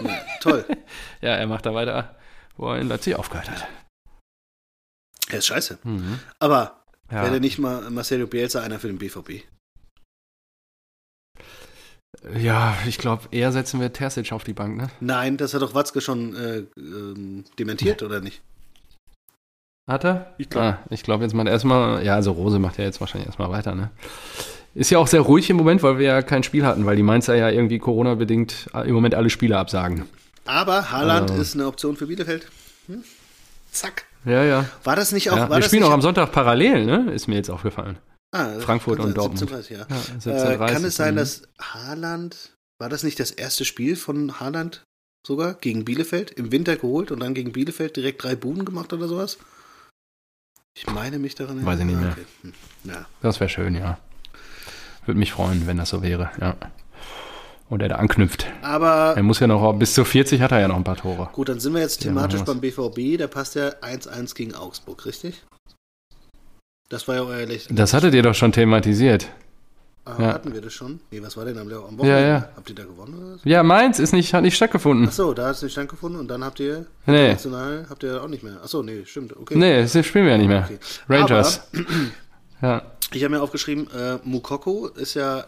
Ja, 0.00 0.18
toll. 0.40 0.64
Ja, 1.22 1.30
er 1.36 1.46
macht 1.46 1.66
da 1.66 1.74
weiter, 1.74 2.16
wo 2.56 2.68
er 2.72 2.78
in 2.80 2.88
Leipzig 2.88 3.14
aufgehört 3.14 3.50
hat. 3.50 3.68
Er 5.28 5.38
ist 5.38 5.46
scheiße. 5.46 5.78
Mhm. 5.84 6.18
Aber 6.38 6.82
Ja. 7.10 7.22
wäre 7.24 7.40
nicht 7.40 7.58
mal 7.58 7.90
Marcelo 7.90 8.26
Bielsa 8.26 8.62
einer 8.62 8.78
für 8.78 8.86
den 8.88 8.98
BVB? 8.98 9.44
ja, 12.38 12.76
ich 12.86 12.98
glaube, 12.98 13.28
eher 13.30 13.52
setzen 13.52 13.80
wir 13.80 13.92
Terzic 13.92 14.32
auf 14.32 14.44
die 14.44 14.52
Bank, 14.52 14.76
ne? 14.76 14.90
Nein, 15.00 15.36
das 15.36 15.54
hat 15.54 15.62
doch 15.62 15.74
Watzke 15.74 16.00
schon 16.00 16.34
äh, 16.36 16.58
ähm, 16.76 17.44
dementiert, 17.58 18.02
oder 18.02 18.20
nicht? 18.20 18.42
Hat 19.90 20.04
er? 20.04 20.32
Ich 20.38 20.48
glaub. 20.48 20.62
Ah, 20.62 20.78
ich 20.90 21.02
glaube 21.02 21.24
jetzt 21.24 21.32
mal 21.32 21.48
erstmal, 21.48 22.04
ja, 22.04 22.14
also 22.14 22.30
Rose 22.30 22.60
macht 22.60 22.78
ja 22.78 22.84
jetzt 22.84 23.00
wahrscheinlich 23.00 23.26
erstmal 23.26 23.50
weiter, 23.50 23.74
ne? 23.74 23.90
Ist 24.72 24.90
ja 24.90 24.98
auch 24.98 25.08
sehr 25.08 25.20
ruhig 25.20 25.50
im 25.50 25.56
Moment, 25.56 25.82
weil 25.82 25.98
wir 25.98 26.06
ja 26.06 26.22
kein 26.22 26.44
Spiel 26.44 26.64
hatten, 26.64 26.86
weil 26.86 26.94
die 26.94 27.02
Mainzer 27.02 27.34
ja 27.34 27.50
irgendwie 27.50 27.80
Corona-bedingt 27.80 28.70
im 28.84 28.94
Moment 28.94 29.16
alle 29.16 29.30
Spiele 29.30 29.58
absagen. 29.58 30.04
Aber 30.46 30.92
Haaland 30.92 31.30
Also- 31.32 31.42
ist 31.42 31.54
eine 31.54 31.66
Option 31.66 31.96
für 31.96 32.06
Bielefeld. 32.06 32.46
Hm? 32.86 33.02
Zack. 33.72 34.04
Ja, 34.24 34.44
ja. 34.44 34.64
War 34.84 34.94
das 34.94 35.10
nicht 35.10 35.30
auch. 35.30 35.36
ja 35.36 35.42
war 35.42 35.50
wir 35.50 35.56
das 35.56 35.66
spielen 35.66 35.82
auch 35.82 35.90
am 35.90 36.02
Sonntag 36.02 36.30
parallel, 36.30 36.86
ne? 36.86 37.10
Ist 37.12 37.26
mir 37.26 37.34
jetzt 37.34 37.50
aufgefallen. 37.50 37.98
Ah, 38.32 38.60
Frankfurt 38.60 38.98
kann 38.98 39.06
und 39.08 39.16
Dortmund. 39.16 39.40
17:30, 39.50 39.70
ja. 39.72 39.78
Ja, 39.78 39.84
Äh, 39.86 40.56
17:30, 40.56 40.72
kann 40.72 40.84
es 40.84 40.94
sein, 40.96 41.14
mhm. 41.14 41.18
dass 41.18 41.42
Haaland, 41.60 42.52
war 42.78 42.88
das 42.88 43.02
nicht 43.02 43.18
das 43.18 43.32
erste 43.32 43.64
Spiel 43.64 43.96
von 43.96 44.38
Haaland 44.38 44.84
sogar 45.26 45.54
gegen 45.54 45.84
Bielefeld? 45.84 46.30
Im 46.30 46.52
Winter 46.52 46.76
geholt 46.76 47.10
und 47.10 47.18
dann 47.20 47.34
gegen 47.34 47.50
Bielefeld 47.50 47.96
direkt 47.96 48.22
drei 48.22 48.36
Buden 48.36 48.64
gemacht 48.64 48.92
oder 48.92 49.08
sowas? 49.08 49.38
Ich 50.76 50.86
meine 50.86 51.18
mich 51.18 51.34
daran. 51.34 51.64
Weiß 51.64 51.78
ich 51.80 51.84
nicht 51.84 52.00
mehr. 52.00 52.12
okay. 52.12 52.24
Hm. 52.42 52.52
Ja. 52.84 53.06
Das 53.22 53.40
wäre 53.40 53.50
schön, 53.50 53.74
ja. 53.74 53.98
Würde 55.06 55.18
mich 55.18 55.32
freuen, 55.32 55.66
wenn 55.66 55.76
das 55.78 55.90
so 55.90 56.02
wäre, 56.02 56.30
ja. 56.40 56.54
Und 57.68 57.82
er 57.82 57.88
da 57.88 57.96
anknüpft. 57.96 58.46
Aber 58.62 59.14
Er 59.16 59.22
muss 59.22 59.38
ja 59.40 59.46
noch, 59.46 59.72
bis 59.74 59.94
zu 59.94 60.04
40 60.04 60.40
hat 60.40 60.50
er 60.52 60.60
ja 60.60 60.68
noch 60.68 60.76
ein 60.76 60.84
paar 60.84 60.96
Tore. 60.96 61.28
gut, 61.32 61.48
dann 61.48 61.60
sind 61.60 61.72
wir 61.74 61.80
jetzt 61.80 62.02
Ja, 62.04 62.08
thematisch 62.10 62.40
machen 62.40 62.60
beim 62.60 62.60
BVB. 62.60 63.18
Da 63.18 63.26
passt 63.28 63.54
ja 63.54 63.68
1-1 63.80 64.34
gegen 64.34 64.54
Augsburg, 64.54 65.06
richtig? 65.06 65.42
Das 66.88 67.06
war 67.06 67.14
ja 67.14 67.22
euer 67.22 67.46
Lech 67.46 67.68
Das 67.70 67.94
hattet 67.94 68.14
ihr 68.14 68.22
doch 68.24 68.34
schon 68.34 68.50
thematisiert. 68.50 69.28
Ah, 70.18 70.22
ja. 70.22 70.32
Hatten 70.34 70.52
wir 70.54 70.60
das 70.60 70.72
schon? 70.72 71.00
Nee, 71.10 71.22
was 71.22 71.36
war 71.36 71.44
denn 71.44 71.56
am, 71.58 71.66
am 71.68 71.72
Wochenende? 71.98 72.06
Ja, 72.08 72.18
ja. 72.20 72.48
Habt 72.56 72.68
ihr 72.68 72.74
da 72.74 72.84
gewonnen 72.84 73.14
oder 73.14 73.34
was? 73.34 73.40
Ja, 73.44 73.62
Mainz 73.62 73.98
ist 73.98 74.12
nicht, 74.12 74.32
hat 74.34 74.42
nicht 74.42 74.56
stattgefunden. 74.56 75.06
Achso, 75.08 75.32
da 75.34 75.46
hat 75.48 75.56
es 75.56 75.62
nicht 75.62 75.72
stattgefunden 75.72 76.20
und 76.20 76.28
dann 76.28 76.44
habt 76.44 76.60
ihr 76.60 76.86
Nee. 77.06 77.28
national 77.32 77.86
habt 77.90 78.02
ihr 78.02 78.22
auch 78.22 78.28
nicht 78.28 78.42
mehr. 78.42 78.56
Achso, 78.62 78.82
nee, 78.82 79.04
stimmt. 79.04 79.36
Okay. 79.36 79.56
Nee, 79.56 79.82
das 79.82 79.92
spielen 80.06 80.24
wir 80.24 80.32
ja 80.32 80.38
nicht 80.38 80.48
mehr. 80.48 80.64
Okay. 80.64 80.78
Rangers. 81.08 81.60
ja. 82.62 82.82
Ich 83.12 83.24
habe 83.24 83.34
mir 83.34 83.42
aufgeschrieben, 83.42 83.88
äh, 83.90 84.18
Mukoko 84.22 84.86
ist 84.88 85.14
ja 85.14 85.40
äh, 85.40 85.44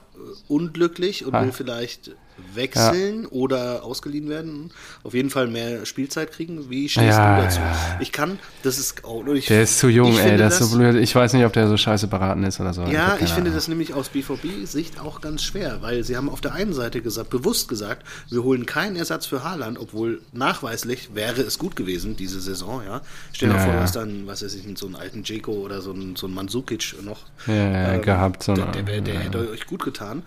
unglücklich 0.49 1.25
und 1.25 1.35
Ah. 1.35 1.43
will 1.45 1.53
vielleicht 1.53 2.11
wechseln 2.55 3.27
oder 3.27 3.83
ausgeliehen 3.85 4.29
werden. 4.29 4.71
Auf 5.03 5.15
jeden 5.15 5.31
Fall 5.31 5.49
mehr 5.49 5.87
Spielzeit 5.87 6.33
kriegen. 6.33 6.71
Wie 6.71 6.89
stehst 6.89 7.07
Ja, 7.17 7.37
du 7.39 7.43
dazu? 7.45 7.61
ja. 7.61 7.99
Ich 8.01 8.13
kann, 8.13 8.39
das 8.63 8.79
ist 8.79 9.05
auch. 9.05 9.27
Ich, 9.29 9.47
Der 9.47 9.63
ist 9.63 9.79
zu 9.79 9.89
jung, 9.89 10.13
ich 10.13 10.19
ey, 10.21 10.37
der 10.37 10.49
ist 10.49 10.61
das- 10.61 10.71
so 10.71 10.77
blöd. 10.77 10.97
Ich 10.97 11.15
weiß 11.15 11.33
nicht, 11.33 11.45
ob 11.45 11.53
der 11.53 11.69
so 11.69 11.77
scheiße 11.77 12.07
beraten 12.09 12.43
ist 12.45 12.61
oder 12.61 12.73
so. 12.75 12.83
Ja, 12.83 13.11
keine 13.11 13.25
ich 13.25 13.29
finde 13.31 13.43
Ahnung. 13.51 13.55
das 13.55 13.69
nämlich 13.69 13.95
aus 13.95 14.09
BVB-Sicht 14.11 15.01
auch 15.01 15.21
ganz 15.21 15.43
schwer, 15.43 15.79
weil 15.83 16.05
sie 16.05 16.17
haben 16.17 16.29
auf 16.29 16.41
der 16.41 16.53
einen 16.55 16.73
Seite 16.73 17.01
gesagt, 17.03 17.31
bewusst 17.31 17.69
gesagt, 17.69 18.07
wir 18.31 18.43
holen 18.43 18.67
keinen 18.67 18.97
Ersatz 18.97 19.27
für 19.27 19.45
Haaland, 19.45 19.79
obwohl 19.79 20.21
nachweislich 20.33 21.15
wäre 21.15 21.41
es 21.43 21.59
gut 21.59 21.77
gewesen, 21.77 22.17
diese 22.17 22.41
Saison, 22.41 22.83
ja. 22.85 23.01
Stell 23.33 23.49
dir 23.51 23.57
Ja, 23.57 23.61
vor, 23.65 23.75
ja. 23.75 23.81
hast 23.81 23.97
dann, 23.97 24.27
was 24.27 24.43
weiß 24.45 24.55
ich, 24.55 24.63
so 24.79 24.87
einen 24.87 24.97
alten 24.97 25.23
Dzeko 25.25 25.53
oder 25.53 25.81
so 25.81 25.93
einen, 25.93 26.17
so 26.17 26.27
einen 26.27 26.35
Mandzukic 26.35 26.95
noch. 27.03 27.21
Ja, 27.47 27.55
ja, 27.55 27.93
ähm, 27.95 28.03
gehabt. 28.03 28.43
So 28.43 28.55
der, 28.55 28.67
der, 28.67 29.01
der 29.01 29.15
ja. 29.15 29.21
hätte 29.21 29.51
euch 29.51 29.67
gut 29.67 29.83
getan. 29.85 30.23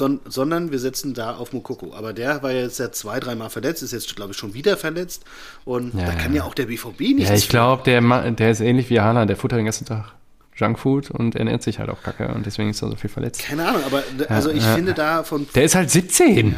Son, 0.00 0.20
sondern 0.24 0.72
wir 0.72 0.78
setzen 0.78 1.12
da 1.12 1.36
auf 1.36 1.52
Mukoko. 1.52 1.92
Aber 1.94 2.14
der 2.14 2.42
war 2.42 2.52
jetzt 2.52 2.78
ja 2.78 2.90
zwei, 2.90 3.20
dreimal 3.20 3.50
verletzt, 3.50 3.82
ist 3.82 3.92
jetzt, 3.92 4.16
glaube 4.16 4.32
ich, 4.32 4.38
schon 4.38 4.54
wieder 4.54 4.78
verletzt. 4.78 5.24
Und 5.66 5.94
Ja, 5.94 6.06
da 6.06 6.12
kann 6.14 6.32
ja. 6.32 6.38
ja 6.38 6.44
auch 6.44 6.54
der 6.54 6.66
BVB 6.66 7.00
nichts. 7.00 7.28
Ja, 7.28 7.34
ich 7.36 7.50
glaube, 7.50 7.82
der, 7.84 8.30
der 8.32 8.50
ist 8.50 8.60
ähnlich 8.60 8.88
wie 8.88 9.00
Haaland. 9.00 9.28
Der 9.28 9.36
futtert 9.36 9.58
den 9.58 9.66
ganzen 9.66 9.84
Tag 9.84 10.14
Junkfood 10.56 11.10
und 11.10 11.34
ernährt 11.34 11.62
sich 11.62 11.78
halt 11.78 11.90
auch 11.90 12.02
kacke 12.02 12.28
und 12.28 12.46
deswegen 12.46 12.70
ist 12.70 12.82
er 12.82 12.88
so 12.88 12.96
viel 12.96 13.10
verletzt. 13.10 13.42
Keine 13.42 13.68
Ahnung, 13.68 13.82
aber 13.84 14.02
also 14.28 14.50
ich 14.50 14.62
ja. 14.62 14.74
finde 14.74 14.94
da 14.94 15.22
von 15.22 15.46
Der 15.54 15.64
ist 15.64 15.74
halt 15.74 15.90
17. 15.90 16.54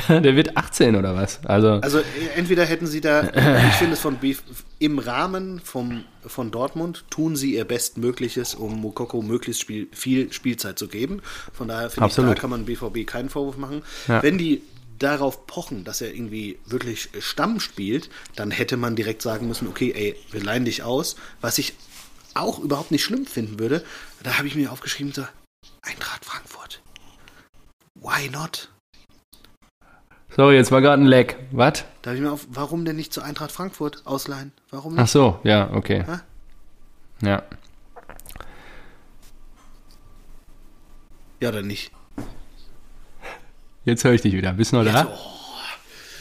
Der 0.08 0.36
wird 0.36 0.56
18 0.56 0.96
oder 0.96 1.14
was? 1.14 1.44
Also, 1.44 1.72
Also 1.82 2.00
entweder 2.36 2.64
hätten 2.64 2.86
sie 2.86 3.00
da, 3.00 3.22
ich 3.68 3.74
finde 3.74 3.94
es 3.94 4.00
von 4.00 4.16
Beef, 4.16 4.42
im 4.78 4.98
Rahmen 4.98 5.60
vom, 5.60 6.04
von 6.26 6.50
Dortmund 6.50 7.04
tun 7.10 7.36
sie 7.36 7.54
ihr 7.54 7.64
Bestmögliches, 7.64 8.54
um 8.54 8.80
Mokoko 8.80 9.22
möglichst 9.22 9.62
Spiel, 9.62 9.88
viel 9.92 10.32
Spielzeit 10.32 10.78
zu 10.78 10.88
geben. 10.88 11.22
Von 11.52 11.68
daher 11.68 11.90
finde 11.90 12.08
ich, 12.08 12.14
da 12.14 12.34
kann 12.34 12.50
man 12.50 12.64
BVB 12.64 13.06
keinen 13.06 13.28
Vorwurf 13.28 13.56
machen. 13.56 13.82
Ja. 14.08 14.22
Wenn 14.22 14.38
die 14.38 14.62
darauf 14.98 15.46
pochen, 15.46 15.84
dass 15.84 16.00
er 16.00 16.14
irgendwie 16.14 16.58
wirklich 16.66 17.08
Stamm 17.20 17.60
spielt, 17.60 18.08
dann 18.36 18.50
hätte 18.50 18.76
man 18.76 18.96
direkt 18.96 19.22
sagen 19.22 19.48
müssen, 19.48 19.66
okay, 19.66 19.92
ey, 19.94 20.16
wir 20.30 20.42
leihen 20.42 20.64
dich 20.64 20.82
aus. 20.82 21.16
Was 21.40 21.58
ich 21.58 21.74
auch 22.34 22.58
überhaupt 22.60 22.90
nicht 22.90 23.04
schlimm 23.04 23.26
finden 23.26 23.58
würde, 23.58 23.84
da 24.22 24.38
habe 24.38 24.48
ich 24.48 24.54
mir 24.54 24.72
aufgeschrieben, 24.72 25.12
so, 25.12 25.24
Eintracht 25.82 26.24
Frankfurt. 26.24 26.80
Why 27.94 28.28
not? 28.30 28.68
Sorry, 30.36 30.54
jetzt 30.56 30.70
war 30.72 30.80
gerade 30.80 31.02
ein 31.02 31.06
Leck. 31.06 31.36
Was? 31.50 31.84
Da 32.02 32.10
habe 32.10 32.16
ich 32.18 32.22
mir 32.22 32.32
auf, 32.32 32.46
warum 32.50 32.84
denn 32.84 32.96
nicht 32.96 33.12
zu 33.12 33.22
Eintracht 33.22 33.52
Frankfurt 33.52 34.02
ausleihen? 34.06 34.52
Warum 34.70 34.94
Ach 34.96 35.02
nicht? 35.02 35.10
so, 35.10 35.38
ja, 35.44 35.70
okay. 35.72 36.04
Hä? 36.06 37.26
Ja. 37.26 37.42
Ja, 41.40 41.48
oder 41.48 41.62
nicht? 41.62 41.90
Jetzt 43.84 44.04
höre 44.04 44.12
ich 44.12 44.22
dich 44.22 44.32
wieder. 44.32 44.52
Bist 44.52 44.72
du 44.72 44.76
noch 44.76 44.84
Jetzt, 44.84 44.94
da? 44.94 45.08
oh, 45.08 45.41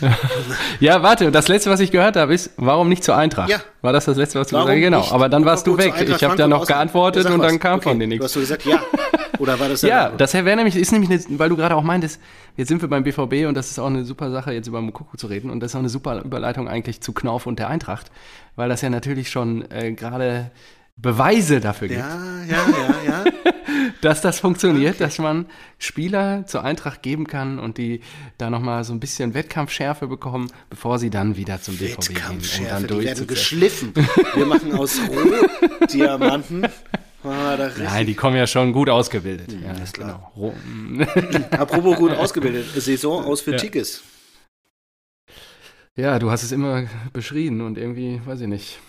Ja, 0.80 1.04
warte, 1.04 1.32
das 1.32 1.48
letzte, 1.48 1.70
was 1.70 1.80
ich 1.80 1.92
gehört 1.92 2.16
habe, 2.16 2.34
ist, 2.34 2.52
warum 2.58 2.90
nicht 2.90 3.04
zur 3.04 3.16
Eintracht? 3.16 3.50
Ja. 3.50 3.60
War 3.82 3.94
das 3.94 4.06
das 4.06 4.18
letzte, 4.18 4.40
was 4.40 4.48
du 4.48 4.56
warum 4.56 4.68
gesagt 4.68 4.96
hast? 4.96 5.04
Genau, 5.06 5.16
aber 5.16 5.30
dann 5.30 5.46
warst 5.46 5.68
du 5.68 5.78
weg. 5.78 5.94
Ich 6.00 6.24
habe 6.24 6.36
da 6.36 6.48
noch 6.48 6.66
geantwortet 6.66 7.26
und 7.28 7.42
dann 7.42 7.60
kam 7.60 7.76
okay. 7.80 7.90
von 7.90 8.00
dir 8.00 8.06
Du 8.06 8.10
nichts. 8.10 8.26
hast 8.26 8.36
du 8.36 8.40
gesagt, 8.40 8.66
ja. 8.66 8.80
Oder 9.40 9.60
war 9.60 9.70
das 9.70 9.82
Ja, 9.82 10.10
das 10.10 10.34
wäre 10.34 10.56
nämlich, 10.56 10.76
ist 10.76 10.92
nämlich, 10.92 11.10
eine, 11.10 11.40
weil 11.40 11.50
du 11.50 11.56
gerade 11.58 11.76
auch 11.76 11.84
meintest, 11.84 12.20
jetzt 12.58 12.68
sind 12.68 12.82
wir 12.82 12.90
beim 12.90 13.04
BVB 13.04 13.48
und 13.48 13.56
das 13.56 13.72
ist 13.72 13.80
auch 13.80 13.88
eine 13.88 14.06
super 14.06 14.32
Sache, 14.32 14.54
jetzt 14.54 14.68
über 14.68 14.82
Mukoko 14.82 15.18
zu 15.18 15.28
reden 15.28 15.50
und 15.50 15.60
das 15.60 15.72
ist 15.72 15.76
auch 15.76 15.80
eine 15.80 15.90
super 15.90 16.22
Überleitung 16.24 16.68
eigentlich 16.68 17.02
zu 17.02 17.14
Knauf 17.14 17.46
und 17.48 17.60
der 17.60 17.70
Eintracht, 17.70 18.12
weil 18.56 18.70
das 18.70 18.82
ja 18.82 18.90
natürlich 18.90 19.30
schon 19.30 19.70
äh, 19.72 19.94
gerade 19.94 20.52
Beweise 20.98 21.60
dafür 21.60 21.88
gibt, 21.88 22.00
Ja, 22.00 22.18
ja, 22.48 22.58
ja, 22.58 23.12
ja. 23.12 23.52
dass 24.01 24.21
das 24.21 24.39
funktioniert, 24.39 25.01
dass 25.01 25.19
man 25.19 25.45
Spieler 25.80 26.45
zur 26.47 26.63
Eintracht 26.63 27.01
geben 27.04 27.27
kann 27.27 27.60
und 27.60 27.77
die 27.77 28.01
da 28.38 28.49
nochmal 28.49 28.84
so 28.84 28.93
ein 28.93 28.99
bisschen 28.99 29.34
Wettkampfschärfe 29.34 30.08
bekommen, 30.08 30.51
bevor 30.69 30.99
sie 30.99 31.10
dann 31.10 31.36
wieder 31.38 31.62
zum 31.62 31.77
BVB 31.77 31.99
gehen, 32.08 32.15
Wettkampfschärfe, 32.15 32.88
dann 32.88 32.99
die 32.99 33.06
werden 33.06 33.27
geschliffen. 33.27 33.93
Wir 34.36 34.45
machen 34.45 34.73
aus 34.73 34.99
Roh 35.10 35.86
Diamanten. 35.88 36.67
Ah, 37.23 37.56
Nein, 37.77 38.08
die 38.08 38.15
kommen 38.15 38.36
ja 38.36 38.47
schon 38.47 38.73
gut 38.73 38.89
ausgebildet. 38.89 39.56
ja, 39.63 39.73
ist 39.73 39.93
klar. 39.93 40.32
Genau. 40.36 40.56
Apropos 41.51 41.95
gut 41.95 42.13
ausgebildet. 42.13 42.65
Saison 42.73 43.23
aus 43.23 43.41
für 43.41 43.51
Ja. 43.51 43.58
Tickes. 43.58 44.01
Ja, 45.95 46.17
du 46.17 46.32
hast 46.32 46.41
es 46.41 46.51
immer 46.51 46.88
beschrieben 47.13 47.62
und 47.62 47.77
irgendwie, 47.77 48.19
weiß 48.25 48.41
ich 48.41 48.47
nicht. 48.47 48.80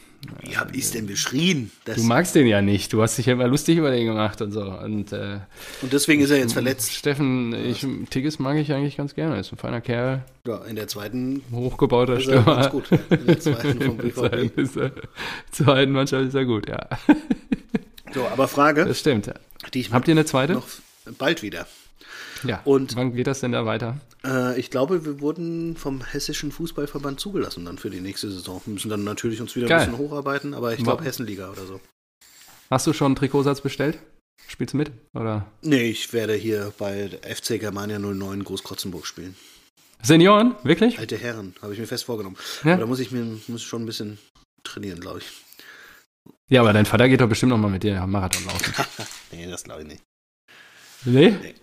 Wie 0.40 0.56
hab 0.56 0.74
ich's 0.74 0.92
denn 0.92 1.06
beschrien? 1.06 1.70
Du 1.85 2.02
magst 2.04 2.35
den 2.35 2.46
ja 2.46 2.62
nicht. 2.62 2.92
Du 2.92 3.02
hast 3.02 3.18
dich 3.18 3.26
ja 3.26 3.32
immer 3.32 3.48
lustig 3.48 3.76
über 3.78 3.90
den 3.90 4.06
gemacht 4.06 4.40
und 4.40 4.52
so. 4.52 4.62
Und 4.62 5.12
äh, 5.12 5.38
und 5.82 5.92
deswegen 5.92 6.22
ist 6.22 6.30
er 6.30 6.38
jetzt 6.38 6.52
verletzt. 6.52 6.92
Steffen, 6.92 7.52
ich, 7.54 7.85
Tigges 8.11 8.38
mag 8.38 8.56
ich 8.56 8.72
eigentlich 8.72 8.96
ganz 8.96 9.14
gerne. 9.14 9.40
Ist 9.40 9.52
ein 9.52 9.56
feiner 9.58 9.80
Kerl, 9.80 10.24
Ja, 10.46 10.58
in 10.64 10.76
der 10.76 10.87
zweiten 10.87 11.42
hochgebauter 11.50 12.18
ist 12.18 12.28
er 12.28 12.40
Stürmer. 12.42 12.56
ganz 12.61 12.70
gut. 12.70 12.85
In 13.11 13.26
der 13.26 13.40
zweiten 13.40 13.80
vom 13.82 13.96
BVB. 13.98 14.56
ist 14.58 14.76
er, 14.76 14.92
zweiten 15.50 15.92
Mannschaft 15.92 16.26
ist 16.28 16.35
er 16.35 16.44
gut, 16.44 16.68
ja. 16.68 16.88
So, 18.14 18.26
aber 18.28 18.46
Frage, 18.46 18.85
Das 18.85 19.00
stimmt. 19.00 19.32
die 19.74 19.80
ich 19.80 19.90
Habt 19.92 20.06
ihr 20.06 20.12
eine 20.12 20.24
zweite? 20.24 20.52
noch 20.54 20.66
bald 21.18 21.42
wieder. 21.42 21.66
Ja. 22.44 22.61
Und- 22.64 22.96
wann 22.96 23.14
geht 23.14 23.26
das 23.26 23.40
denn 23.40 23.52
da 23.52 23.64
weiter? 23.66 23.98
Äh, 24.24 24.59
ich 24.59 24.70
glaube, 24.70 25.05
wir 25.05 25.20
wurden 25.20 25.76
vom 25.76 26.02
Hessischen 26.05 26.52
Fußballverband 26.52 27.20
zugelassen 27.20 27.64
dann 27.64 27.78
für 27.78 27.90
die 27.90 28.00
nächste 28.00 28.31
Saison. 28.31 28.61
Wir 28.64 28.74
müssen 28.74 28.88
dann 28.88 29.05
natürlich 29.05 29.40
uns 29.40 29.55
wieder 29.57 29.66
Geil. 29.68 29.81
ein 29.81 29.90
bisschen 29.90 29.98
hocharbeiten, 29.98 30.55
aber 30.55 30.72
ich 30.74 30.83
glaube 30.83 31.05
Hessenliga 31.05 31.50
oder 31.50 31.66
so. 31.66 31.81
Hast 32.70 32.87
du 32.87 32.92
schon 32.92 33.07
einen 33.07 33.16
Trikotsatz 33.16 33.61
bestellt? 33.61 33.98
Spielst 34.48 34.72
du 34.74 34.78
mit? 34.78 34.90
Oder? 35.14 35.46
Nee, 35.62 35.90
ich 35.90 36.12
werde 36.12 36.35
hier 36.35 36.72
bei 36.78 37.09
FC 37.22 37.59
Germania 37.61 37.98
09 37.98 38.42
Großkrotzenburg 38.44 39.07
spielen. 39.07 39.37
Senioren? 40.02 40.57
Wirklich? 40.64 40.98
Alte 40.98 41.16
Herren, 41.16 41.55
habe 41.62 41.74
ich 41.74 41.78
mir 41.78 41.87
fest 41.87 42.05
vorgenommen. 42.05 42.37
Ja. 42.64 42.72
Aber 42.72 42.81
da 42.81 42.87
muss 42.87 42.98
ich 42.98 43.12
mir 43.12 43.24
muss 43.46 43.62
schon 43.62 43.83
ein 43.83 43.87
bisschen 43.87 44.18
trainieren, 44.64 45.00
glaube 45.00 45.20
ich. 45.20 45.26
Ja, 46.48 46.61
aber 46.61 46.72
dein 46.72 46.87
Vater 46.87 47.09
geht 47.09 47.20
doch 47.20 47.28
bestimmt 47.28 47.50
noch 47.50 47.59
mal 47.59 47.70
mit 47.70 47.83
dir 47.83 48.00
am 48.02 48.11
Marathon 48.11 48.44
laufen. 48.44 48.74
nee, 49.33 49.48
das 49.48 49.64
glaube 49.64 49.83
ich 49.83 49.88
nicht. 49.88 50.02
Nee? 51.05 51.31
Nee. 51.31 51.55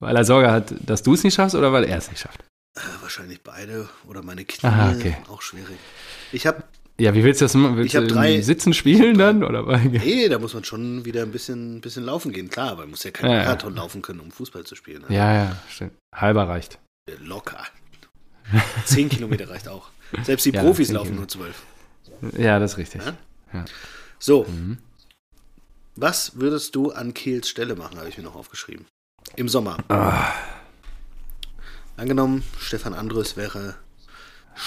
Weil 0.00 0.16
er 0.16 0.24
Sorge 0.24 0.50
hat, 0.50 0.74
dass 0.80 1.02
du 1.02 1.14
es 1.14 1.24
nicht 1.24 1.34
schaffst 1.34 1.54
oder 1.54 1.72
weil 1.72 1.84
er 1.84 1.98
es 1.98 2.10
nicht 2.10 2.20
schafft? 2.20 2.40
Äh, 2.76 2.80
wahrscheinlich 3.00 3.42
beide 3.42 3.88
oder 4.06 4.22
meine 4.22 4.44
Knie. 4.44 4.66
Aha, 4.68 4.92
okay. 4.92 5.16
Auch 5.28 5.40
schwierig. 5.42 5.78
Ich 6.32 6.46
habe, 6.46 6.64
Ja, 6.98 7.14
wie 7.14 7.22
willst 7.24 7.40
du 7.40 7.44
das 7.44 7.54
machen? 7.54 7.76
Willst 7.76 7.94
Ich 7.94 8.00
du 8.00 8.06
drei- 8.06 8.40
Sitzen 8.40 8.74
spielen 8.74 9.16
dann? 9.16 9.44
Oder? 9.44 9.78
nee, 9.78 10.28
da 10.28 10.38
muss 10.38 10.54
man 10.54 10.64
schon 10.64 11.04
wieder 11.04 11.22
ein 11.22 11.30
bisschen, 11.30 11.80
bisschen 11.80 12.04
laufen 12.04 12.32
gehen. 12.32 12.48
Klar, 12.50 12.70
aber 12.72 12.80
man 12.82 12.90
muss 12.90 13.04
ja 13.04 13.12
kein 13.12 13.30
Ja, 13.30 13.36
ja. 13.38 13.42
Marathon 13.44 13.74
laufen 13.76 14.02
können, 14.02 14.20
um 14.20 14.30
Fußball 14.32 14.64
zu 14.64 14.74
spielen. 14.74 15.02
ne? 15.08 15.14
Ja, 15.14 15.32
ja, 15.34 15.56
stimmt. 15.70 15.92
Halber 16.14 16.48
reicht. 16.48 16.78
Locker. 17.20 17.62
Zehn 18.84 19.08
Kilometer 19.08 19.48
reicht 19.48 19.68
auch. 19.68 19.90
Selbst 20.22 20.44
die 20.46 20.50
Ja, 20.50 20.60
Profis 20.62 20.90
laufen 20.90 21.16
nur 21.16 21.28
zwölf. 21.28 21.62
Ja, 22.36 22.58
das 22.58 22.72
ist 22.72 22.78
richtig. 22.78 23.02
Ja? 23.52 23.64
So, 24.18 24.44
Mhm. 24.44 24.78
was 25.96 26.32
würdest 26.40 26.74
du 26.74 26.90
an 26.92 27.14
Kehls 27.14 27.48
Stelle 27.48 27.76
machen, 27.76 27.98
habe 27.98 28.08
ich 28.08 28.16
mir 28.18 28.24
noch 28.24 28.34
aufgeschrieben. 28.34 28.86
Im 29.36 29.48
Sommer. 29.48 29.76
Ah, 29.88 30.32
Angenommen, 31.96 32.42
Stefan 32.58 32.92
Andrus 32.94 33.36
wäre 33.36 33.76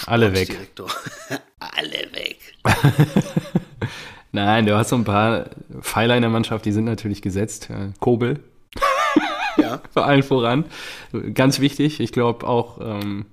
alle 0.06 0.34
weg. 0.34 0.48
Direktor. 0.48 0.90
Alle 1.60 2.08
weg. 2.14 2.40
Nein, 4.32 4.66
du 4.66 4.76
hast 4.76 4.90
so 4.90 4.96
ein 4.96 5.04
paar 5.04 5.50
Pfeiler 5.82 6.16
in 6.16 6.22
der 6.22 6.30
Mannschaft, 6.30 6.66
die 6.66 6.72
sind 6.72 6.86
natürlich 6.86 7.22
gesetzt. 7.22 7.70
Äh, 7.70 7.94
Kobel, 8.00 8.40
Ja, 9.58 9.82
vor 9.92 10.06
allen 10.06 10.24
voran. 10.24 10.66
Ganz 11.34 11.60
wichtig. 11.60 12.00
Ich 12.00 12.12
glaube 12.12 12.48
auch, 12.48 12.80
ähm, 12.82 13.26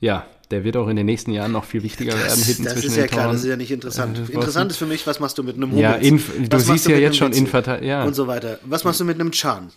ja, 0.00 0.26
der 0.50 0.64
wird 0.64 0.76
auch 0.76 0.88
in 0.88 0.96
den 0.96 1.06
nächsten 1.06 1.32
Jahren 1.32 1.52
noch 1.52 1.64
viel 1.64 1.82
wichtiger 1.82 2.12
werden 2.12 2.28
das, 2.28 2.46
hinten 2.46 2.64
das 2.64 2.74
zwischen 2.74 2.88
ist 2.88 2.96
ja 2.96 3.06
klar, 3.06 3.24
Toren. 3.24 3.32
das 3.34 3.44
ist 3.44 3.50
ja 3.50 3.56
nicht 3.56 3.70
interessant. 3.70 4.18
Äh, 4.18 4.32
Interessant 4.32 4.70
ist 4.70 4.78
für 4.78 4.86
mich, 4.86 5.06
was 5.06 5.20
machst 5.20 5.38
du 5.38 5.42
mit 5.42 5.56
einem 5.56 5.76
ja, 5.76 5.94
Hummels? 5.94 6.06
Inf 6.06 6.32
du 6.38 6.52
Was 6.56 6.66
siehst 6.66 6.88
ja 6.88 6.96
jetzt 6.96 7.16
schon? 7.16 7.32
Inverteidigung. 7.32 7.88
Ja. 7.88 8.04
Und 8.04 8.14
so 8.14 8.26
weiter. 8.26 8.58
Was 8.64 8.84
machst 8.84 9.00
du 9.00 9.04
mit 9.04 9.18
einem 9.20 9.32
Chan? 9.32 9.70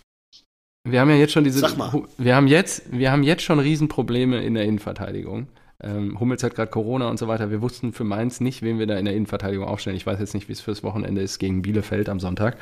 Wir 0.85 0.99
haben 0.99 1.09
ja 1.09 1.15
jetzt 1.15 1.31
schon 1.31 1.43
diese. 1.43 1.59
Sag 1.59 1.77
mal. 1.77 2.03
Wir 2.17 2.35
haben 2.35 2.47
jetzt, 2.47 2.83
wir 2.91 3.11
haben 3.11 3.23
jetzt 3.23 3.43
schon 3.43 3.59
Riesenprobleme 3.59 4.43
in 4.43 4.53
der 4.53 4.65
Innenverteidigung. 4.65 5.47
Ähm, 5.81 6.19
Hummels 6.19 6.43
hat 6.43 6.55
gerade 6.55 6.71
Corona 6.71 7.09
und 7.09 7.17
so 7.17 7.27
weiter. 7.27 7.51
Wir 7.51 7.61
wussten 7.61 7.93
für 7.93 8.03
Mainz 8.03 8.39
nicht, 8.39 8.61
wen 8.61 8.79
wir 8.79 8.87
da 8.87 8.97
in 8.97 9.05
der 9.05 9.13
Innenverteidigung 9.15 9.65
aufstellen. 9.65 9.97
Ich 9.97 10.05
weiß 10.05 10.19
jetzt 10.19 10.33
nicht, 10.33 10.47
wie 10.47 10.53
es 10.53 10.61
fürs 10.61 10.83
Wochenende 10.83 11.21
ist 11.21 11.39
gegen 11.39 11.61
Bielefeld 11.61 12.09
am 12.09 12.19
Sonntag, 12.19 12.57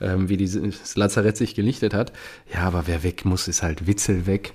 ähm, 0.00 0.28
wie 0.28 0.36
dieses 0.36 0.96
Lazarett 0.96 1.36
sich 1.36 1.54
gelichtet 1.54 1.94
hat. 1.94 2.12
Ja, 2.52 2.60
aber 2.60 2.86
wer 2.86 3.02
weg 3.02 3.24
muss, 3.24 3.48
ist 3.48 3.62
halt 3.62 3.86
Witzel 3.86 4.26
weg. 4.26 4.54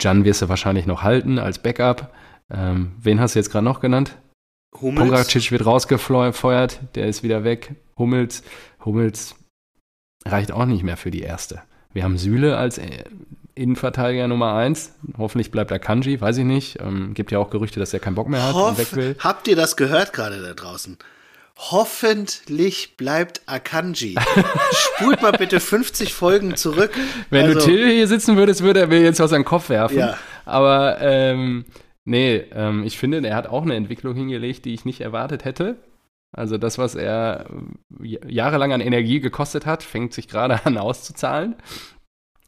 Jan 0.00 0.24
wirst 0.24 0.42
du 0.42 0.48
wahrscheinlich 0.48 0.86
noch 0.86 1.02
halten 1.02 1.38
als 1.38 1.58
Backup. 1.58 2.12
Ähm, 2.50 2.92
wen 3.00 3.20
hast 3.20 3.34
du 3.34 3.38
jetzt 3.38 3.50
gerade 3.50 3.64
noch 3.64 3.80
genannt? 3.80 4.16
Hummels? 4.80 4.98
Pongracic 4.98 5.52
wird 5.52 5.64
rausgefeuert, 5.64 6.80
der 6.94 7.06
ist 7.06 7.22
wieder 7.22 7.44
weg. 7.44 7.74
Hummels, 7.96 8.42
Hummels 8.84 9.36
reicht 10.26 10.50
auch 10.52 10.66
nicht 10.66 10.82
mehr 10.82 10.96
für 10.96 11.10
die 11.10 11.22
erste. 11.22 11.62
Wir 11.94 12.02
haben 12.02 12.18
Süle 12.18 12.56
als 12.58 12.76
äh, 12.78 13.04
Innenverteidiger 13.54 14.26
Nummer 14.28 14.54
eins. 14.54 14.92
Hoffentlich 15.16 15.50
bleibt 15.50 15.70
er 15.70 15.78
Kanji, 15.78 16.20
weiß 16.20 16.38
ich 16.38 16.44
nicht. 16.44 16.80
Ähm, 16.80 17.14
gibt 17.14 17.30
ja 17.30 17.38
auch 17.38 17.50
Gerüchte, 17.50 17.78
dass 17.80 17.94
er 17.94 18.00
keinen 18.00 18.16
Bock 18.16 18.28
mehr 18.28 18.42
hat 18.42 18.54
und 18.54 18.78
weg 18.78 18.94
will. 18.96 19.14
Hoff, 19.14 19.24
habt 19.24 19.48
ihr 19.48 19.56
das 19.56 19.76
gehört 19.76 20.12
gerade 20.12 20.42
da 20.42 20.54
draußen? 20.54 20.98
Hoffentlich 21.56 22.96
bleibt 22.96 23.42
Akanji. 23.46 24.16
Spult 24.72 25.22
mal 25.22 25.30
bitte 25.30 25.60
50 25.60 26.12
Folgen 26.12 26.56
zurück. 26.56 26.90
Wenn 27.30 27.46
du 27.46 27.54
Also, 27.54 27.68
Till 27.68 27.88
hier 27.88 28.08
sitzen 28.08 28.36
würdest, 28.36 28.62
würde 28.62 28.80
er 28.80 28.88
mir 28.88 29.00
jetzt 29.00 29.20
aus 29.20 29.30
seinem 29.30 29.44
Kopf 29.44 29.68
werfen. 29.68 29.98
Ja. 29.98 30.18
Aber 30.44 31.00
ähm, 31.00 31.64
nee, 32.04 32.42
ähm, 32.52 32.82
ich 32.82 32.98
finde, 32.98 33.24
er 33.24 33.36
hat 33.36 33.46
auch 33.46 33.62
eine 33.62 33.76
Entwicklung 33.76 34.16
hingelegt, 34.16 34.64
die 34.64 34.74
ich 34.74 34.84
nicht 34.84 35.00
erwartet 35.00 35.44
hätte. 35.44 35.76
Also 36.34 36.58
das, 36.58 36.78
was 36.78 36.94
er 36.94 37.46
äh, 38.02 38.18
jahrelang 38.26 38.72
an 38.72 38.80
Energie 38.80 39.20
gekostet 39.20 39.66
hat, 39.66 39.82
fängt 39.82 40.12
sich 40.12 40.28
gerade 40.28 40.66
an 40.66 40.76
auszuzahlen. 40.76 41.56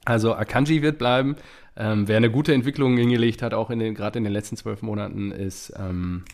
Also 0.04 0.34
Akanji 0.34 0.82
wird 0.82 0.98
bleiben. 0.98 1.36
Ähm, 1.76 2.08
wer 2.08 2.16
eine 2.16 2.30
gute 2.30 2.54
Entwicklung 2.54 2.96
hingelegt 2.96 3.42
hat, 3.42 3.54
auch 3.54 3.70
in 3.70 3.78
den, 3.78 3.94
gerade 3.94 4.18
in 4.18 4.24
den 4.24 4.32
letzten 4.32 4.56
zwölf 4.56 4.82
Monaten, 4.82 5.30
ist 5.30 5.72
ähm, 5.76 6.24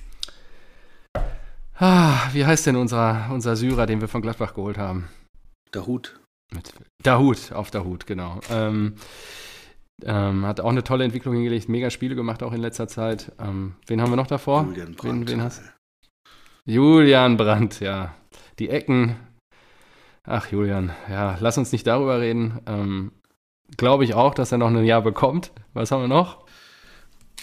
ah, 1.74 2.28
wie 2.32 2.46
heißt 2.46 2.66
denn 2.66 2.76
unser, 2.76 3.28
unser 3.32 3.56
Syrer, 3.56 3.86
den 3.86 4.00
wir 4.00 4.08
von 4.08 4.22
Gladbach 4.22 4.54
geholt 4.54 4.78
haben? 4.78 5.08
Der 5.74 5.86
Hut. 5.86 6.20
Mit 6.54 6.72
Dahut, 7.02 7.52
auf 7.52 7.70
Dahut, 7.70 8.06
genau. 8.06 8.40
Ähm, 8.50 8.94
ähm, 10.04 10.46
hat 10.46 10.60
auch 10.60 10.70
eine 10.70 10.84
tolle 10.84 11.04
Entwicklung 11.04 11.34
hingelegt, 11.34 11.68
mega 11.68 11.90
Spiele 11.90 12.14
gemacht 12.14 12.42
auch 12.42 12.52
in 12.52 12.60
letzter 12.60 12.88
Zeit. 12.88 13.32
Ähm, 13.40 13.74
wen 13.86 14.00
haben 14.00 14.10
wir 14.10 14.16
noch 14.16 14.26
davor? 14.26 14.64
Julian 14.64 14.88
wen, 14.88 14.96
Brandt. 14.96 15.30
wen 15.30 15.42
hast 15.42 15.62
Julian 16.64 17.37
Brandt, 17.37 17.81
ja. 17.81 18.14
Die 18.59 18.68
Ecken. 18.70 19.16
Ach, 20.25 20.46
Julian, 20.53 20.92
ja, 21.11 21.37
lass 21.40 21.59
uns 21.59 21.72
nicht 21.72 21.87
darüber 21.87 22.20
reden. 22.20 22.61
Ähm, 22.66 23.12
Glaube 23.77 24.05
ich 24.05 24.14
auch, 24.14 24.35
dass 24.35 24.53
er 24.53 24.59
noch 24.59 24.68
ein 24.68 24.85
Jahr 24.85 25.01
bekommt. 25.03 25.51
Was 25.72 25.90
haben 25.90 26.03
wir 26.03 26.09
noch? 26.09 26.44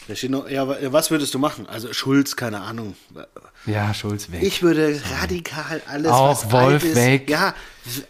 Da 0.07 0.15
steht 0.15 0.29
noch, 0.31 0.47
ja, 0.49 0.67
wa- 0.67 0.77
was 0.85 1.09
würdest 1.11 1.33
du 1.33 1.39
machen? 1.39 1.67
Also 1.67 1.91
Schulz, 1.91 2.35
keine 2.35 2.61
Ahnung. 2.61 2.95
Ja, 3.65 3.93
Schulz 3.93 4.31
weg. 4.31 4.41
Ich 4.43 4.61
würde 4.63 4.99
radikal 5.19 5.81
alles, 5.87 6.11
Auch 6.11 6.29
was 6.29 6.51
Wolf 6.51 6.83
ist, 6.83 6.95
weg. 6.95 7.29
Ja, 7.29 7.53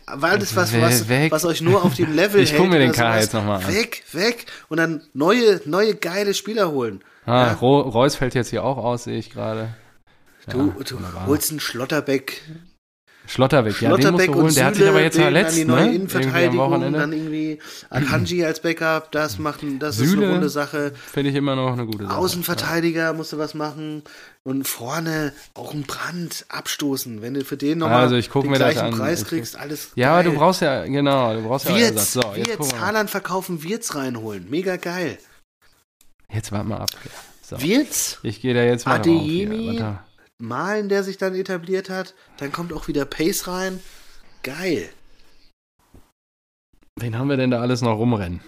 alles, 0.05 0.55
was, 0.55 0.79
was, 0.79 1.07
weg. 1.09 1.31
was 1.31 1.45
euch 1.45 1.61
nur 1.61 1.83
auf 1.83 1.95
dem 1.95 2.13
Level 2.15 2.41
Ich 2.41 2.51
hält. 2.51 2.61
guck 2.61 2.69
mir 2.69 2.79
den 2.79 2.93
sowas. 2.93 3.21
jetzt 3.21 3.33
noch 3.33 3.43
mal 3.45 3.63
an. 3.63 3.67
Weg, 3.73 4.03
weg. 4.11 4.45
Und 4.67 4.77
dann 4.77 5.01
neue, 5.13 5.61
neue 5.65 5.95
geile 5.95 6.33
Spieler 6.33 6.69
holen. 6.71 7.01
ah, 7.25 7.47
ja. 7.47 7.53
Reus 7.53 8.15
fällt 8.15 8.35
jetzt 8.35 8.49
hier 8.49 8.63
auch 8.63 8.77
aus, 8.77 9.05
sehe 9.05 9.17
ich 9.17 9.29
gerade. 9.31 9.73
Du, 10.49 10.73
Ja, 10.77 10.83
du 10.83 11.25
holst 11.27 11.51
einen 11.51 11.59
Schlotterbeck. 11.59 12.41
Schlotterbeck, 13.27 13.79
ja, 13.79 13.89
den 13.89 13.91
musst 13.91 14.01
Schlotterbeck 14.01 14.27
du 14.27 14.33
holen. 14.33 14.45
und 14.47 14.55
Der 14.57 14.65
hat 14.65 14.75
sich 14.75 14.87
aber 14.87 15.01
jetzt 15.01 15.17
verletzt, 15.19 15.51
dann 15.51 15.57
die 15.57 15.65
neue 15.65 15.85
ne? 15.85 15.95
Innenverteidigung, 15.95 16.57
Wochenende. 16.71 16.97
dann 16.99 17.13
irgendwie 17.13 17.59
Akanji 17.91 18.43
als 18.43 18.59
Backup, 18.61 19.11
das 19.11 19.37
macht, 19.37 19.59
das 19.77 19.99
ist 19.99 20.13
eine 20.13 20.31
runde 20.31 20.49
Sache. 20.49 20.93
Finde 21.11 21.29
ich 21.29 21.35
immer 21.35 21.55
noch 21.55 21.73
eine 21.73 21.85
gute 21.85 22.05
Sache. 22.05 22.17
Außenverteidiger 22.17 23.13
musst 23.13 23.31
du 23.33 23.37
was 23.37 23.53
machen 23.53 24.01
und 24.43 24.67
vorne 24.67 25.33
auch 25.53 25.75
ein 25.75 25.83
Brand 25.83 26.45
abstoßen, 26.49 27.21
wenn 27.21 27.35
du 27.35 27.45
für 27.45 27.55
den 27.57 27.83
Also, 27.83 27.93
nochmal 28.05 28.19
ich 28.19 28.31
guck 28.31 28.43
den 28.43 28.51
mir 28.51 28.57
das 28.57 28.73
gleichen 28.73 28.93
an. 28.93 28.99
Preis 28.99 29.25
kriegst, 29.25 29.59
alles 29.59 29.91
Ja, 29.93 30.13
aber 30.13 30.23
geil. 30.23 30.31
du 30.31 30.37
brauchst 30.39 30.61
ja, 30.61 30.85
genau, 30.85 31.33
du 31.35 31.43
brauchst 31.43 31.65
ja 31.67 31.71
auch 31.73 31.77
Wirtz, 31.77 31.91
Ersatz. 31.91 32.13
So, 32.13 32.33
jetzt 32.35 32.47
Wirtz, 32.47 32.71
wir. 32.71 32.79
Haaland 32.81 33.09
verkaufen, 33.11 33.61
Wirtz 33.61 33.93
reinholen. 33.93 34.49
Mega 34.49 34.77
geil. 34.77 35.19
Jetzt 36.33 36.51
warte 36.51 36.67
mal 36.67 36.77
ab. 36.77 36.89
So. 37.43 37.61
Wirtz, 37.61 38.17
Ich 38.23 38.41
gehe 38.41 38.55
da 38.55 38.63
jetzt 38.63 38.87
mal 38.87 38.95
Adeyemi. 38.95 39.83
Malen, 40.41 40.87
der 40.87 41.03
sich 41.03 41.17
dann 41.17 41.35
etabliert 41.35 41.89
hat, 41.89 42.15
dann 42.37 42.51
kommt 42.51 42.71
auch 42.71 42.87
wieder 42.87 43.05
Pace 43.05 43.47
rein. 43.47 43.79
Geil. 44.41 44.89
Wen 46.97 47.17
haben 47.17 47.29
wir 47.29 47.37
denn 47.37 47.51
da 47.51 47.59
alles 47.59 47.81
noch 47.81 47.97
rumrennen? 47.97 48.39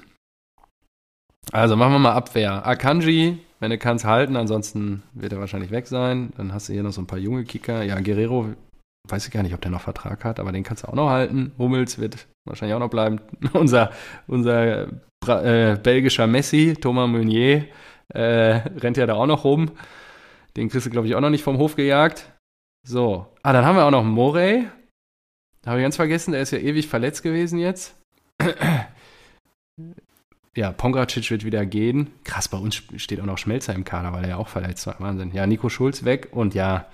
Also 1.52 1.76
machen 1.76 1.92
wir 1.92 2.00
mal 2.00 2.14
Abwehr. 2.14 2.66
Akanji, 2.66 3.40
wenn 3.60 3.72
du 3.72 3.78
kannst, 3.78 4.06
halten, 4.06 4.38
ansonsten 4.38 5.04
wird 5.14 5.34
er 5.34 5.40
wahrscheinlich 5.40 5.72
weg 5.72 5.88
sein. 5.88 6.32
Dann 6.38 6.54
hast 6.54 6.70
du 6.70 6.74
hier 6.74 6.84
noch 6.84 6.94
so 6.94 7.02
ein 7.02 7.08
paar 7.08 7.20
junge 7.20 7.44
Kicker. 7.44 7.84
Ja, 7.84 8.00
Guerrero, 8.00 8.54
weiß 9.10 9.28
ich 9.28 9.34
gar 9.34 9.44
nicht, 9.44 9.54
ob 9.54 9.62
der 9.62 9.72
noch 9.72 9.82
Vertrag 9.82 10.24
hat, 10.24 10.40
aber 10.40 10.54
den 10.54 10.64
kannst 10.64 10.84
du 10.84 10.88
auch 10.88 10.94
noch 10.94 11.10
halten. 11.10 11.52
Hummels 11.58 12.00
wird 12.00 12.28
wahrscheinlich 12.46 12.76
auch 12.76 12.80
noch 12.80 12.90
bleiben. 12.90 13.20
unser 13.54 13.92
unser 14.28 14.88
äh, 15.28 15.78
belgischer 15.78 16.28
Messi, 16.28 16.76
Thomas 16.80 17.10
Meunier, 17.10 17.66
äh, 18.14 18.62
rennt 18.80 18.96
ja 18.96 19.06
da 19.06 19.16
auch 19.16 19.28
noch 19.28 19.44
rum. 19.44 19.72
Den 20.56 20.70
kriegst 20.70 20.86
du, 20.86 20.90
glaube 20.90 21.08
ich, 21.08 21.16
auch 21.16 21.22
noch 21.22 21.30
nicht 21.30 21.44
vom 21.44 21.58
Hof 21.58 21.76
gejagt. 21.76 22.32
So. 22.88 23.28
Ah, 23.44 23.54
dann 23.54 23.66
haben 23.66 23.76
wir 23.76 23.86
auch 23.86 23.92
noch 23.92 24.04
Morey. 24.04 24.68
Habe 25.66 25.80
ich 25.80 25.84
ganz 25.84 25.96
vergessen, 25.96 26.32
der 26.32 26.42
ist 26.42 26.52
ja 26.52 26.58
ewig 26.58 26.88
verletzt 26.88 27.24
gewesen 27.24 27.60
jetzt. 27.60 27.96
Ja, 30.54 30.74
Pongracic 30.74 31.32
wird 31.32 31.46
wieder 31.46 31.66
gehen. 31.66 32.12
Krass, 32.26 32.50
bei 32.50 32.58
uns 32.58 32.84
steht 32.98 33.22
auch 33.22 33.26
noch 33.26 33.38
Schmelzer 33.38 33.74
im 33.74 33.86
Kader, 33.86 34.12
weil 34.12 34.24
er 34.24 34.32
ja 34.32 34.36
auch 34.36 34.50
verletzt 34.50 34.86
war. 34.86 35.00
Wahnsinn. 35.00 35.32
Ja, 35.34 35.48
Nico 35.48 35.70
Schulz 35.70 36.04
weg 36.04 36.28
und 36.32 36.54
ja, 36.54 36.88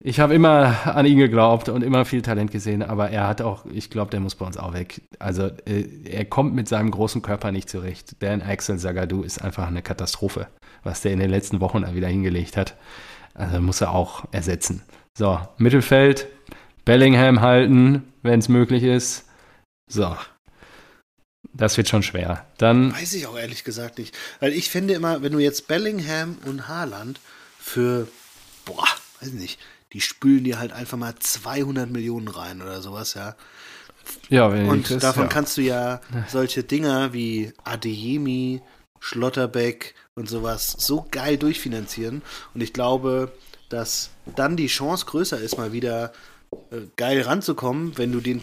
ich 0.00 0.20
habe 0.20 0.34
immer 0.34 0.86
an 0.86 1.06
ihn 1.06 1.18
geglaubt 1.18 1.68
und 1.68 1.82
immer 1.82 2.04
viel 2.04 2.22
Talent 2.22 2.52
gesehen, 2.52 2.82
aber 2.82 3.10
er 3.10 3.26
hat 3.26 3.42
auch, 3.42 3.66
ich 3.66 3.90
glaube, 3.90 4.10
der 4.12 4.20
muss 4.20 4.36
bei 4.36 4.46
uns 4.46 4.56
auch 4.56 4.72
weg. 4.72 5.02
Also 5.18 5.46
äh, 5.66 5.88
er 6.04 6.24
kommt 6.24 6.54
mit 6.54 6.68
seinem 6.68 6.90
großen 6.92 7.20
Körper 7.20 7.50
nicht 7.50 7.68
zurecht. 7.68 8.16
Dan 8.20 8.40
Axel 8.40 8.78
Zagadou 8.78 9.22
ist 9.22 9.42
einfach 9.42 9.66
eine 9.66 9.82
Katastrophe, 9.82 10.46
was 10.84 11.00
der 11.00 11.12
in 11.12 11.18
den 11.18 11.30
letzten 11.30 11.60
Wochen 11.60 11.82
da 11.82 11.94
wieder 11.94 12.06
hingelegt 12.06 12.56
hat. 12.56 12.76
Also 13.34 13.60
muss 13.60 13.80
er 13.80 13.92
auch 13.92 14.24
ersetzen. 14.30 14.82
So, 15.16 15.40
Mittelfeld, 15.56 16.28
Bellingham 16.84 17.40
halten, 17.40 18.12
wenn 18.22 18.38
es 18.38 18.48
möglich 18.48 18.84
ist. 18.84 19.26
So. 19.90 20.16
Das 21.52 21.76
wird 21.76 21.88
schon 21.88 22.04
schwer. 22.04 22.46
Dann, 22.58 22.92
Weiß 22.92 23.14
ich 23.14 23.26
auch 23.26 23.36
ehrlich 23.36 23.64
gesagt 23.64 23.98
nicht. 23.98 24.16
Weil 24.38 24.52
ich 24.52 24.70
finde 24.70 24.94
immer, 24.94 25.22
wenn 25.22 25.32
du 25.32 25.40
jetzt 25.40 25.66
Bellingham 25.66 26.38
und 26.44 26.68
Haaland 26.68 27.20
für, 27.58 28.06
boah, 28.64 28.86
weiß 29.20 29.32
nicht, 29.32 29.58
die 29.92 30.00
spülen 30.00 30.44
dir 30.44 30.58
halt 30.58 30.72
einfach 30.72 30.98
mal 30.98 31.14
200 31.14 31.90
Millionen 31.90 32.28
rein 32.28 32.62
oder 32.62 32.80
sowas, 32.82 33.14
ja. 33.14 33.34
Ja, 34.28 34.52
wenn 34.52 34.68
Und 34.68 34.86
kriegst, 34.86 35.02
davon 35.02 35.24
ja. 35.24 35.28
kannst 35.28 35.56
du 35.56 35.62
ja 35.62 36.00
solche 36.28 36.62
Dinger 36.62 37.12
wie 37.12 37.52
Adeyemi, 37.64 38.62
Schlotterbeck 39.00 39.94
und 40.14 40.28
sowas 40.28 40.76
so 40.78 41.06
geil 41.10 41.36
durchfinanzieren. 41.36 42.22
Und 42.54 42.62
ich 42.62 42.72
glaube, 42.72 43.32
dass 43.68 44.10
dann 44.34 44.56
die 44.56 44.66
Chance 44.66 45.06
größer 45.06 45.38
ist, 45.38 45.58
mal 45.58 45.72
wieder 45.72 46.12
äh, 46.70 46.80
geil 46.96 47.20
ranzukommen, 47.20 47.98
wenn 47.98 48.12
du 48.12 48.20
den 48.20 48.42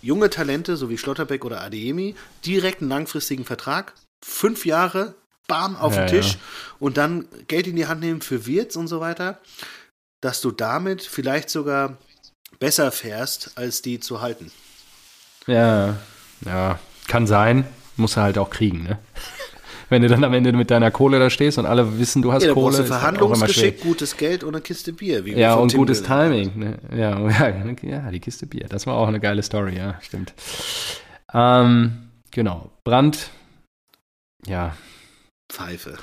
junge 0.00 0.30
Talente, 0.30 0.76
so 0.76 0.88
wie 0.88 0.98
Schlotterbeck 0.98 1.44
oder 1.44 1.60
Adeyemi, 1.60 2.14
direkt 2.46 2.80
einen 2.80 2.90
langfristigen 2.90 3.44
Vertrag, 3.44 3.94
fünf 4.22 4.64
Jahre, 4.64 5.14
bam, 5.46 5.76
auf 5.76 5.94
Ja, 5.94 6.06
den 6.06 6.08
Tisch 6.08 6.34
ja. 6.34 6.40
und 6.78 6.96
dann 6.96 7.26
Geld 7.48 7.66
in 7.66 7.76
die 7.76 7.86
Hand 7.86 8.00
nehmen 8.00 8.20
für 8.20 8.46
Wirts 8.46 8.76
und 8.76 8.86
so 8.86 9.00
weiter, 9.00 9.40
dass 10.20 10.40
du 10.40 10.50
damit 10.50 11.02
vielleicht 11.02 11.50
sogar 11.50 11.96
besser 12.58 12.92
fährst, 12.92 13.52
als 13.56 13.82
die 13.82 14.00
zu 14.00 14.20
halten. 14.20 14.50
Ja, 15.46 15.96
ja, 16.44 16.78
kann 17.08 17.26
sein. 17.26 17.66
Muss 17.96 18.16
er 18.16 18.24
halt 18.24 18.38
auch 18.38 18.50
kriegen, 18.50 18.82
ne? 18.82 18.98
Wenn 19.88 20.02
du 20.02 20.08
dann 20.08 20.22
am 20.22 20.32
Ende 20.32 20.52
mit 20.52 20.70
deiner 20.70 20.92
Kohle 20.92 21.18
da 21.18 21.30
stehst 21.30 21.58
und 21.58 21.66
alle 21.66 21.98
wissen, 21.98 22.22
du 22.22 22.32
hast 22.32 22.44
Ja, 22.44 22.54
Kohle, 22.54 22.78
halt 22.78 22.86
Verhandlungsgeschick, 22.86 23.80
gutes 23.80 24.16
Geld 24.16 24.44
und 24.44 24.54
eine 24.54 24.62
Kiste 24.62 24.92
Bier. 24.92 25.24
Wie 25.24 25.32
Ja, 25.34 25.54
und 25.54 25.70
Tim 25.70 25.78
gutes. 25.78 26.02
Timing. 26.02 26.52
Ne? 26.56 26.78
Ja, 26.96 27.18
ja, 27.28 27.74
ja, 27.82 28.10
die 28.10 28.20
Kiste 28.20 28.46
Bier. 28.46 28.66
Das 28.68 28.86
war 28.86 28.94
auch 28.94 29.08
eine 29.08 29.18
geile 29.18 29.42
Story, 29.42 29.76
ja, 29.76 30.00
stimmt. 30.00 30.32
Ähm, 31.34 32.10
genau. 32.30 32.70
Brand, 32.84 33.30
ja, 34.46 34.76
Pfeife. 35.50 35.98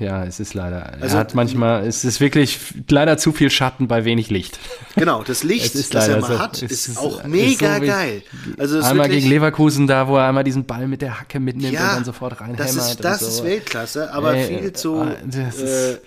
Ja, 0.00 0.24
es 0.24 0.40
ist 0.40 0.54
leider. 0.54 0.92
Also- 1.00 1.14
er 1.16 1.20
hat 1.20 1.34
manchmal, 1.34 1.86
es 1.86 2.04
ist 2.04 2.20
wirklich 2.20 2.58
leider 2.88 3.16
zu 3.16 3.30
viel 3.32 3.48
Schatten 3.50 3.86
bei 3.88 4.04
wenig 4.04 4.28
Licht. 4.30 4.58
Genau, 4.96 5.22
das 5.22 5.44
Licht, 5.44 5.76
ist 5.76 5.94
das 5.94 6.08
er 6.08 6.18
mal 6.20 6.32
so. 6.32 6.38
hat, 6.40 6.60
ist, 6.62 6.88
ist- 6.88 6.98
auch 6.98 7.18
ist 7.20 7.28
mega 7.28 7.76
so 7.76 7.82
wie- 7.82 7.86
geil. 7.86 8.22
Also 8.58 8.78
ist 8.78 8.84
einmal 8.86 9.06
wirklich, 9.06 9.22
gegen 9.24 9.32
Leverkusen 9.34 9.86
da, 9.86 10.08
wo 10.08 10.16
er 10.16 10.26
einmal 10.26 10.42
diesen 10.42 10.64
Ball 10.64 10.88
mit 10.88 11.02
der 11.02 11.20
Hacke 11.20 11.38
mitnimmt 11.38 11.72
Ja, 11.74 11.90
und 11.90 11.96
dann 11.98 12.04
sofort 12.04 12.40
reinhämmert. 12.40 12.60
das 12.60 12.74
ist, 12.76 13.04
das 13.04 13.20
so. 13.20 13.26
ist 13.28 13.44
Weltklasse, 13.44 14.12
aber 14.12 14.34
Ey, 14.34 14.58
viel 14.58 14.72
zu. 14.72 14.96
ah, 15.02 15.14
das 15.24 15.60
äh, 15.62 15.92
ist, 15.92 16.00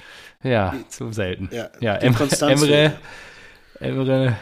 ja, 0.43 0.73
zu 0.89 1.13
selten. 1.13 1.47
ja, 1.53 1.69
Ja, 1.79 2.11
Konstanz 2.11 2.61
Emre, 2.61 2.67
fehlt. 2.73 2.93
Emre, 3.79 4.35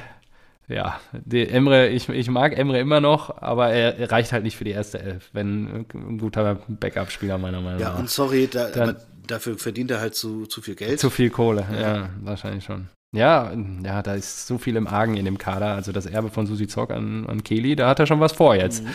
ja, 0.67 0.99
Emre, 1.31 1.87
ich, 1.89 2.09
ich 2.09 2.29
mag 2.29 2.57
Emre 2.57 2.79
immer 2.79 3.01
noch, 3.01 3.39
aber 3.41 3.69
er, 3.69 4.11
reicht 4.11 4.31
halt 4.31 4.43
nicht 4.43 4.57
für 4.57 4.63
die 4.63 4.71
erste 4.71 4.99
Elf, 4.99 5.29
wenn 5.33 5.85
ein 5.93 6.17
guter 6.17 6.55
Backup-Spieler 6.67 7.37
meiner 7.37 7.61
Meinung 7.61 7.79
Ja, 7.81 7.89
nach. 7.91 7.99
und 7.99 8.09
sorry, 8.09 8.47
da, 8.51 8.69
Dann- 8.69 8.95
dafür 9.31 9.57
verdient 9.57 9.91
er 9.91 9.99
halt 9.99 10.15
zu, 10.15 10.45
zu 10.45 10.61
viel 10.61 10.75
Geld. 10.75 10.99
Zu 10.99 11.09
viel 11.09 11.29
Kohle, 11.29 11.65
ja. 11.79 12.09
wahrscheinlich 12.21 12.63
schon. 12.63 12.87
Ja, 13.11 13.51
ja, 13.83 14.03
da 14.03 14.13
ist 14.13 14.45
so 14.45 14.59
viel 14.59 14.75
im 14.75 14.85
Argen 14.85 15.17
in 15.17 15.25
dem 15.25 15.39
Kader. 15.39 15.73
Also 15.73 15.91
das 15.91 16.05
Erbe 16.05 16.29
von 16.29 16.45
Susi 16.45 16.67
Zock 16.67 16.91
an, 16.91 17.25
an 17.27 17.43
Kelly, 17.43 17.75
da 17.75 17.89
hat 17.89 17.99
er 17.99 18.05
schon 18.05 18.19
was 18.19 18.33
vor 18.33 18.53
jetzt. 18.55 18.83
Mhm. 18.83 18.89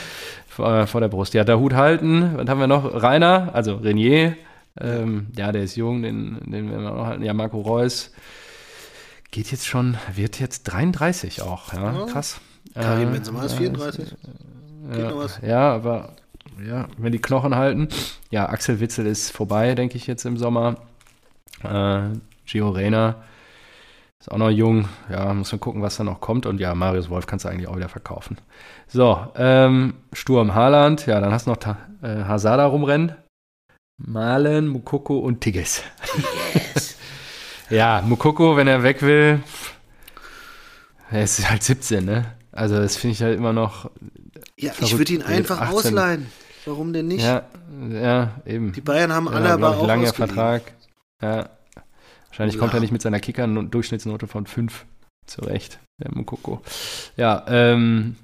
Vor, 0.49 0.87
vor 0.87 1.01
der 1.01 1.09
Brust. 1.09 1.35
Ja, 1.35 1.43
der 1.43 1.59
Hut 1.59 1.75
halten. 1.75 2.37
Was 2.37 2.49
haben 2.49 2.61
wir 2.61 2.69
noch? 2.69 3.03
Rainer, 3.03 3.51
also 3.55 3.75
Renier. 3.75 4.37
Ähm, 4.81 5.29
ja, 5.37 5.51
der 5.51 5.65
ist 5.65 5.75
jung, 5.77 6.03
den, 6.03 6.39
den 6.47 6.71
werden 6.71 6.85
wir 6.85 6.91
noch 6.93 7.07
halten. 7.07 7.25
Ja, 7.25 7.35
Marco 7.35 7.61
Reus 7.61 8.13
geht 9.33 9.51
jetzt 9.51 9.67
schon, 9.67 9.97
wird 10.15 10.39
jetzt 10.39 10.63
33 10.65 11.43
auch. 11.43 11.73
Ja, 11.73 11.93
Ja. 11.93 12.07
krass. 12.07 12.41
Karim 12.75 13.09
Äh, 13.09 13.13
Benzema 13.13 13.45
ist 13.45 13.53
ja, 13.53 13.59
34. 13.59 14.11
Geht 14.11 14.17
noch 14.91 15.11
ja, 15.11 15.17
was? 15.17 15.41
ja, 15.43 15.75
aber 15.75 16.15
ja, 16.67 16.89
wenn 16.99 17.13
die 17.13 17.21
Knochen 17.21 17.55
halten. 17.55 17.89
Ja, 18.31 18.49
Axel 18.49 18.81
Witzel 18.81 19.07
ist 19.07 19.31
vorbei, 19.31 19.75
denke 19.75 19.97
ich, 19.97 20.07
jetzt 20.07 20.25
im 20.25 20.37
Sommer. 20.37 20.77
Äh, 21.63 22.11
Gio 22.47 22.71
Reyna 22.71 23.17
ist 24.21 24.31
auch 24.31 24.39
noch 24.39 24.51
jung. 24.51 24.89
Ja, 25.11 25.33
muss 25.35 25.53
man 25.53 25.61
gucken, 25.61 25.83
was 25.83 25.97
da 25.97 26.05
noch 26.05 26.21
kommt. 26.21 26.47
Und 26.47 26.61
ja, 26.61 26.75
Marius 26.75 27.11
Wolf 27.11 27.27
kannst 27.27 27.45
du 27.45 27.49
eigentlich 27.49 27.69
auch 27.69 27.77
wieder 27.77 27.89
verkaufen. 27.89 28.39
So, 28.87 29.27
ähm, 29.37 29.95
Sturm 30.13 30.55
Haaland. 30.55 31.07
Ja, 31.07 31.21
dann 31.21 31.33
hast 31.33 31.47
du 31.47 31.51
noch 31.51 31.59
Ta 31.59 31.77
äh, 32.03 32.25
Hazada 32.25 32.67
rumrennen. 32.67 33.15
Malen, 33.97 34.69
Mukoko 34.69 35.19
und 35.19 35.41
Tigges. 35.41 35.83
ja, 37.71 38.03
Mukoko, 38.05 38.57
wenn 38.57 38.67
er 38.67 38.83
weg 38.83 39.03
will, 39.03 39.41
er 41.11 41.23
ist 41.23 41.49
halt 41.49 41.63
17, 41.63 42.05
ne? 42.05 42.25
Also 42.51 42.77
das 42.77 42.97
finde 42.97 43.15
ich 43.15 43.23
halt 43.23 43.37
immer 43.37 43.53
noch 43.53 43.91
Ja, 44.59 44.73
ich 44.81 44.97
würde 44.99 45.13
ihn 45.13 45.23
einfach 45.23 45.61
18. 45.61 45.77
ausleihen. 45.77 46.27
Warum 46.65 46.93
denn 46.93 47.09
nicht? 47.09 47.23
Ja, 47.25 47.45
ja, 47.91 48.41
eben. 48.47 48.73
Die 48.73 48.81
Bayern 48.81 49.13
haben 49.13 49.29
alle 49.29 49.51
aber 49.51 49.77
auch 49.77 49.87
lange 49.87 50.05
ausgeliehen. 50.09 50.35
Vertrag. 50.35 50.73
Ja. 51.23 51.51
Wahrscheinlich 52.29 52.59
kommt 52.59 52.73
Ja. 52.73 52.79
er 52.79 52.81
nicht 52.81 52.93
mit 52.93 53.03
seiner 53.03 53.21
Kicker-Durchschnittsnote 53.21 54.27
von 54.27 54.47
5 54.47 54.87
zurecht, 55.27 55.79
der 56.03 56.13
Mukoko. 56.15 56.63
Ja, 57.17 57.45
ähm, 57.49 58.17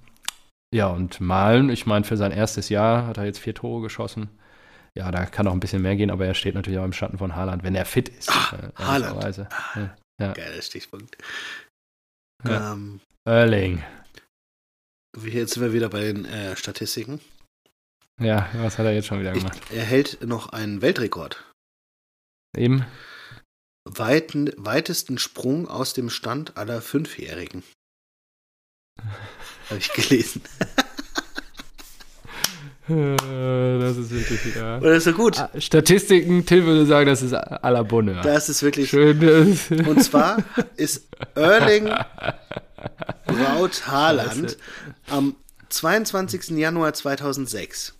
ja, 0.75 0.89
und 0.89 1.21
Malen, 1.21 1.71
ich 1.71 1.87
meine, 1.87 2.05
für 2.05 2.17
sein 2.17 2.33
erstes 2.33 2.69
Jahr 2.69 3.07
hat 3.07 3.19
er 3.19 3.25
jetzt 3.25 3.39
vier 3.39 3.55
Tore 3.55 3.83
geschossen. 3.83 4.29
Ja, 4.97 5.11
da 5.13 5.27
kann 5.27 5.47
auch 5.47 5.53
ein 5.53 5.61
bisschen 5.61 5.83
mehr 5.83 5.95
gehen, 5.97 6.11
aber 6.11 6.27
er 6.27 6.35
steht 6.35 6.55
natürlich 6.57 6.79
auch 6.81 6.85
im 6.85 6.93
Schatten 6.93 7.19
von 7.19 7.37
Haaland, 7.37 7.63
wenn 7.63 7.75
er 7.77 7.85
fit 7.85 8.09
ist. 8.09 8.31
Ah, 8.31 8.57
äh, 8.57 8.83
Haaland. 8.83 9.05
ehrlicherweise. 9.23 9.49
Ja. 10.21 10.33
Geiler 10.33 10.63
Stichpunkt. 10.63 11.17
Ja. 12.45 12.73
Ähm, 12.73 13.01
Erling. 13.25 13.83
jetzt 15.25 15.55
sind 15.55 15.63
wir 15.63 15.73
wieder 15.73 15.89
bei 15.89 16.01
den 16.01 16.25
äh, 16.25 16.57
Statistiken. 16.57 17.21
Ja, 18.21 18.49
was 18.55 18.79
hat 18.79 18.87
er 18.87 18.93
jetzt 18.93 19.07
schon 19.07 19.21
wieder 19.21 19.33
Ich, 19.35 19.39
gemacht? 19.43 19.59
er 19.73 19.83
hält 19.85 20.25
noch 20.27 20.51
einen 20.53 20.83
Weltrekord. 20.83 21.43
Eben. 22.57 22.85
Weiten, 23.85 24.51
weitesten 24.57 25.19
Sprung 25.19 25.67
aus 25.69 25.95
dem 25.95 26.11
Stand 26.11 26.57
aller 26.57 26.83
Fünfjährigen. 26.83 27.63
Habe 29.71 29.79
ich 29.79 29.91
gelesen. 29.93 30.43
Äh, 32.89 33.17
Das 33.79 33.97
ist 33.97 34.11
wirklich, 34.11 34.55
ja. 34.55 34.77
Und 34.77 34.83
das 34.85 34.99
ist 34.99 35.05
so 35.05 35.13
gut. 35.13 35.39
Ah, 35.39 35.51
Statistiken, 35.59 36.45
Till 36.45 36.65
würde 36.67 36.87
sagen, 36.87 37.07
das 37.09 37.23
ist 37.23 37.33
à 37.35 37.71
la 37.71 37.83
Bonheur. 37.85 38.21
Das 38.23 38.49
ist 38.49 38.63
wirklich. 38.63 38.91
Schön. 38.91 39.57
Und 39.87 40.03
zwar 40.03 40.39
ist 40.77 41.07
Erling 41.37 41.85
Braut 43.27 43.87
Haaland 43.87 44.59
am 45.09 45.37
22. 45.69 46.49
Januar 46.59 46.93
2006 46.93 47.95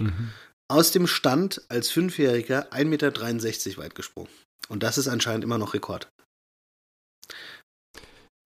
Mhm. 0.00 0.32
aus 0.70 0.92
dem 0.92 1.06
Stand 1.06 1.62
als 1.68 1.90
Fünfjähriger 1.90 2.72
1,63 2.72 2.84
Meter 3.68 3.82
weit 3.82 3.94
gesprungen. 3.94 4.28
Und 4.68 4.82
das 4.82 4.98
ist 4.98 5.08
anscheinend 5.08 5.44
immer 5.44 5.58
noch 5.58 5.74
Rekord. 5.74 6.08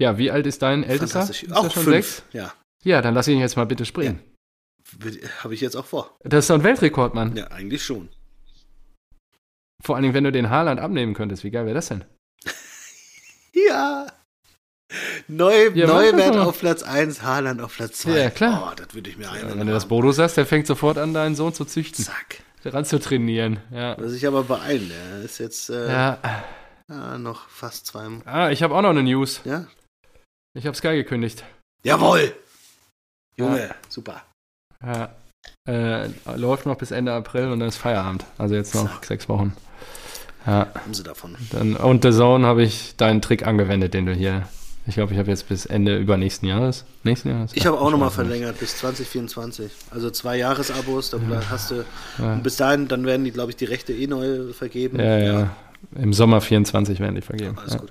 Ja, 0.00 0.18
wie 0.18 0.30
alt 0.30 0.46
ist 0.46 0.62
dein 0.62 0.82
ältester? 0.84 1.28
Ist 1.28 1.53
Auch 1.53 1.70
schon 1.72 1.84
fünf. 1.84 2.07
sechs? 2.07 2.22
Ja, 2.32 2.55
Ja, 2.84 3.03
dann 3.03 3.14
lass 3.14 3.28
ihn 3.28 3.38
jetzt 3.38 3.57
mal 3.57 3.66
bitte 3.66 3.84
springen. 3.84 4.20
habe 5.38 5.55
ich 5.55 5.61
jetzt 5.61 5.76
auch 5.76 5.86
vor. 5.86 6.16
Das 6.24 6.44
ist 6.44 6.50
doch 6.50 6.57
ein 6.57 6.64
Weltrekord, 6.64 7.14
Mann. 7.14 7.36
Ja, 7.36 7.48
eigentlich 7.48 7.84
schon. 7.84 8.09
Vor 9.82 9.96
allen 9.96 10.03
Dingen, 10.03 10.14
wenn 10.14 10.24
du 10.24 10.32
den 10.32 10.50
Haaland 10.50 10.80
abnehmen 10.80 11.14
könntest. 11.14 11.44
Wie 11.44 11.50
geil 11.50 11.64
wäre 11.66 11.74
das 11.74 11.88
denn? 11.88 12.05
Ja. 13.55 14.07
Neu, 15.28 15.68
Ja, 15.74 15.86
Neuwert 15.86 16.34
das 16.34 16.47
auf 16.47 16.59
Platz 16.61 16.82
1, 16.82 17.22
Haaland 17.22 17.61
auf 17.61 17.76
Platz 17.76 17.99
2. 18.01 18.11
Ja, 18.18 18.30
klar. 18.30 18.70
Oh, 18.70 18.74
das 18.76 18.95
würde 18.95 19.11
ich 19.11 19.16
mir 19.16 19.24
Ja, 19.24 19.57
wenn 19.57 19.66
du 19.66 19.72
das 19.72 19.86
Bodo 19.86 20.12
sagst, 20.12 20.36
der 20.36 20.47
fängt 20.47 20.66
sofort 20.66 20.99
an, 20.99 21.14
deinen 21.14 21.34
Sohn 21.34 21.55
zu 21.55 21.64
züchten, 21.64 22.05
Zack. 22.05 22.43
ran 22.64 22.84
zu 22.84 22.99
trainieren. 23.01 23.61
Ja. 23.70 23.97
Muss 23.99 24.12
ich 24.12 24.26
aber 24.26 24.43
beeilen. 24.45 24.90
Der 24.90 25.22
ist 25.22 25.38
jetzt 25.38 25.70
äh, 25.70 25.88
ja. 25.90 26.18
ja, 26.90 27.18
noch 27.18 27.49
fast 27.49 27.86
zwei. 27.86 28.07
Ah, 28.24 28.51
ich 28.51 28.62
habe 28.62 28.74
auch 28.74 28.82
noch 28.82 28.90
eine 28.90 29.03
News. 29.03 29.40
Ja? 29.45 29.66
Ich 30.55 30.66
habe 30.66 30.76
Sky 30.76 30.95
gekündigt. 30.95 31.45
Jawohl! 31.84 32.34
Junge, 33.36 33.74
super. 33.88 34.22
Ja. 34.84 35.14
Äh, 35.68 36.09
läuft 36.36 36.66
noch 36.66 36.76
bis 36.76 36.90
Ende 36.90 37.12
April 37.12 37.51
und 37.51 37.61
dann 37.61 37.68
ist 37.68 37.76
Feierabend. 37.78 38.24
Also 38.38 38.55
jetzt 38.55 38.74
noch 38.74 38.90
Zack. 38.90 39.05
sechs 39.07 39.28
Wochen. 39.28 39.57
Ja. 40.47 40.66
Haben 40.74 40.93
sie 40.95 41.03
davon. 41.05 41.36
Dann, 41.53 41.76
und 41.76 42.03
The 42.03 42.11
Zone 42.11 42.47
habe 42.47 42.62
ich 42.62 42.97
deinen 42.97 43.22
Trick 43.22 43.47
angewendet, 43.47 43.95
den 43.95 44.07
du 44.07 44.12
hier. 44.12 44.49
Ich 44.86 44.94
glaube, 44.94 45.12
ich 45.12 45.18
habe 45.18 45.30
jetzt 45.30 45.48
bis 45.48 45.64
Ende 45.66 45.96
übernächsten 45.96 46.48
Jahres. 46.48 46.84
Nächsten 47.04 47.28
Jahres? 47.28 47.52
Ich 47.54 47.66
habe 47.66 47.78
auch 47.78 47.90
nochmal 47.90 48.10
verlängert 48.10 48.58
bis 48.58 48.76
2024. 48.78 49.70
Also 49.90 50.10
zwei 50.10 50.36
Jahresabos, 50.38 51.10
da 51.10 51.18
hast 51.50 51.70
du. 51.70 51.84
Ja. 52.18 52.34
Und 52.34 52.42
bis 52.42 52.56
dahin, 52.56 52.88
dann 52.88 53.06
werden 53.06 53.24
die, 53.24 53.30
glaube 53.30 53.50
ich, 53.50 53.56
die 53.56 53.64
Rechte 53.64 53.92
eh 53.92 54.08
neu 54.08 54.52
vergeben. 54.52 54.98
Ja, 54.98 55.18
ja. 55.18 55.56
Im 55.96 56.12
Sommer 56.12 56.40
24 56.40 57.00
werden 57.00 57.14
die 57.14 57.22
vergeben. 57.22 57.58
Alles 57.58 57.74
ja. 57.74 57.78
gut. 57.78 57.90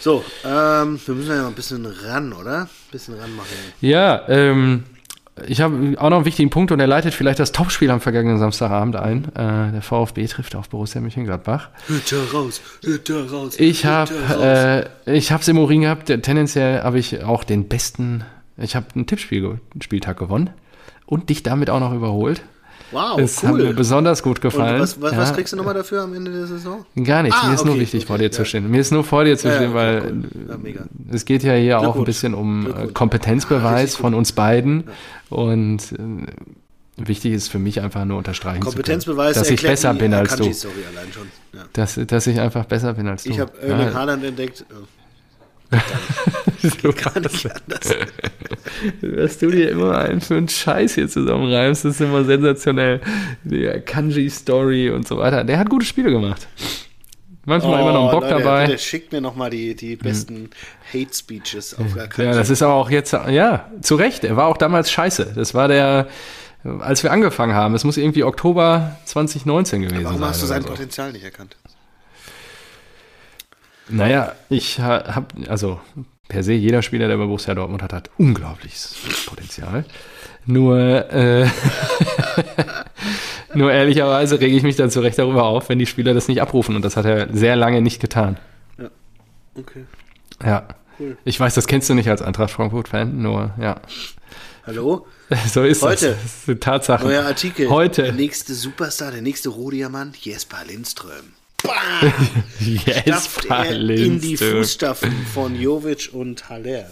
So, 0.00 0.24
ähm, 0.44 1.00
wir 1.04 1.14
müssen 1.14 1.30
ja 1.30 1.42
mal 1.42 1.48
ein 1.48 1.54
bisschen 1.54 1.86
ran, 1.86 2.32
oder? 2.32 2.62
Ein 2.62 2.68
bisschen 2.90 3.14
ranmachen. 3.14 3.56
Ja, 3.80 4.28
ähm, 4.28 4.84
ich 5.46 5.60
habe 5.60 5.94
auch 5.98 6.08
noch 6.08 6.16
einen 6.16 6.24
wichtigen 6.24 6.50
Punkt 6.50 6.72
und 6.72 6.80
er 6.80 6.86
leitet 6.86 7.12
vielleicht 7.12 7.38
das 7.38 7.52
Topspiel 7.52 7.90
am 7.90 8.00
vergangenen 8.00 8.38
Samstagabend 8.38 8.96
ein. 8.96 9.24
Äh, 9.34 9.72
der 9.72 9.82
VfB 9.82 10.26
trifft 10.26 10.56
auf 10.56 10.70
Borussia 10.70 11.00
Mönchengladbach. 11.00 11.68
Hütte 11.86 12.32
raus, 12.32 12.62
Hütte 12.82 13.30
raus. 13.30 13.58
Ich 13.58 13.84
habe 13.84 14.88
äh, 15.06 15.16
ich 15.16 15.32
habe 15.32 15.42
es 15.42 15.48
im 15.48 15.58
Urin 15.58 15.82
gehabt. 15.82 16.06
Tendenziell 16.06 16.82
habe 16.82 16.98
ich 16.98 17.22
auch 17.22 17.44
den 17.44 17.68
besten. 17.68 18.24
Ich 18.56 18.74
habe 18.74 18.86
einen 18.94 19.06
Tippspiel 19.06 19.60
Spieltag 19.80 20.18
gewonnen 20.18 20.50
und 21.04 21.28
dich 21.28 21.42
damit 21.42 21.68
auch 21.68 21.80
noch 21.80 21.92
überholt. 21.92 22.42
Wow, 22.92 23.16
Das 23.18 23.42
hat 23.42 23.52
cool. 23.52 23.64
mir 23.64 23.72
besonders 23.74 24.22
gut 24.22 24.40
gefallen. 24.40 24.80
was, 24.80 25.00
was, 25.00 25.12
ja. 25.12 25.18
was 25.18 25.34
kriegst 25.34 25.52
du 25.52 25.56
nochmal 25.56 25.74
dafür 25.74 26.02
am 26.02 26.14
Ende 26.14 26.30
der 26.30 26.46
Saison? 26.46 26.84
Gar 27.02 27.24
nichts. 27.24 27.38
Ah, 27.42 27.48
mir 27.48 27.54
ist 27.54 27.64
nur 27.64 27.74
okay, 27.74 27.82
wichtig, 27.82 28.00
okay, 28.02 28.06
vor 28.06 28.18
dir 28.18 28.24
ja. 28.24 28.30
zu 28.30 28.44
stehen. 28.44 28.70
Mir 28.70 28.80
ist 28.80 28.92
nur 28.92 29.04
vor 29.04 29.24
dir 29.24 29.36
zu 29.36 29.48
Ja, 29.48 29.54
ja, 29.54 29.58
stehen, 29.58 29.70
klar, 29.72 29.84
weil. 29.84 30.24
Ja, 30.48 30.56
mega. 30.58 30.84
es 31.12 31.24
geht 31.24 31.42
ja 31.42 31.54
hier 31.54 31.80
auch 31.80 31.96
ein 31.96 32.04
bisschen 32.04 32.34
um 32.34 32.66
äh. 32.66 32.86
Kompetenzbeweis 32.88 33.96
von 33.96 34.14
uns 34.14 34.32
beiden. 34.32 34.84
Und 35.30 35.92
äh, 35.92 37.06
wichtig 37.08 37.32
ist 37.32 37.48
für 37.48 37.58
mich 37.58 37.80
einfach 37.80 38.04
nur 38.04 38.18
unterstreichen 38.18 38.60
Kompetenzbeweis 38.60 39.34
zu 39.34 39.42
können, 39.42 39.44
dass 39.44 39.50
ich 39.50 39.62
besser 39.62 39.94
bin 39.94 40.14
als 40.14 40.30
du. 40.30 40.34
Akanji-Story 40.44 40.84
allein 40.92 41.12
schon. 41.12 41.28
Ja. 41.54 41.64
Dass, 41.72 42.00
dass 42.06 42.26
ich 42.26 42.40
einfach 42.40 42.64
besser 42.66 42.94
bin 42.94 43.08
als 43.08 43.24
du. 43.24 43.30
Ich 43.30 43.40
habe 43.40 43.52
Erling 43.60 43.88
ja, 43.88 43.94
Haaland 43.94 44.24
entdeckt. 44.24 44.64
so 46.82 46.92
Gar 46.92 47.20
nicht 47.20 47.46
anders. 47.46 47.94
Was 49.02 49.38
du 49.38 49.50
dir 49.50 49.70
immer 49.70 49.98
einen 49.98 50.20
für 50.20 50.36
einen 50.36 50.48
Scheiß 50.48 50.94
hier 50.94 51.08
zusammenreimst, 51.08 51.84
das 51.84 51.94
ist 51.94 52.00
immer 52.00 52.24
sensationell. 52.24 53.00
Die 53.44 53.66
Kanji-Story 53.84 54.90
und 54.90 55.06
so 55.06 55.18
weiter. 55.18 55.44
Der 55.44 55.58
hat 55.58 55.70
gute 55.70 55.84
Spiele 55.86 56.10
gemacht. 56.10 56.46
Manchmal 57.44 57.80
immer 57.80 57.92
noch 57.92 58.02
einen 58.02 58.10
Bock 58.10 58.24
Oh, 58.24 58.30
Leute, 58.30 58.42
dabei. 58.42 58.66
Bitte 58.66 58.78
schickt 58.78 59.12
mir 59.12 59.20
nochmal 59.20 59.50
die, 59.50 59.76
die 59.76 59.94
besten 59.96 60.50
Hate-Speeches 60.92 61.78
auf 61.78 61.96
Akanji. 61.96 62.30
Ja, 62.32 62.36
das 62.36 62.50
ist 62.50 62.60
aber 62.62 62.74
auch 62.74 62.90
jetzt, 62.90 63.12
ja, 63.12 63.70
zu 63.82 63.94
Recht. 63.94 64.24
Er 64.24 64.36
war 64.36 64.46
auch 64.46 64.56
damals 64.56 64.90
scheiße. 64.90 65.32
Das 65.36 65.54
war 65.54 65.68
der, 65.68 66.08
als 66.80 67.04
wir 67.04 67.12
angefangen 67.12 67.54
haben. 67.54 67.74
Es 67.74 67.84
muss 67.84 67.96
irgendwie 67.98 68.24
Oktober 68.24 68.96
2019 69.04 69.82
gewesen 69.82 70.04
Warum 70.04 70.18
sein. 70.18 70.28
hast 70.28 70.42
du 70.42 70.46
sein 70.46 70.62
so. 70.62 70.68
Potenzial 70.68 71.12
nicht 71.12 71.24
erkannt? 71.24 71.56
Naja, 73.88 74.32
ich 74.48 74.80
habe, 74.80 75.26
also 75.48 75.80
per 76.28 76.42
se, 76.42 76.52
jeder 76.52 76.82
Spieler, 76.82 77.08
der 77.08 77.16
bei 77.16 77.26
Borussia 77.26 77.54
Dortmund 77.54 77.82
hat, 77.82 77.92
hat 77.92 78.10
unglaubliches 78.18 78.96
Potenzial. 79.26 79.84
Nur, 80.44 80.78
äh, 81.12 81.48
nur 83.54 83.72
ehrlicherweise 83.72 84.40
rege 84.40 84.56
ich 84.56 84.62
mich 84.62 84.76
dann 84.76 84.90
zu 84.90 85.00
Recht 85.00 85.18
darüber 85.18 85.44
auf, 85.44 85.68
wenn 85.68 85.78
die 85.78 85.86
Spieler 85.86 86.14
das 86.14 86.28
nicht 86.28 86.40
abrufen. 86.40 86.76
Und 86.76 86.84
das 86.84 86.96
hat 86.96 87.04
er 87.04 87.32
sehr 87.32 87.56
lange 87.56 87.80
nicht 87.80 88.00
getan. 88.00 88.38
Okay. 89.54 89.86
Ja. 90.44 90.68
Cool. 90.98 91.16
Ich 91.24 91.38
weiß, 91.38 91.54
das 91.54 91.66
kennst 91.66 91.88
du 91.90 91.94
nicht 91.94 92.08
als 92.08 92.22
Eintracht 92.22 92.50
Frankfurt-Fan, 92.50 93.20
nur, 93.20 93.52
ja. 93.60 93.80
Hallo? 94.66 95.06
So 95.52 95.64
ist 95.64 95.82
Heute. 95.82 96.10
das. 96.10 96.22
Das 96.22 96.44
sind 96.44 96.62
Tatsachen. 96.62 97.08
Neuer 97.08 97.24
Artikel. 97.24 97.68
Heute. 97.68 98.04
Der 98.04 98.12
nächste 98.12 98.54
Superstar, 98.54 99.10
der 99.10 99.22
nächste 99.22 99.48
Rohdiamant, 99.48 100.16
Jesper 100.16 100.58
Lindström. 100.64 101.32
Bam! 101.62 102.12
Stapft 102.60 103.06
Jesper 103.06 103.64
er 103.64 103.90
in 103.90 104.20
die. 104.20 104.36
Fußstapfen 104.36 105.26
von 105.32 105.60
Jovic 105.60 106.10
und 106.12 106.48
Haller. 106.48 106.90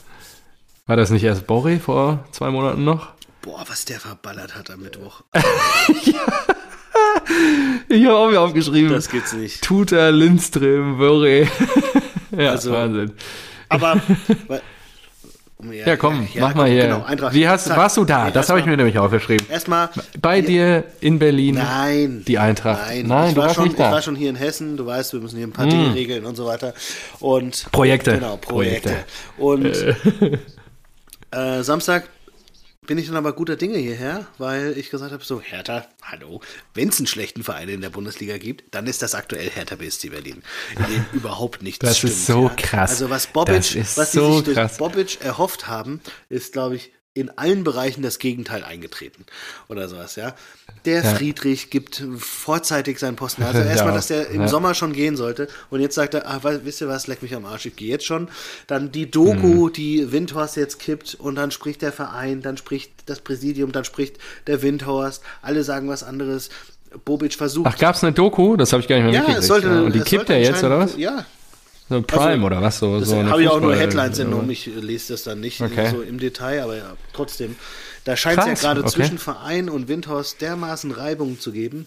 War 0.87 0.97
das 0.97 1.11
nicht 1.11 1.25
erst 1.25 1.47
Borri 1.47 1.79
vor 1.79 2.25
zwei 2.33 2.51
Monaten 2.51 2.85
noch? 2.85 3.13
Boah, 3.43 3.65
was 3.69 3.85
der 3.85 4.01
verballert 4.01 4.55
hat 4.55 4.71
am 4.71 4.81
Mittwoch. 4.81 5.23
Ich 7.89 8.05
habe 8.07 8.17
auch 8.17 8.31
mir 8.31 8.41
aufgeschrieben. 8.41 8.93
Das 8.93 9.09
gibt's 9.09 9.33
nicht. 9.33 9.63
Tuta, 9.63 10.09
Lindström, 10.09 10.99
Borri. 10.99 11.49
ja, 12.37 12.51
Also, 12.51 12.73
Wahnsinn. 12.73 13.13
Aber. 13.69 14.01
Weil- 15.71 15.87
Ja, 15.87 15.97
komm, 15.97 16.29
mach 16.39 16.49
komm, 16.53 16.57
mal 16.59 16.69
hier. 16.71 16.83
genau, 16.85 17.03
Eintracht. 17.05 17.35
Wie 17.35 17.47
hast, 17.49 17.65
Zack. 17.67 17.77
warst 17.77 17.97
du 17.97 18.05
da? 18.05 18.27
Nee, 18.27 18.31
das 18.33 18.49
habe 18.49 18.61
ich 18.61 18.67
mir 18.67 18.77
nämlich 18.77 18.99
aufgeschrieben. 18.99 19.47
Erstmal. 19.51 19.91
Bei 20.21 20.41
dir 20.41 20.85
in 21.01 21.19
Berlin. 21.19 21.57
Nein. 21.57 22.25
Die 22.27 22.39
Eintracht. 22.39 22.81
Nein, 22.87 23.07
Nein, 23.07 23.29
ich, 23.29 23.35
du 23.35 23.41
war 23.41 23.55
schon, 23.55 23.67
ich 23.67 23.79
war 23.79 24.03
schon 24.03 24.17
hier 24.17 24.31
in 24.31 24.37
Hessen. 24.37 24.77
Du 24.77 24.87
weißt, 24.87 25.13
wir 25.13 25.21
müssen 25.21 25.37
hier 25.37 25.47
ein 25.47 25.53
paar 25.53 25.67
Dinge 25.67 25.95
regeln 25.95 26.25
und 26.25 26.37
so 26.37 26.47
weiter. 26.47 26.75
Und 27.21 27.67
Projekte. 27.73 28.15
Genau, 28.15 28.37
Projekte. 28.37 28.97
Projekte. 29.39 29.85
Und 30.33 30.39
äh, 31.31 31.63
Samstag 31.63 32.05
bin 32.87 32.99
ich 32.99 33.07
dann 33.07 33.17
aber 33.17 33.33
guter 33.33 33.57
Dinge 33.57 33.79
hierher, 33.79 34.27
weil 34.39 34.77
ich 34.77 34.91
gesagt 34.91 35.13
habe, 35.13 35.25
so 35.25 35.41
Hertha, 35.41 35.87
hallo, 36.03 36.41
wenn 36.75 36.89
es 36.89 36.99
einen 36.99 37.07
schlechten 37.07 37.43
Verein 37.43 37.69
in 37.69 37.81
der 37.81 37.91
Bundesliga 37.91 38.39
gibt, 38.39 38.75
dann 38.75 38.87
ist 38.87 39.03
das 39.03 39.15
aktuell 39.15 39.51
Hertha 39.51 39.77
BSC 39.77 40.11
Berlin, 40.11 40.43
in 40.79 40.85
dem 40.95 41.07
überhaupt 41.13 41.63
nichts 41.63 41.81
Das 41.81 41.99
stimmt. 41.99 42.13
ist 42.13 42.27
so 42.27 42.49
ja. 42.49 42.55
krass. 42.55 42.91
Also 42.91 43.11
was 43.11 43.27
Bobic, 43.27 43.57
Das 43.57 43.75
ist 43.75 43.97
was 43.97 44.13
so 44.13 44.37
sich 44.37 44.45
durch 44.45 44.57
krass. 44.57 44.77
Bobic 44.79 45.21
erhofft 45.23 45.67
haben, 45.67 46.01
ist, 46.29 46.53
glaube 46.53 46.77
ich, 46.77 46.93
in 47.17 47.31
allen 47.39 47.63
Bereichen 47.63 48.03
das 48.03 48.19
Gegenteil 48.19 48.65
eingetreten 48.65 49.25
oder 49.69 49.89
sowas, 49.89 50.17
ja. 50.17 50.35
Der 50.85 51.05
Ja. 51.05 51.15
Friedrich 51.15 51.71
gibt 51.71 52.03
vorzeitig 52.19 52.99
seinen 52.99 53.15
Posten. 53.15 53.45
Also 53.45 53.59
Ja, 53.61 53.67
erstmal, 53.67 53.95
dass 53.95 54.09
der 54.09 54.31
im 54.31 54.43
ja. 54.43 54.49
Sommer 54.49 54.75
schon 54.75 54.93
gehen 54.93 55.17
sollte 55.17 55.47
und 55.71 55.81
jetzt 55.81 55.95
sagt 55.95 56.15
er, 56.15 56.41
we- 56.43 56.63
wisst 56.65 56.81
ihr 56.81 56.89
was, 56.89 57.07
leck 57.07 57.23
mich 57.23 57.33
am 57.37 57.45
Arsch, 57.45 57.67
ich 57.67 57.77
gehe 57.77 57.89
jetzt 57.89 58.05
schon. 58.05 58.29
Dann 58.67 58.91
die 58.91 59.09
Doku, 59.09 59.69
Mhm. 59.69 59.73
die 59.73 60.11
Windhorst 60.11 60.57
jetzt 60.57 60.81
kippt 60.81 61.15
und 61.15 61.37
dann 61.37 61.53
spricht 61.53 61.83
der 61.83 61.93
Verein, 61.93 62.43
dann 62.43 62.57
spricht 62.57 62.91
das 63.07 63.21
Präsidium, 63.21 63.71
dann 63.71 63.85
spricht 63.85 64.19
der 64.49 64.63
Windhorst, 64.63 65.23
alle 65.41 65.63
sagen 65.63 65.89
was 65.89 66.03
anderes. 66.03 66.51
Bobic 67.05 67.35
versucht. 67.35 67.69
Ach, 67.73 67.79
gab's 67.79 68.03
eine 68.05 68.13
Doku? 68.13 68.57
Das 68.57 68.73
habe 68.73 68.81
ich 68.83 68.89
gar 68.89 68.97
nicht 68.97 69.05
mehr 69.05 69.15
ja, 69.15 69.19
mitgekriegt. 69.21 69.43
es 69.43 69.47
sollte. 69.49 69.69
ja. 69.69 69.81
Und 69.83 69.95
die 69.95 70.01
kippt 70.01 70.31
er 70.31 70.41
jetzt, 70.41 70.63
oder 70.65 70.79
was? 70.81 70.97
Ja, 70.97 71.25
So 71.95 72.03
Prime 72.03 72.33
Also, 72.33 72.47
oder 72.47 72.63
was? 72.63 72.79
So, 72.79 73.01
das 73.01 73.09
so 73.09 73.25
habe 73.25 73.43
ich 73.43 73.49
auch 73.49 73.61
nur 73.61 73.77
Headlines 73.77 74.19
entnommen, 74.19 74.51
ich 74.51 74.67
äh, 74.67 74.71
lese 74.81 75.13
das 75.13 75.23
dann 75.23 75.41
nicht 75.41 75.61
Okay. 75.61 75.91
so 75.91 76.03
im 76.03 76.19
Detail, 76.19 76.63
aber 76.63 76.77
ja, 76.77 76.97
trotzdem. 77.13 77.57
Da 78.05 78.17
scheint 78.17 78.39
es 78.39 78.47
ja 78.47 78.55
gerade 78.55 78.81
okay. 78.81 78.91
zwischen 78.91 79.19
Verein 79.19 79.71
und 79.71 79.89
Windhorst 79.89 80.41
dermaßen 80.41 80.91
Reibung 80.91 81.41
zu 81.41 81.53
geben, 81.53 81.87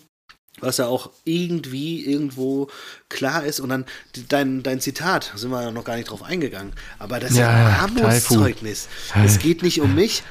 was 0.59 0.77
ja 0.77 0.87
auch 0.87 1.11
irgendwie 1.25 2.05
irgendwo 2.05 2.69
klar 3.09 3.43
ist. 3.43 3.59
Und 3.59 3.69
dann 3.69 3.85
dein, 4.29 4.63
dein 4.63 4.79
Zitat, 4.79 5.31
sind 5.35 5.51
wir 5.51 5.61
ja 5.61 5.71
noch 5.71 5.83
gar 5.83 5.95
nicht 5.95 6.09
drauf 6.09 6.23
eingegangen, 6.23 6.73
aber 6.97 7.19
das 7.19 7.31
ist 7.31 7.37
ja, 7.37 7.51
Ja, 7.51 7.67
ein 7.67 7.97
Armutszeugnis. 7.97 8.87
Es 9.23 9.39
geht 9.39 9.61
nicht 9.61 9.81
um 9.81 9.93
mich. 9.93 10.23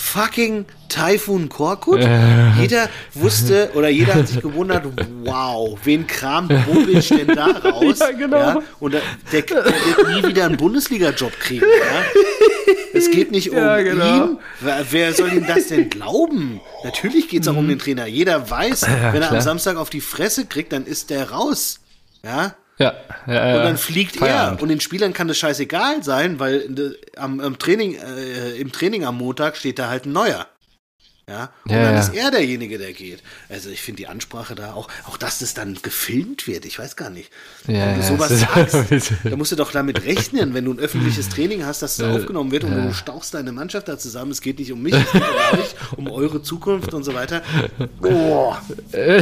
Fucking 0.00 0.64
Taifun 0.88 1.48
Korkut. 1.48 2.00
Äh. 2.00 2.52
Jeder 2.58 2.88
wusste 3.14 3.70
oder 3.74 3.88
jeder 3.90 4.14
hat 4.14 4.28
sich 4.28 4.40
gewundert, 4.40 4.84
wow, 5.24 5.78
wen 5.84 6.06
kramt 6.06 6.48
Bobic 6.66 7.06
denn 7.08 7.28
da 7.28 7.46
raus? 7.64 7.98
Ja, 8.00 8.10
genau. 8.10 8.62
Und 8.80 8.94
der, 8.94 9.02
der, 9.30 9.42
der 9.42 9.64
wird 9.66 10.08
nie 10.08 10.28
wieder 10.28 10.46
einen 10.46 10.56
Bundesliga-Job 10.56 11.38
kriegen. 11.38 11.64
Ja? 11.64 12.74
Es 12.92 13.10
geht 13.10 13.30
nicht 13.30 13.50
um 13.50 13.58
Ja, 13.58 13.80
genau. 13.82 14.24
ihn. 14.24 14.38
Wer, 14.60 14.84
wer 14.90 15.12
soll 15.12 15.32
ihm 15.32 15.46
das 15.46 15.68
denn 15.68 15.90
glauben? 15.90 16.60
Natürlich 16.82 17.28
geht 17.28 17.42
es 17.42 17.48
auch 17.48 17.56
um 17.56 17.68
den 17.68 17.78
Trainer. 17.78 18.06
Jeder 18.06 18.50
weiß, 18.50 18.86
wenn 19.12 19.22
er 19.22 19.30
am. 19.30 19.40
Samstag 19.40 19.76
auf 19.76 19.90
die 19.90 20.00
Fresse 20.00 20.46
kriegt, 20.46 20.72
dann 20.72 20.86
ist 20.86 21.10
der 21.10 21.30
raus. 21.30 21.80
Ja, 22.24 22.54
Ja, 22.80 22.94
ja, 23.26 23.34
ja. 23.34 23.56
und 23.58 23.64
dann 23.64 23.76
fliegt 23.76 24.16
Feierabend. 24.16 24.60
er. 24.60 24.62
Und 24.62 24.68
den 24.70 24.80
Spielern 24.80 25.12
kann 25.12 25.28
das 25.28 25.36
scheißegal 25.36 26.02
sein, 26.02 26.40
weil 26.40 26.66
de, 26.66 26.96
am, 27.16 27.38
am 27.40 27.58
Training, 27.58 27.94
äh, 27.94 28.52
im 28.58 28.72
Training 28.72 29.04
am 29.04 29.18
Montag 29.18 29.58
steht 29.58 29.78
da 29.78 29.90
halt 29.90 30.06
ein 30.06 30.12
neuer. 30.12 30.46
Ja, 31.30 31.50
und 31.64 31.70
Ja, 31.70 31.82
dann 31.84 31.94
ja. 31.94 32.00
ist 32.00 32.12
er 32.12 32.30
derjenige, 32.32 32.76
der 32.76 32.92
geht. 32.92 33.22
Also 33.48 33.70
ich 33.70 33.80
finde 33.82 33.98
die 33.98 34.08
Ansprache 34.08 34.56
da 34.56 34.72
auch, 34.72 34.88
auch 35.06 35.16
dass 35.16 35.38
das 35.38 35.54
dann 35.54 35.78
gefilmt 35.80 36.48
wird, 36.48 36.64
ich 36.64 36.76
weiß 36.76 36.96
gar 36.96 37.08
nicht. 37.08 37.30
Ja, 37.68 37.86
wenn 37.86 37.96
du 37.96 38.02
sowas 38.02 38.40
sagst, 38.40 39.12
da 39.22 39.36
musst 39.36 39.52
du 39.52 39.56
doch 39.56 39.70
damit 39.70 40.04
rechnen, 40.04 40.54
wenn 40.54 40.64
du 40.64 40.72
ein 40.72 40.80
öffentliches 40.80 41.28
Training 41.30 41.64
hast, 41.64 41.82
dass 41.82 42.00
es 42.00 42.04
aufgenommen 42.04 42.50
wird 42.50 42.64
und 42.64 42.74
du 42.74 42.92
stauchst 42.92 43.34
deine 43.34 43.52
Mannschaft 43.52 43.86
da 43.86 43.96
zusammen. 43.96 44.32
Es 44.32 44.40
geht 44.40 44.58
nicht 44.58 44.72
um 44.72 44.82
mich, 44.82 44.94
es 44.94 45.12
geht 45.12 45.22
um 45.22 45.58
euch, 45.58 45.74
um 45.96 46.10
eure 46.10 46.42
Zukunft 46.42 46.92
und 46.94 47.04
so 47.04 47.14
weiter. 47.14 47.42
Boah. 48.00 48.60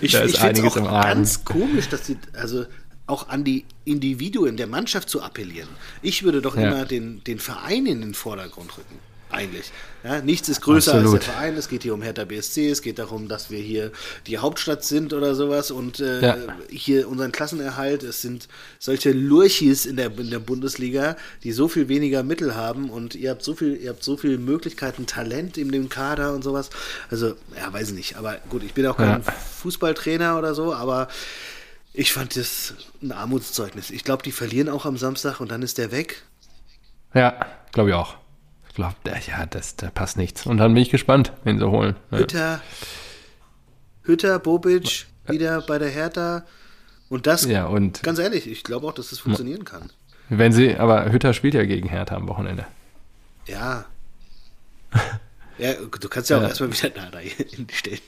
Ich, 0.00 0.14
ich 0.14 0.38
finde 0.38 0.66
es 0.66 0.76
auch 0.76 1.02
ganz 1.02 1.44
komisch, 1.44 1.88
dass 1.88 2.02
die, 2.02 2.16
also 2.34 2.64
auch 3.06 3.28
an 3.28 3.44
die 3.44 3.64
Individuen 3.84 4.56
der 4.56 4.66
Mannschaft 4.66 5.08
zu 5.08 5.22
appellieren. 5.22 5.68
Ich 6.02 6.22
würde 6.22 6.40
doch 6.40 6.56
immer 6.56 6.84
den, 6.84 7.22
den 7.24 7.38
Verein 7.38 7.86
in 7.86 8.00
den 8.00 8.14
Vordergrund 8.14 8.76
rücken. 8.76 9.09
Eigentlich. 9.32 9.70
Ja, 10.02 10.20
nichts 10.22 10.48
ist 10.48 10.60
größer 10.60 10.94
Absolut. 10.94 11.14
als 11.18 11.24
der 11.26 11.34
Verein. 11.34 11.56
Es 11.56 11.68
geht 11.68 11.82
hier 11.84 11.94
um 11.94 12.02
Hertha 12.02 12.24
BSC. 12.24 12.68
Es 12.68 12.82
geht 12.82 12.98
darum, 12.98 13.28
dass 13.28 13.50
wir 13.50 13.58
hier 13.60 13.92
die 14.26 14.38
Hauptstadt 14.38 14.82
sind 14.84 15.12
oder 15.12 15.34
sowas 15.34 15.70
und 15.70 16.00
äh, 16.00 16.20
Ja. 16.20 16.36
hier 16.68 17.08
unseren 17.08 17.30
Klassenerhalt. 17.30 18.02
Es 18.02 18.22
sind 18.22 18.48
solche 18.78 19.12
Lurchis 19.12 19.86
in 19.86 19.96
der, 19.96 20.06
in 20.18 20.30
der 20.30 20.38
Bundesliga, 20.40 21.16
die 21.44 21.52
so 21.52 21.68
viel 21.68 21.88
weniger 21.88 22.22
Mittel 22.22 22.56
haben 22.56 22.90
und 22.90 23.14
ihr 23.14 23.30
habt 23.30 23.42
so 23.44 23.54
viel, 23.54 23.76
ihr 23.76 23.90
habt 23.90 24.02
so 24.02 24.16
viele 24.16 24.38
Möglichkeiten, 24.38 25.06
Talent 25.06 25.56
in 25.58 25.70
dem 25.70 25.88
Kader 25.88 26.32
und 26.34 26.42
sowas. 26.42 26.70
Also, 27.10 27.36
ja, 27.56 27.72
weiß 27.72 27.90
ich 27.90 27.94
nicht. 27.94 28.16
Aber 28.16 28.36
gut, 28.48 28.64
ich 28.64 28.74
bin 28.74 28.86
auch 28.86 28.96
kein 28.96 29.22
Ja. 29.22 29.32
Fußballtrainer 29.62 30.38
oder 30.38 30.54
so, 30.54 30.74
aber 30.74 31.06
ich 31.92 32.12
fand 32.12 32.36
das 32.36 32.74
ein 33.02 33.12
Armutszeugnis. 33.12 33.90
Ich 33.90 34.02
glaube, 34.04 34.22
die 34.22 34.32
verlieren 34.32 34.68
auch 34.68 34.86
am 34.86 34.96
Samstag 34.96 35.40
und 35.40 35.50
dann 35.50 35.62
ist 35.62 35.78
der 35.78 35.92
weg. 35.92 36.22
Ja, 37.14 37.46
glaube 37.72 37.90
ich 37.90 37.94
auch. 37.94 38.16
Ich 38.70 38.74
glaube, 38.76 38.94
ja, 39.26 39.46
das, 39.46 39.74
da 39.74 39.90
passt 39.90 40.16
nichts. 40.16 40.46
Und 40.46 40.58
dann 40.58 40.72
bin 40.72 40.82
ich 40.82 40.90
gespannt, 40.90 41.32
wen 41.42 41.58
sie 41.58 41.68
holen. 41.68 41.96
Hütter, 42.10 42.60
Hütter, 44.04 44.38
Bobic 44.38 45.06
wieder 45.26 45.60
bei 45.62 45.78
der 45.78 45.88
Hertha. 45.90 46.44
Und 47.08 47.26
das, 47.26 47.44
ja, 47.46 47.66
und 47.66 48.02
ganz 48.04 48.20
ehrlich, 48.20 48.46
ich 48.46 48.62
glaube 48.62 48.86
auch, 48.86 48.92
dass 48.94 49.10
das 49.10 49.18
funktionieren 49.18 49.64
kann. 49.64 49.90
wenn 50.28 50.52
sie, 50.52 50.76
aber 50.76 51.10
Hütter 51.10 51.34
spielt 51.34 51.54
ja 51.54 51.64
gegen 51.64 51.88
Hertha 51.88 52.14
am 52.14 52.28
Wochenende. 52.28 52.64
Ja. 53.46 53.86
Ja, 55.58 55.74
du 55.74 56.08
kannst 56.08 56.30
ja 56.30 56.36
auch 56.38 56.42
Ja. 56.42 56.48
erstmal 56.48 56.72
wieder 56.72 56.90
Nada 56.96 57.18
hinstellen. 57.18 57.98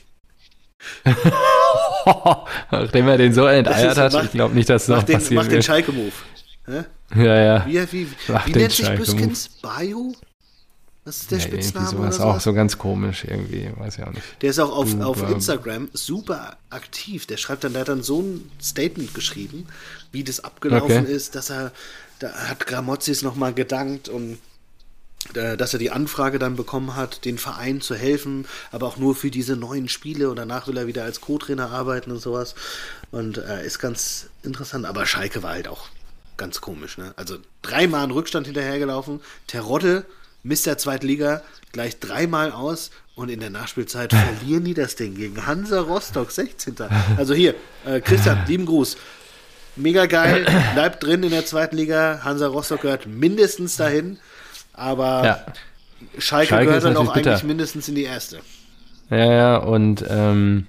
Nachdem 2.71 3.07
er 3.09 3.17
den 3.17 3.33
so 3.33 3.45
enteiert 3.45 3.97
hat, 3.97 4.13
ich 4.23 4.31
glaube 4.31 4.55
nicht, 4.55 4.69
dass 4.69 4.85
das 4.85 4.97
noch 4.97 5.03
den, 5.03 5.15
passieren 5.15 5.43
mach 5.45 5.51
den. 5.51 5.61
Schalke-Move. 5.61 6.11
Ja, 7.15 7.41
ja. 7.41 7.65
Wie, 7.65 7.91
wie, 7.91 8.07
wie 8.45 8.51
nennt 8.53 8.71
sich. 8.71 8.89
Büskens? 8.95 9.49
Bayo? 9.61 10.13
Was 11.05 11.21
ist 11.21 11.31
der 11.31 11.39
Ja, 11.39 11.39
Spitzname 11.39 11.85
sowas 11.85 12.19
oder 12.19 12.21
auch 12.21 12.39
sowas? 12.39 12.41
so 12.41 12.53
ganz 12.53 12.77
komisch 12.77 13.23
irgendwie, 13.25 13.71
weiß 13.77 13.97
ich 13.97 14.03
auch 14.03 14.11
nicht. 14.13 14.37
Der 14.41 14.49
ist 14.49 14.59
auch 14.59 14.71
auf, 14.75 14.99
auf 14.99 15.23
Instagram 15.23 15.89
super 15.93 16.57
aktiv. 16.69 17.25
Der 17.25 17.37
schreibt 17.37 17.63
dann, 17.63 17.73
der 17.73 17.81
hat 17.81 17.89
dann 17.89 18.03
so 18.03 18.21
ein 18.21 18.51
Statement 18.61 19.13
geschrieben, 19.13 19.67
wie 20.11 20.23
das 20.23 20.43
abgelaufen 20.43 21.05
Okay. 21.05 21.05
ist, 21.05 21.35
dass 21.35 21.49
er, 21.49 21.71
da 22.19 22.31
hat 22.49 22.65
Gramozis 22.67 23.21
nochmal 23.21 23.53
gedankt 23.53 24.09
und 24.09 24.39
äh, 25.35 25.57
dass 25.57 25.73
er 25.73 25.79
die 25.79 25.91
Anfrage 25.91 26.39
dann 26.39 26.55
bekommen 26.55 26.95
hat, 26.95 27.25
den 27.25 27.37
Verein 27.37 27.81
zu 27.81 27.95
helfen, 27.95 28.45
aber 28.71 28.87
auch 28.87 28.97
nur 28.97 29.15
für 29.15 29.31
diese 29.31 29.55
neuen 29.55 29.89
Spiele 29.89 30.29
und 30.29 30.37
danach 30.37 30.67
will 30.67 30.77
er 30.77 30.87
wieder 30.87 31.03
als 31.03 31.21
Co-Trainer 31.21 31.71
arbeiten 31.71 32.11
und 32.11 32.19
sowas. 32.19 32.55
Und 33.11 33.37
äh, 33.37 33.65
ist 33.65 33.79
ganz 33.79 34.27
interessant, 34.43 34.85
aber 34.85 35.05
Schalke 35.05 35.43
war 35.43 35.51
halt 35.51 35.67
auch 35.67 35.89
ganz 36.37 36.61
komisch, 36.61 36.97
ne? 36.97 37.13
Also 37.17 37.37
dreimal 37.61 38.03
einen 38.03 38.11
Rückstand 38.11 38.47
hinterhergelaufen, 38.47 39.21
Terodde, 39.47 40.05
Mr. 40.43 40.77
Zweitliga, 40.77 41.41
gleich 41.71 41.99
dreimal 41.99 42.51
aus 42.51 42.91
und 43.15 43.29
in 43.29 43.39
der 43.39 43.49
Nachspielzeit 43.49 44.13
verlieren 44.39 44.63
die 44.63 44.73
das 44.73 44.95
Ding 44.95 45.15
gegen 45.15 45.45
Hansa 45.45 45.79
Rostock, 45.81 46.31
16. 46.31 46.75
Also 47.17 47.33
hier, 47.33 47.55
äh, 47.85 48.01
Christian, 48.01 48.39
lieben 48.47 48.65
Gruß. 48.65 48.97
Mega 49.75 50.05
geil, 50.05 50.45
bleibt 50.73 51.03
drin 51.03 51.23
in 51.23 51.31
der 51.31 51.45
zweiten 51.45 51.77
Liga. 51.77 52.21
Hansa 52.23 52.47
Rostock 52.47 52.81
gehört 52.81 53.07
mindestens 53.07 53.77
dahin, 53.77 54.19
aber 54.73 55.23
Ja. 55.23 55.45
Schalke, 56.17 56.49
Schalke 56.49 56.65
gehört 56.65 56.83
dann 56.83 56.97
auch 56.97 57.15
eigentlich 57.15 57.43
mindestens 57.43 57.87
in 57.87 57.95
die 57.95 58.03
erste. 58.03 58.39
Ja, 59.09 59.33
ja, 59.33 59.57
und 59.57 60.03
ähm, 60.09 60.67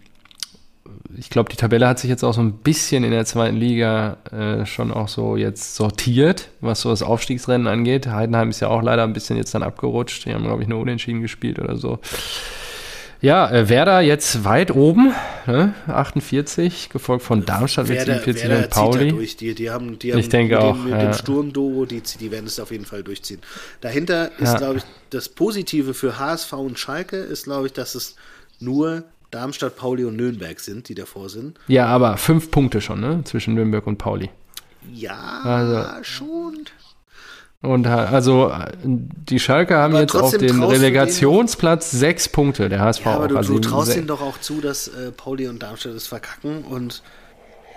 ich 1.17 1.31
glaube, 1.31 1.51
die 1.51 1.57
Tabelle 1.57 1.87
hat 1.87 1.99
sich 1.99 2.11
jetzt 2.11 2.25
auch 2.25 2.35
so 2.35 2.41
ein 2.41 2.53
bisschen 2.55 3.05
in 3.05 3.11
der 3.11 3.25
zweiten 3.25 3.57
Liga 3.57 4.17
äh, 4.33 4.67
schon 4.67 4.91
auch 4.93 5.09
so 5.09 5.37
jetzt 5.37 5.77
sortiert, 5.77 6.49
was 6.61 6.81
so 6.81 6.91
das 6.91 7.03
Aufstiegsrennen 7.03 7.67
angeht. 7.67 8.07
Heidenheim 8.07 8.51
ist 8.51 8.61
ja 8.61 8.69
auch 8.69 8.83
leider 8.83 9.05
ein 9.05 9.13
bisschen 9.13 9.37
jetzt 9.37 9.55
dann 9.55 9.63
abgerutscht. 9.63 10.25
Die 10.27 10.35
haben, 10.35 10.45
glaube 10.45 10.63
ich, 10.63 10.69
nur 10.69 10.81
unentschieden 10.81 11.21
gespielt 11.23 11.59
oder 11.59 11.77
so. 11.77 11.99
Ja, 13.21 13.51
äh, 13.51 13.69
Werder 13.71 14.01
jetzt 14.03 14.45
weit 14.45 14.71
oben, 14.75 15.15
ne? 15.47 15.73
48, 15.87 16.91
gefolgt 16.91 17.25
von 17.25 17.47
Darmstadt 17.47 17.89
mit 17.89 17.97
Werder, 17.97 18.15
47 18.21 18.49
Werder 18.49 18.65
und 18.65 18.71
Pauli. 18.71 19.09
durch. 19.13 19.37
Die, 19.39 19.55
die 19.55 19.71
haben, 19.71 19.99
die 19.99 20.13
haben 20.13 20.19
Ich 20.21 20.29
denke 20.29 20.55
mit 20.57 20.63
auch, 20.63 20.75
dem, 20.75 20.85
mit 20.85 20.93
ja. 20.93 21.03
dem 21.05 21.13
Sturmduo, 21.15 21.87
die, 21.87 22.03
die 22.21 22.31
werden 22.31 22.47
es 22.47 22.61
auf 22.61 22.71
jeden 22.71 22.85
Fall 22.85 23.03
durchziehen. 23.03 23.41
Dahinter 23.81 24.31
ist, 24.39 24.53
Ja. 24.53 24.59
glaube 24.59 24.77
ich, 24.79 24.83
das 25.09 25.31
Positive 25.31 25.95
für 25.95 26.19
HSV 26.19 26.53
und 26.53 26.79
Schalke 26.79 27.17
ist, 27.17 27.45
glaube 27.45 27.67
ich, 27.69 27.73
dass 27.73 27.95
es 27.95 28.17
nur 28.61 29.05
Darmstadt, 29.35 29.77
Pauli 29.77 30.05
und 30.05 30.17
Nürnberg 30.17 30.59
sind, 30.61 30.89
die 30.89 30.95
davor 30.95 31.29
sind. 31.29 31.59
Ja, 31.69 31.87
aber 31.87 32.17
fünf 32.17 32.51
Punkte 32.51 32.81
schon, 32.81 33.01
ne? 33.01 33.23
Zwischen 33.25 33.55
Nürnberg 33.55 33.87
und 33.87 33.99
Pauli. 33.99 34.31
Ja, 34.93 35.41
Also- 35.43 36.03
schon. 36.05 36.59
Und 37.63 37.87
ha- 37.87 38.05
also 38.05 38.51
äh, 38.51 38.73
die 38.85 39.41
Schalke 39.41 39.75
haben 39.77 39.95
Aber 39.95 40.03
jetzt 40.03 40.15
auf 40.15 40.37
dem 40.37 40.63
Relegationsplatz 40.63 41.91
sechs 41.93 42.29
Punkte, 42.29 42.69
der 42.69 42.81
HSV 42.81 43.07
Ja, 43.07 43.15
aber 43.15 43.29
du, 43.29 43.37
Also 43.39 43.55
du 43.55 43.61
traust 43.61 43.97
ihnen 43.97 44.07
doch 44.07 44.21
auch 44.21 44.39
zu, 44.39 44.61
dass 44.61 44.89
äh, 44.89 45.11
Pauli 45.13 45.49
und 45.49 45.63
Darmstadt 45.63 45.95
es 45.95 46.07
verkacken 46.07 46.63
und 46.65 47.03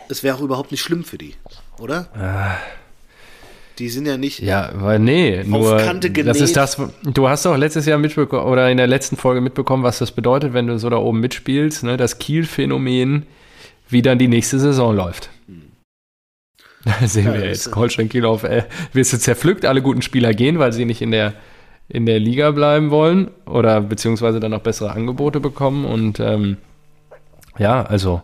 es 0.10 0.24
wäre 0.24 0.36
auch 0.36 0.42
überhaupt 0.42 0.72
nicht 0.72 0.82
schlimm 0.82 1.06
für 1.06 1.18
die, 1.18 1.36
oder? 1.80 2.08
Die 3.80 3.90
sind 3.90 4.08
ja 4.08 4.18
nicht. 4.18 4.40
Ja, 4.40 4.72
weil 4.76 4.98
nee, 5.00 5.44
nur 5.44 5.78
Kante 5.78 6.10
das 6.10 6.42
ist 6.42 6.58
das, 6.58 6.78
du 7.04 7.30
hast 7.30 7.46
doch 7.46 7.56
letztes 7.56 7.86
Jahr 7.86 8.00
mitbekommen 8.00 8.48
oder 8.48 8.72
in 8.72 8.78
der 8.78 8.88
letzten 8.88 9.18
Folge 9.18 9.40
mitbekommen, 9.40 9.84
was 9.84 10.00
das 10.00 10.12
bedeutet, 10.12 10.54
wenn 10.54 10.66
du 10.68 10.80
so 10.80 10.90
da 10.90 10.98
oben 10.98 11.20
mitspielst, 11.20 11.84
ne, 11.84 11.96
das 11.96 12.18
Kiel-Phänomen, 12.18 13.28
wie 13.88 14.02
dann 14.02 14.18
die 14.18 14.28
nächste 14.28 14.60
Saison 14.60 14.96
läuft. 14.96 15.30
Da 16.86 17.08
sehen 17.08 17.28
Ja, 17.28 17.34
wir 17.34 17.46
jetzt, 17.46 17.76
Holstein 17.76 18.10
Kiel 18.10 18.26
auf, 18.26 18.44
äh, 18.44 18.64
wirst 18.94 19.14
du 19.14 19.20
zerpflückt, 19.20 19.66
alle 19.66 19.82
guten 19.82 20.02
Spieler 20.02 20.34
gehen, 20.34 20.58
weil 20.58 20.74
sie 20.74 20.86
nicht 20.86 21.02
in 21.02 21.12
der, 21.12 21.34
in 21.90 22.06
der 22.06 22.20
Liga 22.20 22.52
bleiben 22.52 22.90
wollen 22.92 23.30
oder 23.46 23.82
beziehungsweise 23.82 24.40
dann 24.40 24.52
noch 24.52 24.62
bessere 24.62 24.92
Angebote 24.92 25.40
bekommen 25.40 25.86
und 25.86 26.20
ähm, 26.20 26.58
ja, 27.58 27.84
also 27.84 28.22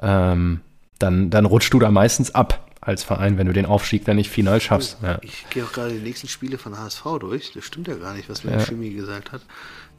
ähm, 0.00 0.60
dann, 0.98 1.30
dann 1.30 1.46
rutschst 1.46 1.72
du 1.72 1.78
da 1.78 1.90
meistens 1.90 2.34
ab 2.34 2.71
als 2.84 3.04
Verein, 3.04 3.38
wenn 3.38 3.46
du 3.46 3.52
den 3.52 3.64
Aufstieg 3.64 4.04
dann 4.04 4.16
nicht 4.16 4.28
final 4.28 4.60
schaffst. 4.60 4.98
Ja. 5.02 5.18
Ich 5.22 5.46
gehe 5.50 5.64
auch 5.64 5.72
gerade 5.72 5.92
die 5.94 6.00
nächsten 6.00 6.26
Spiele 6.26 6.58
von 6.58 6.76
HSV 6.76 7.04
durch. 7.20 7.52
Das 7.54 7.64
stimmt 7.64 7.86
ja 7.86 7.94
gar 7.94 8.12
nicht, 8.12 8.28
was 8.28 8.42
mir 8.42 8.50
Ja. 8.50 8.58
der 8.58 8.66
Schimi 8.66 8.90
gesagt 8.90 9.30
hat. 9.30 9.40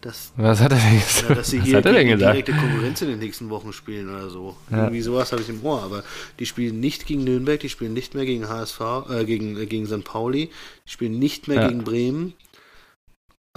Dass, 0.01 0.33
Was 0.35 0.59
hat 0.59 0.73
er 0.73 0.79
denn 0.79 0.99
gesagt? 0.99 1.29
ja, 1.29 1.35
dass 1.35 1.49
sie 1.49 1.59
Was 1.61 1.65
hier 1.65 1.77
hat 1.77 1.85
er 1.85 1.93
denn 1.93 2.07
gegen 2.07 2.19
direkte 2.19 2.51
Konkurrenz 2.51 3.01
in 3.01 3.07
den 3.07 3.19
nächsten 3.19 3.49
Wochen 3.49 3.71
spielen 3.71 4.09
oder 4.09 4.29
so. 4.29 4.57
Ja. 4.69 4.79
Irgendwie 4.79 5.01
sowas 5.01 5.31
habe 5.31 5.41
ich 5.41 5.47
im 5.47 5.63
Ohr. 5.63 5.81
Aber 5.81 6.03
die 6.39 6.45
spielen 6.45 6.81
nicht 6.81 7.05
gegen 7.05 7.23
Nürnberg, 7.23 7.57
die 7.61 7.69
spielen 7.69 7.93
nicht 7.93 8.13
mehr 8.15 8.25
gegen 8.25 8.49
HSV, 8.49 8.81
äh, 9.09 9.23
gegen, 9.23 9.55
äh, 9.57 9.65
gegen 9.65 9.85
St. 9.87 10.03
Pauli, 10.03 10.49
die 10.85 10.91
spielen 10.91 11.17
nicht 11.19 11.47
mehr 11.47 11.69
gegen 11.69 11.85
Bremen, 11.85 12.33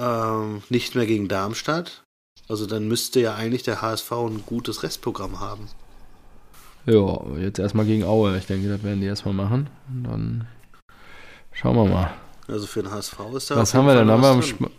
ähm, 0.01 0.63
nicht 0.69 0.95
mehr 0.95 1.07
gegen 1.07 1.27
Darmstadt. 1.27 2.05
Also 2.49 2.67
dann 2.67 2.87
müsste 2.87 3.19
ja 3.21 3.35
eigentlich 3.35 3.65
der 3.65 3.83
HSV 3.83 4.13
ein 4.13 4.45
gutes 4.47 4.85
Restprogramm 4.85 5.41
haben. 5.41 5.69
Ja, 6.87 7.19
jetzt 7.41 7.59
erstmal 7.59 7.85
gegen 7.85 8.05
Aue. 8.05 8.37
Ich 8.39 8.47
denke, 8.47 8.69
das 8.69 8.83
werden 8.83 9.01
die 9.01 9.07
erstmal 9.07 9.35
machen. 9.35 9.69
Und 9.89 10.05
dann 10.05 10.47
schauen 11.53 11.77
wir 11.77 11.85
mal. 11.85 12.11
Also 12.49 12.67
für 12.67 12.83
den 12.83 12.93
HSV 12.93 13.19
ist 13.37 13.51
da 13.51 13.57
Was 13.57 13.75
haben 13.75 13.87
wir 13.87 13.95
denn? 13.97 14.09
Haben 14.11 14.23
wir 14.23 14.29
am. 14.29 14.41
Sp- 14.43 14.71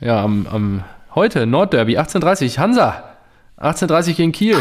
ja, 0.00 0.22
am, 0.22 0.46
am 0.46 0.84
heute 1.14 1.46
Nordderby 1.46 1.98
18:30 1.98 2.58
Hansa. 2.58 3.04
18:30 3.60 4.14
gegen 4.14 4.32
Kiel. 4.32 4.56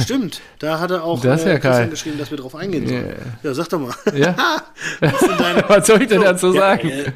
Stimmt, 0.00 0.40
da 0.58 0.80
hat 0.80 0.90
er 0.90 1.04
auch 1.04 1.20
Das 1.20 1.44
ja 1.44 1.58
Christian 1.60 1.90
geschrieben, 1.90 2.18
dass 2.18 2.30
wir 2.32 2.38
drauf 2.38 2.56
eingehen 2.56 2.86
sollen. 2.88 3.08
Ja. 3.42 3.48
Ja, 3.50 3.54
sag 3.54 3.68
doch 3.68 3.78
mal. 3.78 3.94
Ja. 4.12 4.34
Was 5.00 5.20
deine, 5.38 5.64
Was 5.68 5.86
soll 5.86 6.02
ich 6.02 6.08
denn 6.08 6.22
dazu 6.22 6.52
Ja, 6.54 6.60
sagen? 6.60 6.88
äh, 6.88 7.12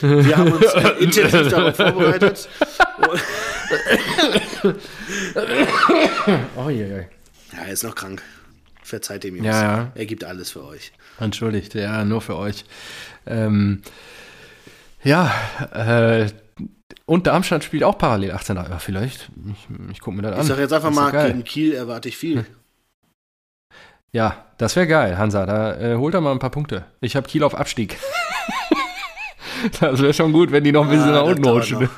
wir 0.00 0.36
haben 0.36 0.52
uns 0.52 0.66
äh, 0.66 0.88
intensiv 1.02 1.48
darauf 1.50 1.74
vorbereitet. 1.76 2.48
Oh 6.56 6.70
je, 6.70 6.86
je. 6.86 7.04
Ja, 7.56 7.62
er 7.62 7.72
ist 7.72 7.84
noch 7.84 7.94
krank. 7.94 8.22
Verzeiht 8.82 9.24
ihm, 9.24 9.36
Jungs. 9.36 9.48
Ja, 9.48 9.62
ja. 9.62 9.92
Er 9.94 10.06
gibt 10.06 10.22
alles 10.24 10.50
für 10.50 10.64
euch. 10.64 10.92
Entschuldigt, 11.18 11.74
ja, 11.74 12.04
nur 12.04 12.20
für 12.20 12.36
euch. 12.36 12.64
Ähm, 13.26 13.82
ja, 15.02 15.32
äh, 15.72 16.28
und 17.04 17.26
Darmstadt 17.26 17.64
spielt 17.64 17.82
auch 17.84 17.98
parallel 17.98 18.32
18. 18.32 18.56
Ja, 18.56 18.78
vielleicht. 18.78 19.30
Ich, 19.50 19.66
ich 19.92 20.00
gucke 20.00 20.16
mir 20.16 20.22
das 20.22 20.34
an. 20.34 20.40
Ich 20.42 20.46
sag 20.48 20.58
jetzt 20.58 20.72
einfach 20.72 20.90
mal, 20.92 21.10
gegen 21.10 21.44
Kiel 21.44 21.72
erwarte 21.72 22.08
ich 22.08 22.16
viel. 22.16 22.44
Ja, 24.12 24.44
das 24.58 24.76
wäre 24.76 24.86
geil, 24.86 25.18
Hansa. 25.18 25.46
Da 25.46 25.78
äh, 25.80 25.96
holt 25.96 26.14
er 26.14 26.20
mal 26.20 26.32
ein 26.32 26.38
paar 26.38 26.50
Punkte. 26.50 26.84
Ich 27.00 27.16
habe 27.16 27.28
Kiel 27.28 27.42
auf 27.42 27.54
Abstieg. 27.54 27.98
das 29.80 30.00
wäre 30.00 30.14
schon 30.14 30.32
gut, 30.32 30.52
wenn 30.52 30.64
die 30.64 30.72
noch 30.72 30.84
ein 30.84 30.90
bisschen 30.90 31.08
Ah, 31.08 31.22
nach 31.22 31.24
unten 31.24 31.44
rutschen. 31.44 31.88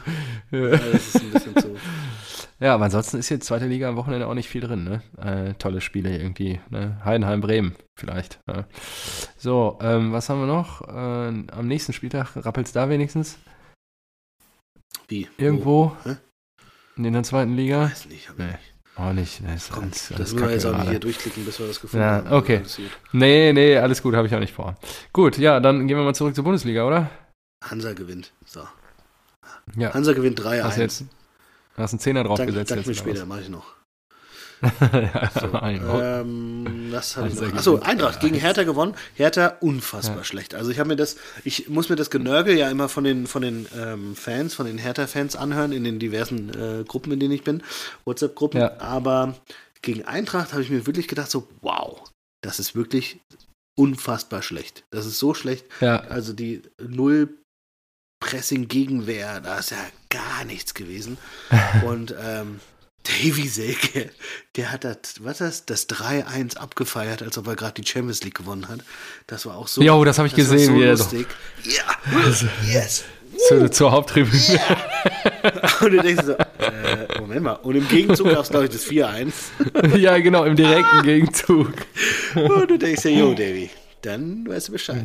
Ja, 0.51 0.69
das 0.71 0.83
ist 1.15 1.17
ein 1.23 1.31
bisschen 1.31 1.57
zu. 1.57 1.68
Ja, 2.61 2.75
aber 2.75 2.87
ansonsten 2.87 3.19
ist 3.19 3.29
jetzt 3.29 3.47
zweite 3.47 3.67
Liga 3.67 3.89
am 3.89 3.97
Wochenende 3.97 4.27
auch 4.27 4.35
nicht 4.35 4.49
viel 4.49 4.61
drin. 4.63 4.83
Ne? 4.85 5.03
Äh, 5.17 5.55
tolle 5.55 5.81
Spiele 5.81 6.17
irgendwie. 6.19 6.61
Ne? 6.71 7.01
Heidenheim, 7.05 7.41
Bremen 7.41 7.77
vielleicht. 7.97 8.41
Ne? 8.49 8.67
So, 9.37 9.79
ähm, 9.81 10.13
was 10.13 10.29
haben 10.29 10.41
wir 10.41 10.47
noch? 10.47 10.83
Äh, 10.83 11.53
am 11.53 11.67
nächsten 11.69 11.93
Spieltag 11.93 12.35
rappelt's 12.37 12.73
da 12.73 12.89
wenigstens? 12.89 13.39
Wie? 15.07 15.29
Irgendwo 15.39 15.97
Wo? 16.05 16.17
In 16.97 17.13
der 17.13 17.23
zweiten 17.23 17.55
Liga? 17.55 17.85
Weiß 17.85 18.07
nicht. 18.07 18.29
hab 18.29 18.39
Nee. 18.39 18.47
ich 18.47 18.51
nicht. 18.51 18.75
Auch 18.97 19.13
nicht. 19.13 19.41
Das 19.47 19.55
ist 19.63 19.71
Komm, 19.73 19.85
alles, 19.85 20.09
das 20.09 20.17
alles 20.17 20.33
müssen 20.33 20.47
wir 20.49 20.53
jetzt 20.53 20.67
auch 20.67 20.77
nicht 20.79 20.91
hier 20.91 20.99
durchklicken, 20.99 21.45
bis 21.45 21.61
wir 21.61 21.69
das 21.69 21.81
gefunden 21.81 22.05
Ja, 22.05 22.25
haben. 22.25 22.33
okay. 22.33 22.63
Nee, 23.13 23.53
nee, 23.53 23.77
alles 23.79 24.03
gut, 24.03 24.17
habe 24.17 24.27
ich 24.27 24.35
auch 24.35 24.41
nicht 24.41 24.53
vor. 24.53 24.77
Gut, 25.13 25.39
ja, 25.39 25.61
dann 25.61 25.87
gehen 25.87 25.97
wir 25.97 26.03
mal 26.05 26.15
zurück 26.17 26.35
zur 26.35 26.43
Bundesliga, 26.43 26.85
oder? 26.85 27.09
Hansa 27.65 27.93
gewinnt. 27.93 28.33
So. 28.45 28.67
Ja. 29.77 29.95
Hansa 29.95 30.13
gewinnt 30.15 30.43
Hast 30.45 31.05
du 31.79 31.83
3-1. 31.83 31.85
jetzt 31.85 31.85
hast 31.85 31.93
einen 31.95 32.01
Zehner 32.01 32.25
Dank, 32.25 32.29
draufgesetzt 32.37 32.71
dank 32.71 32.87
mir 32.87 32.93
jetzt. 32.93 33.01
oder 33.03 33.11
später, 33.13 33.27
mache 33.27 33.41
ich 33.43 33.49
noch. 33.49 33.75
ja, 34.93 35.31
So, 35.41 35.53
ähm, 36.03 36.89
was 36.91 37.17
habe 37.17 37.29
ich 37.29 37.35
noch? 37.35 37.55
Achso. 37.55 37.79
Eintracht 37.79 38.19
gegen 38.21 38.35
Hertha 38.35 38.65
gewonnen. 38.65 38.95
Hertha 39.15 39.57
unfassbar 39.61 40.19
Ja. 40.19 40.25
schlecht. 40.25 40.55
Also 40.57 40.71
ich 40.73 40.79
habe 40.81 40.89
mir 40.89 40.97
das, 40.97 41.17
ich 41.45 41.69
muss 41.69 41.89
mir 41.89 41.97
das 41.97 42.11
Genörgel 42.11 42.57
ja 42.57 42.69
immer 42.69 42.89
von 42.89 43.05
den 43.05 43.27
von 43.29 43.43
den 43.43 43.69
ähm, 43.77 44.17
Fans, 44.17 44.55
von 44.55 44.67
den 44.67 44.79
Hertha-Fans 44.79 45.37
anhören 45.37 45.71
in 45.73 45.85
den 45.85 45.99
diversen 46.01 46.51
äh, 46.51 46.85
Gruppen, 46.85 47.13
in 47.13 47.21
denen 47.21 47.33
ich 47.35 47.45
bin, 47.45 47.63
WhatsApp-Gruppen. 48.05 48.61
Ja. 48.61 48.81
Aber 48.81 49.37
gegen 49.83 50.05
Eintracht 50.05 50.53
habe 50.53 50.63
ich 50.63 50.71
mir 50.71 50.87
wirklich 50.87 51.07
gedacht 51.07 51.31
so, 51.31 51.47
wow, 51.61 52.03
das 52.43 52.59
ist 52.59 52.75
wirklich 52.75 53.21
unfassbar 53.77 54.43
schlecht. 54.43 54.83
Das 54.91 55.07
ist 55.07 55.21
so 55.21 55.35
schlecht. 55.35 55.67
ja, 55.81 56.01
Also 56.01 56.33
die 56.33 56.63
Null 56.81 57.29
Pressing 58.21 58.69
Gegenwehr, 58.69 59.41
da 59.41 59.59
ist 59.59 59.71
ja 59.71 59.79
gar 60.11 60.45
nichts 60.45 60.75
gewesen. 60.75 61.19
Und 61.85 62.15
ähm, 62.21 62.61
Davy 63.05 63.49
Selke, 63.49 64.11
der 64.57 64.71
hat 64.71 64.85
das, 64.85 64.99
was 65.21 65.39
das, 65.39 65.65
das 65.65 65.89
3-1 65.89 66.57
abgefeiert, 66.57 67.23
als 67.23 67.39
ob 67.39 67.47
er 67.47 67.57
gerade 67.57 67.81
die 67.81 67.89
Champions 67.89 68.23
League 68.23 68.35
gewonnen 68.35 68.69
hat. 68.69 68.81
Das 69.27 69.47
war 69.47 69.57
auch 69.57 69.69
so. 69.69 69.81
Jo, 69.81 70.05
das 70.05 70.19
hab 70.19 70.27
ich 70.27 70.33
war 70.33 70.37
gesehen, 70.37 70.75
So 70.75 70.85
lustig. 70.85 71.27
Ja, 71.65 71.97
yes. 72.67 73.05
zur, 73.49 73.71
zur 73.71 73.93
Haupttribüne. 73.93 74.61
Und 75.81 75.93
du 75.93 76.03
denkst 76.03 76.25
so, 76.27 76.33
äh, 76.33 77.19
Moment 77.19 77.43
mal. 77.43 77.53
Und 77.55 77.77
im 77.77 77.89
Gegenzug 77.89 78.29
gab 78.29 78.43
es, 78.43 78.51
glaube 78.51 78.67
ich, 78.67 78.73
das 78.73 78.87
4-1. 78.87 79.33
ja, 79.97 80.19
genau, 80.19 80.45
im 80.45 80.57
direkten 80.57 81.03
Gegenzug. 81.03 81.73
Und 82.35 82.71
du 82.71 82.79
denkst 82.79 83.05
ja, 83.05 83.11
yo, 83.11 83.33
Davy, 83.33 83.71
dann 84.03 84.47
weißt 84.47 84.69
du 84.69 84.73
Bescheid. 84.73 85.05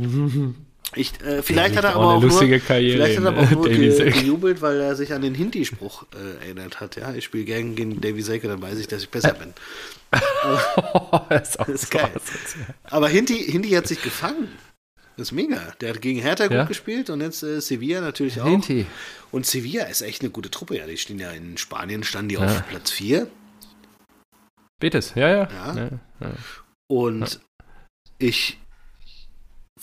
Ich, 0.96 1.20
äh, 1.22 1.42
vielleicht 1.42 1.76
hat 1.76 1.84
er 1.86 1.94
nur, 1.96 2.22
Karriere 2.22 2.60
vielleicht 2.60 3.18
hat 3.18 3.24
er 3.24 3.30
aber 3.30 3.42
auch 3.42 3.52
nur 3.52 3.70
ge 3.70 4.12
gejubelt, 4.12 4.62
weil 4.62 4.80
er 4.80 4.96
sich 4.96 5.14
an 5.14 5.22
den 5.22 5.34
Hindi-Spruch 5.36 6.06
äh, 6.14 6.46
erinnert 6.46 6.80
hat. 6.80 6.96
Ja, 6.96 7.14
ich 7.14 7.26
spiele 7.26 7.46
gern 7.46 7.76
gegen 7.76 8.00
Davy 8.02 8.22
Selke, 8.22 8.48
dann 8.48 8.62
weiß 8.62 8.78
ich, 8.80 8.88
dass 8.88 9.04
ich 9.04 9.10
besser 9.10 9.34
bin. 9.34 9.54
das 11.30 11.50
ist, 11.50 11.60
auch 11.60 11.68
Das 11.68 11.82
ist 11.84 11.92
so 11.92 11.98
geil. 11.98 12.12
Aber 12.84 13.10
Hindi, 13.10 13.36
Hindi 13.36 13.70
hat 13.72 13.88
sich 13.88 14.02
gefangen. 14.02 14.50
Das 15.18 15.28
ist 15.28 15.32
mega. 15.32 15.74
Der 15.80 15.90
hat 15.94 16.02
gegen 16.02 16.20
Hertha 16.20 16.46
Ja. 16.46 16.62
gut 16.62 16.70
gespielt 16.70 17.10
und 17.10 17.22
jetzt 17.22 17.44
äh, 17.44 17.60
Sevilla 17.62 18.02
natürlich 18.02 18.42
auch. 18.42 18.48
Hinti. 18.48 18.86
Und 19.32 19.46
Sevilla 19.46 19.84
ist 19.86 20.02
echt 20.02 20.22
eine 20.22 20.32
gute 20.32 20.50
Truppe. 20.50 20.78
Ja, 20.78 20.88
die 20.88 20.98
stehen 20.98 21.20
ja 21.20 21.32
in 21.32 21.58
Spanien, 21.58 22.04
standen 22.04 22.30
die 22.30 22.36
Ja. 22.36 22.46
auf 22.46 22.68
Platz 22.68 22.90
4. 22.92 23.28
Betis, 24.80 25.14
ja, 25.16 25.30
ja. 25.30 25.90
Und 26.88 27.40
ich 28.18 28.60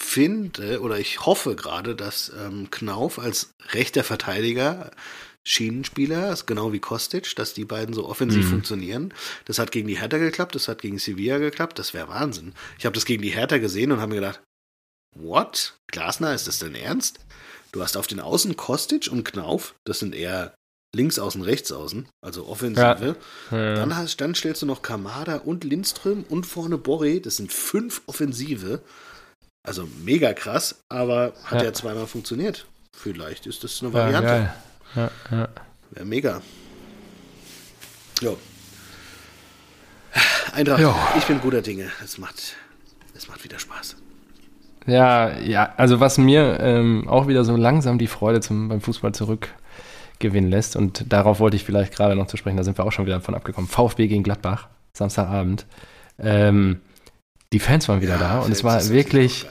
finde 0.03 0.81
oder 0.81 0.99
ich 0.99 1.27
hoffe 1.27 1.55
gerade, 1.55 1.95
dass 1.95 2.33
ähm, 2.39 2.71
Knauf 2.71 3.19
als 3.19 3.53
rechter 3.73 4.03
Verteidiger 4.03 4.91
Schienenspieler, 5.43 6.33
ist 6.33 6.47
genau 6.47 6.73
wie 6.73 6.81
Kostic, 6.81 7.35
dass 7.37 7.55
die 7.55 7.65
beiden 7.65 7.95
so 7.95 8.07
offensiv 8.07 8.45
Mhm. 8.47 8.51
funktionieren. 8.51 9.15
Das 9.47 9.59
hat 9.59 9.73
gegen 9.73 9.89
die 9.89 9.99
Hertha 9.99 10.19
geklappt, 10.19 10.55
das 10.55 10.69
hat 10.69 10.83
gegen 10.83 10.99
Sevilla 10.99 11.39
geklappt, 11.39 11.79
das 11.79 11.95
wäre 11.95 12.09
Wahnsinn. 12.09 12.53
Ich 12.79 12.85
habe 12.85 12.95
das 12.95 13.07
gegen 13.07 13.23
die 13.23 13.31
Hertha 13.31 13.59
gesehen 13.59 13.91
und 13.93 14.01
habe 14.01 14.11
mir 14.11 14.21
gedacht, 14.21 14.41
what? 15.17 15.79
Glasner, 15.87 16.35
ist 16.35 16.47
das 16.47 16.59
denn 16.59 16.75
ernst? 16.75 17.21
Du 17.73 17.83
hast 17.83 17.97
auf 17.97 18.07
den 18.07 18.21
Außen 18.21 18.57
Kostic 18.57 19.09
und 19.11 19.25
Knauf, 19.25 19.75
das 19.85 19.99
sind 19.99 20.15
eher 20.15 20.55
links 20.95 21.19
außen, 21.19 21.43
rechts 21.43 21.73
außen, 21.73 22.09
also 22.21 22.47
Offensive. 22.47 23.17
Ja. 23.51 23.75
Dann, 23.77 23.97
hast, 23.97 24.17
dann 24.21 24.35
stellst 24.35 24.61
du 24.63 24.67
noch 24.67 24.83
Kamada 24.83 25.37
und 25.37 25.65
Lindström 25.65 26.25
und 26.29 26.47
vorne 26.47 26.79
Borre. 26.79 27.21
Das 27.21 27.37
sind 27.37 27.53
fünf 27.53 28.03
Offensive. 28.07 28.83
Also 29.63 29.87
mega 30.05 30.33
krass, 30.33 30.83
aber 30.89 31.35
hat 31.45 31.61
Ja. 31.61 31.65
ja, 31.65 31.73
zweimal 31.73 32.07
funktioniert. 32.07 32.67
Vielleicht 32.93 33.47
ist 33.47 33.63
das 33.65 33.83
eine 33.83 33.93
Variante. 33.93 34.51
Ja, 34.97 35.11
ja. 35.31 35.49
Wäre 35.91 36.07
mega. 36.07 36.41
Jo. 38.21 38.37
Eintracht, 40.53 40.81
Jo. 40.81 40.95
ich 41.17 41.25
bin 41.25 41.41
guter 41.41 41.63
Dinge. 41.63 41.91
Es 42.03 42.19
macht, 42.19 42.57
es 43.15 43.29
macht 43.29 43.45
wieder 43.45 43.59
Spaß. 43.59 43.97
Ja, 44.87 45.39
ja, 45.39 45.73
also 45.77 46.01
was 46.01 46.19
mir 46.19 46.59
ähm, 46.61 47.07
auch 47.09 47.29
wieder 47.29 47.45
so 47.45 47.55
langsam 47.55 47.99
die 47.99 48.07
Freude 48.07 48.41
zum, 48.41 48.69
beim 48.69 48.81
Fußball 48.81 49.13
zurückgewinnen 49.13 50.51
lässt, 50.51 50.75
und 50.75 51.13
darauf 51.13 51.39
wollte 51.39 51.57
ich 51.57 51.65
vielleicht 51.65 51.95
gerade 51.95 52.17
noch 52.17 52.27
zu 52.27 52.37
sprechen, 52.37 52.57
da 52.57 52.65
sind 52.65 52.79
wir 52.79 52.85
auch 52.85 52.93
schon 52.93 53.07
wieder 53.07 53.21
von 53.21 53.35
abgekommen. 53.35 53.69
VfB 53.69 54.09
gegen 54.09 54.23
Gladbach, 54.23 54.69
Samstagabend. 54.95 55.67
Ähm, 56.19 56.81
die 57.53 57.59
Fans 57.59 57.89
waren 57.89 58.01
wieder 58.01 58.17
da 58.19 58.39
und 58.41 58.53
es 58.53 58.63
war 58.63 58.89
wirklich, 58.91 59.45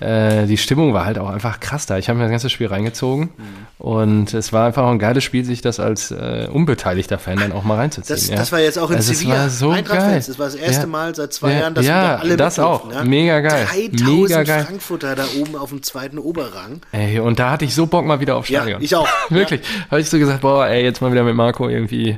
äh, 0.00 0.46
die 0.46 0.56
Stimmung 0.56 0.94
war 0.94 1.04
halt 1.04 1.18
auch 1.18 1.28
einfach 1.28 1.60
krass 1.60 1.84
da. 1.84 1.98
Ich 1.98 2.08
habe 2.08 2.16
mir 2.18 2.24
das 2.24 2.30
ganze 2.30 2.48
Spiel 2.48 2.66
reingezogen 2.68 3.28
Mhm. 3.36 3.66
und 3.78 4.32
es 4.34 4.54
war 4.54 4.66
einfach 4.66 4.84
auch 4.84 4.90
ein 4.90 4.98
geiles 4.98 5.22
Spiel, 5.22 5.44
sich 5.44 5.60
das 5.60 5.78
als 5.78 6.10
äh, 6.10 6.48
unbeteiligter 6.50 7.18
Fan 7.18 7.36
dann 7.38 7.52
auch 7.52 7.62
mal 7.62 7.76
reinzuziehen. 7.76 8.16
Das, 8.16 8.28
ja. 8.28 8.36
das 8.36 8.52
war 8.52 8.60
jetzt 8.60 8.78
auch 8.78 8.88
in 8.90 8.96
Also 8.96 9.12
es 9.12 9.18
Sevilla. 9.18 9.36
war 9.40 9.48
so 9.50 9.68
geil. 9.68 10.22
Das 10.26 10.38
war 10.38 10.46
das 10.46 10.54
erste 10.54 10.80
Ja. 10.82 10.86
Mal 10.86 11.14
seit 11.14 11.34
zwei 11.34 11.52
Ja, 11.52 11.60
Jahren, 11.60 11.74
dass 11.74 11.86
ja, 11.86 12.16
alle 12.16 12.36
das 12.38 12.58
auch. 12.58 12.90
Ja? 12.90 13.04
Mega 13.04 13.40
geil. 13.40 13.66
3000 13.70 14.00
Mega 14.02 14.42
geil. 14.44 14.64
Frankfurter 14.64 15.14
da 15.14 15.24
oben 15.38 15.54
auf 15.54 15.68
dem 15.68 15.82
zweiten 15.82 16.18
Oberrang. 16.18 16.80
Ey, 16.92 17.20
und 17.20 17.38
da 17.38 17.50
hatte 17.50 17.66
ich 17.66 17.74
so 17.74 17.84
Bock 17.86 18.06
mal 18.06 18.18
wieder 18.18 18.36
auf 18.36 18.48
Ja, 18.48 18.60
Stadion. 18.62 18.80
ich 18.82 18.96
auch. 18.96 19.06
Wirklich. 19.28 19.60
Habe 19.90 20.00
ich 20.00 20.08
so 20.08 20.18
gesagt, 20.18 20.40
boah, 20.40 20.66
ey, 20.66 20.82
jetzt 20.82 21.02
mal 21.02 21.12
wieder 21.12 21.22
mit 21.22 21.34
Marco 21.36 21.68
irgendwie. 21.68 22.16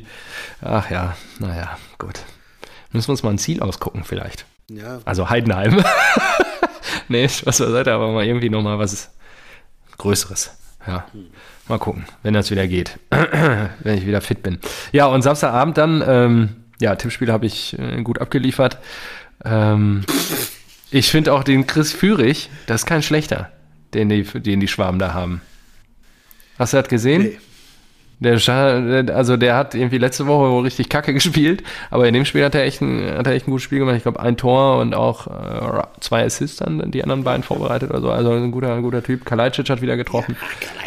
Ach 0.62 0.88
ja, 0.90 1.16
naja, 1.40 1.76
gut. 1.98 2.20
Müssen 2.92 3.08
wir 3.08 3.12
uns 3.12 3.24
mal 3.24 3.30
ein 3.30 3.38
Ziel 3.38 3.60
ausgucken 3.60 4.04
vielleicht. 4.04 4.46
Ja, 4.70 5.00
Also 5.04 5.28
Heidenheim. 5.28 5.82
nee, 7.08 7.28
Spaß 7.28 7.58
beiseite, 7.58 7.92
aber 7.92 8.12
mal 8.12 8.24
irgendwie 8.24 8.50
nochmal 8.50 8.78
was 8.78 9.10
Größeres. 9.98 10.56
Ja, 10.86 11.06
mal 11.68 11.78
gucken, 11.78 12.04
wenn 12.22 12.34
das 12.34 12.50
wieder 12.50 12.66
geht. 12.66 12.98
wenn 13.10 13.98
ich 13.98 14.06
wieder 14.06 14.20
fit 14.20 14.42
bin. 14.42 14.58
Ja, 14.92 15.06
und 15.06 15.22
Samstagabend 15.22 15.78
dann, 15.78 16.02
ähm, 16.06 16.56
ja, 16.80 16.94
Tippspiel 16.96 17.32
habe 17.32 17.46
ich 17.46 17.78
äh, 17.78 18.02
gut 18.02 18.20
abgeliefert. 18.20 18.78
Ähm, 19.44 20.04
ich 20.90 21.10
finde 21.10 21.32
auch 21.32 21.44
den 21.44 21.66
Chris 21.66 21.92
Führig, 21.92 22.50
das 22.66 22.82
ist 22.82 22.86
kein 22.86 23.02
schlechter, 23.02 23.50
den 23.94 24.08
die, 24.08 24.22
den 24.24 24.60
die 24.60 24.68
Schwaben 24.68 24.98
da 24.98 25.14
haben. 25.14 25.40
Hast 26.58 26.72
du 26.72 26.76
das 26.78 26.88
gesehen? 26.88 27.22
nee. 27.22 27.38
Der, 28.24 29.16
also 29.16 29.36
der 29.36 29.56
hat 29.56 29.74
irgendwie 29.74 29.98
letzte 29.98 30.26
Woche 30.26 30.64
richtig 30.64 30.88
kacke 30.88 31.14
gespielt, 31.14 31.62
aber 31.90 32.08
in 32.08 32.14
dem 32.14 32.24
Spiel 32.24 32.44
hat 32.44 32.54
er 32.54 32.64
echt 32.64 32.80
ein, 32.80 33.16
hat 33.16 33.26
er 33.26 33.34
echt 33.34 33.46
ein 33.46 33.50
gutes 33.50 33.64
Spiel 33.64 33.78
gemacht. 33.78 33.96
Ich 33.96 34.02
glaube, 34.02 34.20
ein 34.20 34.36
Tor 34.36 34.78
und 34.78 34.94
auch 34.94 35.26
äh, 35.26 35.82
zwei 36.00 36.24
Assists 36.24 36.58
dann, 36.58 36.90
die 36.90 37.02
anderen 37.02 37.24
beiden 37.24 37.42
vorbereitet 37.42 37.90
oder 37.90 38.00
so. 38.00 38.10
Also 38.10 38.32
ein 38.32 38.50
guter, 38.50 38.74
ein 38.74 38.82
guter 38.82 39.02
Typ. 39.02 39.24
Kalajdzic 39.24 39.68
hat 39.70 39.82
wieder 39.82 39.96
getroffen. 39.96 40.36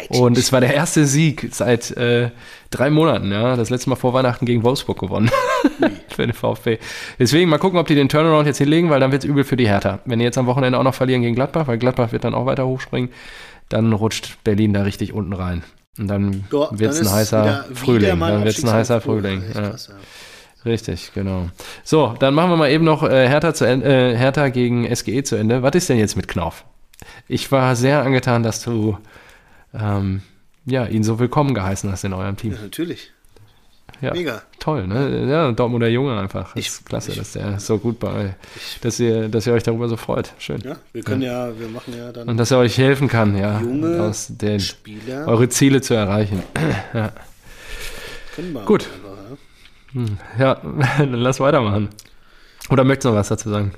Und 0.08 0.38
es 0.38 0.52
war 0.52 0.60
der 0.60 0.74
erste 0.74 1.06
Sieg 1.06 1.48
seit 1.52 1.90
äh, 1.96 2.30
drei 2.70 2.90
Monaten, 2.90 3.30
ja. 3.32 3.56
Das 3.56 3.70
letzte 3.70 3.90
Mal 3.90 3.96
vor 3.96 4.12
Weihnachten 4.14 4.46
gegen 4.46 4.62
Wolfsburg 4.62 4.98
gewonnen. 4.98 5.30
für 6.08 6.26
den 6.26 6.32
VfB. 6.32 6.78
Deswegen 7.18 7.48
mal 7.48 7.58
gucken, 7.58 7.78
ob 7.78 7.86
die 7.86 7.94
den 7.94 8.08
Turnaround 8.08 8.46
jetzt 8.46 8.58
hinlegen, 8.58 8.90
weil 8.90 9.00
dann 9.00 9.12
wird 9.12 9.22
es 9.22 9.28
übel 9.28 9.44
für 9.44 9.56
die 9.56 9.68
Hertha. 9.68 10.00
Wenn 10.04 10.18
die 10.18 10.24
jetzt 10.24 10.38
am 10.38 10.46
Wochenende 10.46 10.78
auch 10.78 10.82
noch 10.82 10.94
verlieren 10.94 11.22
gegen 11.22 11.34
Gladbach, 11.34 11.68
weil 11.68 11.78
Gladbach 11.78 12.12
wird 12.12 12.24
dann 12.24 12.34
auch 12.34 12.46
weiter 12.46 12.66
hochspringen, 12.66 13.10
dann 13.68 13.92
rutscht 13.92 14.42
Berlin 14.44 14.72
da 14.72 14.82
richtig 14.82 15.12
unten 15.12 15.32
rein. 15.32 15.62
Und 15.98 16.08
dann 16.08 16.44
wird 16.50 16.92
es 16.92 17.00
ein 17.00 17.12
heißer 17.12 17.42
wieder- 17.44 17.64
Frühling. 17.74 18.20
Dann 18.20 18.44
wird 18.44 18.56
es 18.58 18.64
ein 18.64 18.72
heißer. 18.72 19.00
Frühling. 19.00 19.42
Ja. 19.54 19.70
krass, 19.70 19.88
ja. 19.88 19.94
Richtig, 20.64 21.12
genau. 21.14 21.48
So, 21.84 22.14
dann 22.18 22.34
machen 22.34 22.50
wir 22.50 22.56
mal 22.56 22.70
eben 22.70 22.84
noch 22.84 23.02
äh, 23.02 23.28
Hertha, 23.28 23.54
zu, 23.54 23.64
äh, 23.66 24.16
Hertha 24.16 24.48
gegen 24.48 24.84
SGE 24.94 25.22
zu 25.22 25.36
Ende. 25.36 25.62
Was 25.62 25.74
ist 25.74 25.88
denn 25.88 25.98
jetzt 25.98 26.16
mit 26.16 26.28
Knauf? 26.28 26.64
Ich 27.28 27.50
war 27.52 27.76
sehr 27.76 28.02
angetan, 28.02 28.42
dass 28.42 28.62
du 28.62 28.98
ähm, 29.72 30.22
ja, 30.66 30.84
ihn 30.86 31.04
so 31.04 31.18
willkommen 31.18 31.54
geheißen 31.54 31.90
hast 31.90 32.04
in 32.04 32.12
eurem 32.12 32.36
Team. 32.36 32.52
Ja, 32.52 32.62
natürlich. 32.62 33.12
Ja, 34.00 34.12
Mega. 34.14 34.42
toll, 34.60 34.86
ne? 34.86 35.26
Ja, 35.28 35.50
Dortmunder 35.50 35.88
Junge 35.88 36.18
einfach. 36.20 36.54
Das 36.54 36.60
Ich- 36.60 36.68
ist 36.68 36.86
klasse, 36.86 37.10
ich- 37.12 37.18
dass 37.18 37.32
der 37.32 37.58
so 37.58 37.78
gut 37.78 37.98
bei, 37.98 38.36
dass 38.80 39.00
ihr, 39.00 39.28
dass 39.28 39.46
ihr 39.46 39.52
euch 39.54 39.64
darüber 39.64 39.88
so 39.88 39.96
freut. 39.96 40.32
Schön. 40.38 40.60
Ja, 40.60 40.76
wir 40.92 41.02
können 41.02 41.22
ja, 41.22 41.58
wir 41.58 41.68
machen 41.68 41.94
ja 41.96 42.12
dann 42.12 42.28
Und 42.28 42.36
dass 42.36 42.50
er 42.52 42.58
euch 42.58 42.78
helfen 42.78 43.08
kann, 43.08 43.36
ja, 43.36 43.60
Junge 43.60 44.02
aus 44.02 44.28
den, 44.30 44.60
Spieler. 44.60 45.26
eure 45.26 45.48
Ziele 45.48 45.80
zu 45.80 45.94
erreichen. 45.94 46.42
ja. 46.94 47.12
Können 48.36 48.52
wir 48.52 48.64
Gut. 48.64 48.86
einfach, 49.94 50.08
ja. 50.38 50.44
ja, 50.44 50.96
dann 50.98 51.12
lass 51.14 51.40
weitermachen. 51.40 51.88
Oder 52.70 52.84
möchtest 52.84 53.06
du 53.06 53.08
noch 53.08 53.16
was 53.16 53.28
dazu 53.28 53.50
sagen? 53.50 53.72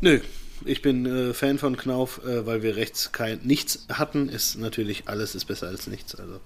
Nö, 0.00 0.20
ich 0.64 0.82
bin 0.82 1.04
äh, 1.06 1.34
Fan 1.34 1.58
von 1.58 1.76
Knauf, 1.76 2.20
äh, 2.24 2.46
weil 2.46 2.62
wir 2.62 2.76
rechts 2.76 3.10
kein 3.10 3.40
nichts 3.42 3.86
hatten. 3.92 4.28
Ist 4.28 4.56
natürlich 4.56 5.08
alles 5.08 5.34
ist 5.34 5.46
besser 5.46 5.66
als 5.66 5.88
nichts. 5.88 6.14
Also 6.14 6.38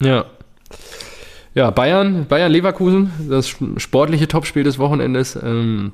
Ja. 0.00 0.26
Ja, 1.54 1.70
Bayern, 1.70 2.26
Bayern 2.26 2.50
Leverkusen, 2.50 3.10
das 3.28 3.48
sp- 3.52 3.76
sportliche 3.78 4.26
Topspiel 4.28 4.64
des 4.64 4.78
Wochenendes, 4.78 5.36
ähm, 5.42 5.92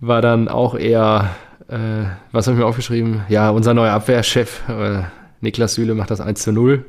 war 0.00 0.22
dann 0.22 0.48
auch 0.48 0.76
eher, 0.76 1.30
äh, 1.68 2.04
was 2.30 2.46
habe 2.46 2.54
ich 2.56 2.60
mir 2.60 2.66
aufgeschrieben? 2.66 3.22
Ja, 3.28 3.50
unser 3.50 3.74
neuer 3.74 3.92
Abwehrchef, 3.92 4.62
äh, 4.68 5.02
Niklas 5.40 5.74
Süle 5.74 5.94
macht 5.94 6.10
das 6.10 6.20
1 6.20 6.42
zu 6.42 6.52
0 6.52 6.84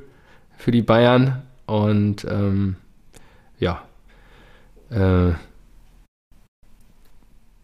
für 0.57 0.71
die 0.71 0.81
Bayern 0.83 1.41
und 1.65 2.25
ähm, 2.29 2.75
ja, 3.59 3.81
äh, 4.91 5.33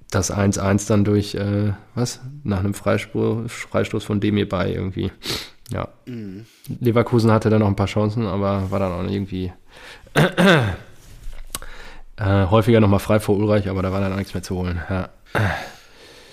das 0.10 0.32
1-1 0.32 0.88
dann 0.88 1.06
durch, 1.06 1.36
äh, 1.36 1.74
was? 1.96 2.20
Nach 2.44 2.60
einem 2.60 2.74
Freispur, 2.74 3.48
Freistoß 3.48 4.04
von 4.04 4.20
Demir 4.20 4.48
bei 4.50 4.72
irgendwie. 4.72 5.12
Ja, 5.74 5.88
mh. 6.06 6.44
Leverkusen 6.80 7.32
hatte 7.32 7.50
da 7.50 7.58
noch 7.60 7.68
ein 7.68 7.76
paar 7.76 7.88
Chancen, 7.88 8.26
aber 8.28 8.70
war 8.72 8.80
dann 8.80 8.92
auch 8.92 9.10
irgendwie 9.12 9.52
äh, 12.18 12.46
häufiger 12.48 12.80
nochmal 12.80 13.00
frei 13.00 13.20
vor 13.20 13.36
Ulreich, 13.38 13.68
aber 13.70 13.82
da 13.82 13.92
war 13.92 14.00
dann 14.02 14.14
auch 14.14 14.18
nichts 14.18 14.34
mehr 14.34 14.44
zu 14.44 14.56
holen. 14.56 14.80
Ja. 14.90 15.10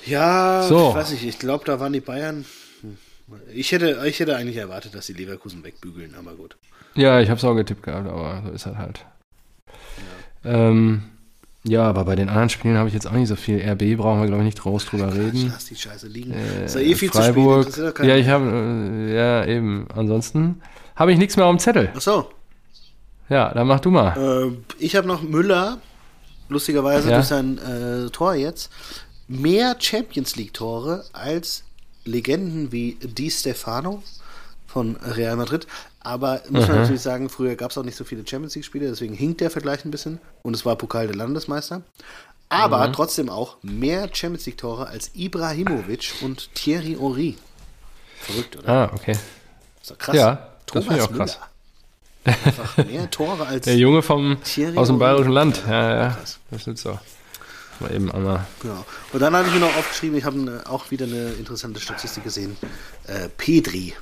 ja, 0.07 0.63
So. 0.69 0.91
ich 0.91 0.95
weiß 0.95 1.11
nicht. 1.13 1.25
Ich 1.25 1.39
glaube, 1.39 1.65
da 1.65 1.81
waren 1.81 1.93
die 1.93 2.01
Bayern. 2.01 2.45
hm. 2.83 2.97
Ich 3.55 3.73
hätte, 3.73 4.03
ich 4.07 4.21
hätte 4.21 4.37
eigentlich 4.37 4.57
erwartet, 4.57 4.95
dass 4.95 5.07
die 5.07 5.15
Leverkusen 5.15 5.65
wegbügeln, 5.65 6.15
aber 6.19 6.35
gut. 6.35 6.57
Ja, 6.95 7.21
ich 7.21 7.31
habe 7.31 7.39
es 7.39 7.45
auch 7.45 7.55
getippt 7.55 7.83
gehabt, 7.85 8.09
aber 8.09 8.43
so 8.45 8.51
ist 8.53 8.67
das 8.67 8.77
halt. 8.77 9.07
Ähm, 10.45 11.05
ja, 11.65 11.83
aber 11.83 12.05
bei 12.05 12.17
den 12.17 12.29
anderen 12.29 12.49
Spielen 12.49 12.77
habe 12.79 12.89
ich 12.89 12.95
jetzt 12.95 13.07
auch 13.07 13.13
nicht 13.13 13.29
so 13.29 13.37
viel. 13.37 13.61
RB 13.61 13.97
brauchen 13.99 14.21
wir, 14.21 14.27
glaube 14.27 14.43
ich, 14.43 14.47
nicht 14.47 14.61
groß 14.63 14.87
drüber 14.87 15.13
reden. 15.15 15.51
Lass 15.53 15.67
die 15.67 15.77
Scheiße 15.77 16.09
liegen. 16.09 16.33
Äh, 16.33 16.65
ist 16.65 16.75
ja 16.75 16.81
eh 16.81 16.95
viel 16.95 17.11
zu 17.11 17.19
spät. 17.19 17.35
Freiburg. 17.35 17.77
doch 17.77 17.95
keinen. 17.95 18.09
Ja, 18.09 18.17
ich 18.17 18.29
habe, 18.29 18.47
äh, 18.47 19.15
ja, 19.15 19.45
eben. 19.45 19.87
Ansonsten 19.95 20.63
habe 20.97 21.13
ich 21.13 21.19
nichts 21.19 21.37
mehr 21.37 21.47
auf 21.47 21.55
dem 21.55 21.59
Zettel. 21.59 21.91
Ach 21.95 22.01
so. 22.01 22.31
Ja, 23.29 23.53
dann 23.55 23.67
mach 23.67 23.81
du 23.81 23.91
mal. 23.91 24.17
Äh, 24.17 24.57
ich 24.79 24.97
habe 24.97 25.07
noch 25.07 25.23
Müller, 25.23 25.79
lustigerweise 26.49 27.11
Ja. 27.11 27.17
durch 27.17 27.29
sein 27.29 27.59
äh, 27.59 28.11
Tor 28.11 28.35
jetzt, 28.35 28.71
mehr 29.29 29.77
Champions 29.79 30.37
League-Tore 30.37 31.05
als 31.13 31.65
Legenden 32.05 32.73
wie 32.73 32.97
Di 33.03 33.31
Stefano 33.31 34.03
von 34.73 34.97
Real 34.97 35.37
Madrid. 35.37 35.67
Aber 36.01 36.41
muss 36.49 36.67
man 36.69 36.79
natürlich 36.79 37.03
sagen, 37.03 37.29
früher 37.29 37.57
gab 37.57 37.71
es 37.71 37.79
auch 37.79 37.83
nicht 37.85 37.97
so 37.97 38.05
viele 38.05 38.27
Champions 38.27 38.55
League-Spiele, 38.55 38.89
deswegen 38.89 39.15
hinkt 39.15 39.41
der 39.41 39.51
Vergleich 39.51 39.85
ein 39.85 39.91
bisschen. 39.91 40.19
Und 40.43 40.55
es 40.55 40.65
war 40.65 40.77
Pokal 40.77 41.07
der 41.07 41.17
Landesmeister. 41.17 41.83
Aber 42.49 42.91
trotzdem 42.93 43.29
auch 43.29 43.57
mehr 43.63 44.09
Champions 44.13 44.47
League-Tore 44.47 44.87
als 44.87 45.11
Ibrahimovic 45.15 46.15
und 46.23 46.55
Thierry 46.55 46.97
Henry. 46.99 47.37
Verrückt, 48.21 48.57
oder? 48.59 48.69
Ah, 48.69 48.91
okay. 48.95 49.17
Ist 49.81 49.91
doch 49.91 49.99
krass. 49.99 50.17
Ja, 50.17 50.49
das 50.67 50.85
finde 50.85 50.99
ich 50.99 51.03
auch 51.03 51.11
Müller. 51.11 51.25
krass. 51.27 51.39
Einfach 52.25 52.77
mehr 52.85 53.11
Tore 53.11 53.47
als 53.47 53.65
Der 53.65 53.77
Junge 53.77 54.03
vom, 54.03 54.39
Thierry 54.45 54.77
aus 54.77 54.89
dem 54.89 54.99
bayerischen 54.99 55.33
Land. 55.33 55.63
Ja, 55.67 55.95
ja, 55.95 56.09
Krass. 56.11 56.39
das 56.51 56.67
ist 56.67 56.83
so. 56.83 56.99
Mal 57.81 57.95
eben 57.95 58.13
einmal. 58.13 58.47
Genau. 58.61 58.85
Und 59.13 59.21
dann 59.21 59.35
habe 59.35 59.49
ich 59.49 59.55
mir 59.55 59.61
noch 59.61 59.75
aufgeschrieben, 59.75 60.19
ich 60.19 60.25
habe 60.25 60.63
äh, 60.67 60.69
auch 60.69 60.91
wieder 60.91 61.07
eine 61.07 61.31
interessante 61.33 61.81
Statistik 61.81 62.25
gesehen. 62.25 62.57
Äh, 63.07 63.29
Pedri. 63.39 63.95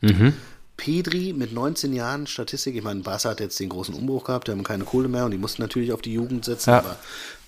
Mhm. 0.00 0.34
Pedri 0.76 1.34
mit 1.34 1.52
19 1.52 1.92
Jahren 1.92 2.26
Statistik, 2.26 2.74
ich 2.74 2.82
meine, 2.82 3.00
Barca 3.00 3.30
hat 3.30 3.40
jetzt 3.40 3.60
den 3.60 3.68
großen 3.68 3.94
Umbruch 3.94 4.24
gehabt, 4.24 4.48
die 4.48 4.52
haben 4.52 4.62
keine 4.62 4.84
Kohle 4.84 5.08
mehr 5.08 5.26
und 5.26 5.30
die 5.30 5.36
mussten 5.38 5.60
natürlich 5.60 5.92
auf 5.92 6.00
die 6.00 6.12
Jugend 6.14 6.44
setzen, 6.46 6.70
Ja. 6.70 6.78
aber 6.78 6.98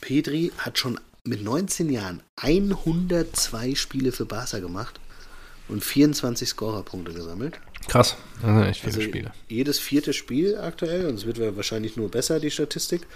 Pedri 0.03 0.53
hat 0.59 0.78
schon 0.78 1.00
mit 1.24 1.42
19 1.42 1.88
Jahren 1.90 2.22
102 2.36 3.74
Spiele 3.74 4.12
für 4.12 4.26
Barca 4.26 4.59
gemacht 4.59 5.00
und 5.68 5.82
24 5.82 6.48
Scorerpunkte 6.48 7.12
gesammelt. 7.14 7.59
Krass. 7.88 8.16
Das 8.42 8.50
sind 8.50 8.62
echt 8.64 8.80
viele 8.80 8.92
Also 8.94 9.00
Spiele. 9.09 9.32
jedes 9.48 9.78
vierte 9.78 10.12
Spiel 10.12 10.59
aktuell 10.59 11.07
und 11.07 11.14
es 11.14 11.24
wird 11.26 11.38
wahrscheinlich 11.57 11.96
nur 11.96 12.11
besser, 12.11 12.38
die 12.38 12.50
Statistik. 12.50 13.07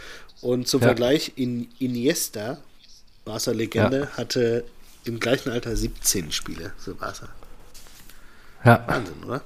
Und 0.41 0.67
zum 0.67 0.81
Ja. 0.81 0.89
Vergleich, 0.89 1.33
in 1.37 1.69
Iniesta, 1.79 2.59
Barca-Legende, 3.25 4.09
hatte 4.17 4.65
im 5.05 5.21
gleichen 5.21 5.51
Alter 5.51 5.77
17 5.77 6.33
Spiele 6.33 6.73
für 6.79 6.95
Barca. 6.95 7.29
Ja, 8.67 8.85
Wahnsinn, 8.89 9.25
oder? 9.25 9.41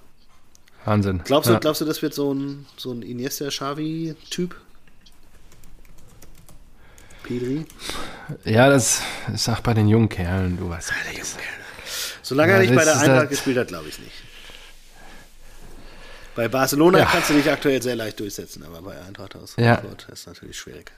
Wahnsinn. 0.84 1.20
Glaubst 1.24 1.48
du, 1.48 1.52
ja. 1.52 1.58
glaubst 1.58 1.80
du, 1.82 1.84
das 1.84 2.00
wird 2.00 2.14
so 2.14 2.32
ein, 2.32 2.66
so 2.76 2.90
ein 2.92 3.02
Iniesta-Xavi-Typ? 3.02 4.56
Pedri? 7.22 7.66
Ja, 8.44 8.68
das 8.70 9.02
ist 9.32 9.48
auch 9.48 9.60
bei 9.60 9.74
den 9.74 9.88
jungen 9.88 10.08
Kerlen, 10.08 10.56
du 10.56 10.70
weißt. 10.70 10.90
Ja, 11.14 11.22
Solange 12.22 12.52
Ja, 12.52 12.58
er 12.58 12.62
nicht 12.62 12.74
bei 12.74 12.84
der 12.84 12.98
Eintracht 12.98 13.28
gespielt 13.28 13.58
hat, 13.58 13.68
glaube 13.68 13.88
ich 13.88 13.98
nicht. 13.98 14.12
Bei 16.34 16.48
Barcelona 16.48 17.00
Ja. 17.00 17.04
kannst 17.06 17.28
du 17.30 17.34
dich 17.34 17.50
aktuell 17.50 17.82
sehr 17.82 17.96
leicht 17.96 18.18
durchsetzen, 18.20 18.62
aber 18.64 18.80
bei 18.80 18.98
Eintracht 19.02 19.36
aus 19.36 19.54
Ja. 19.58 19.76
Frankfurt 19.76 20.08
ist 20.10 20.26
natürlich 20.26 20.58
schwierig. 20.58 20.92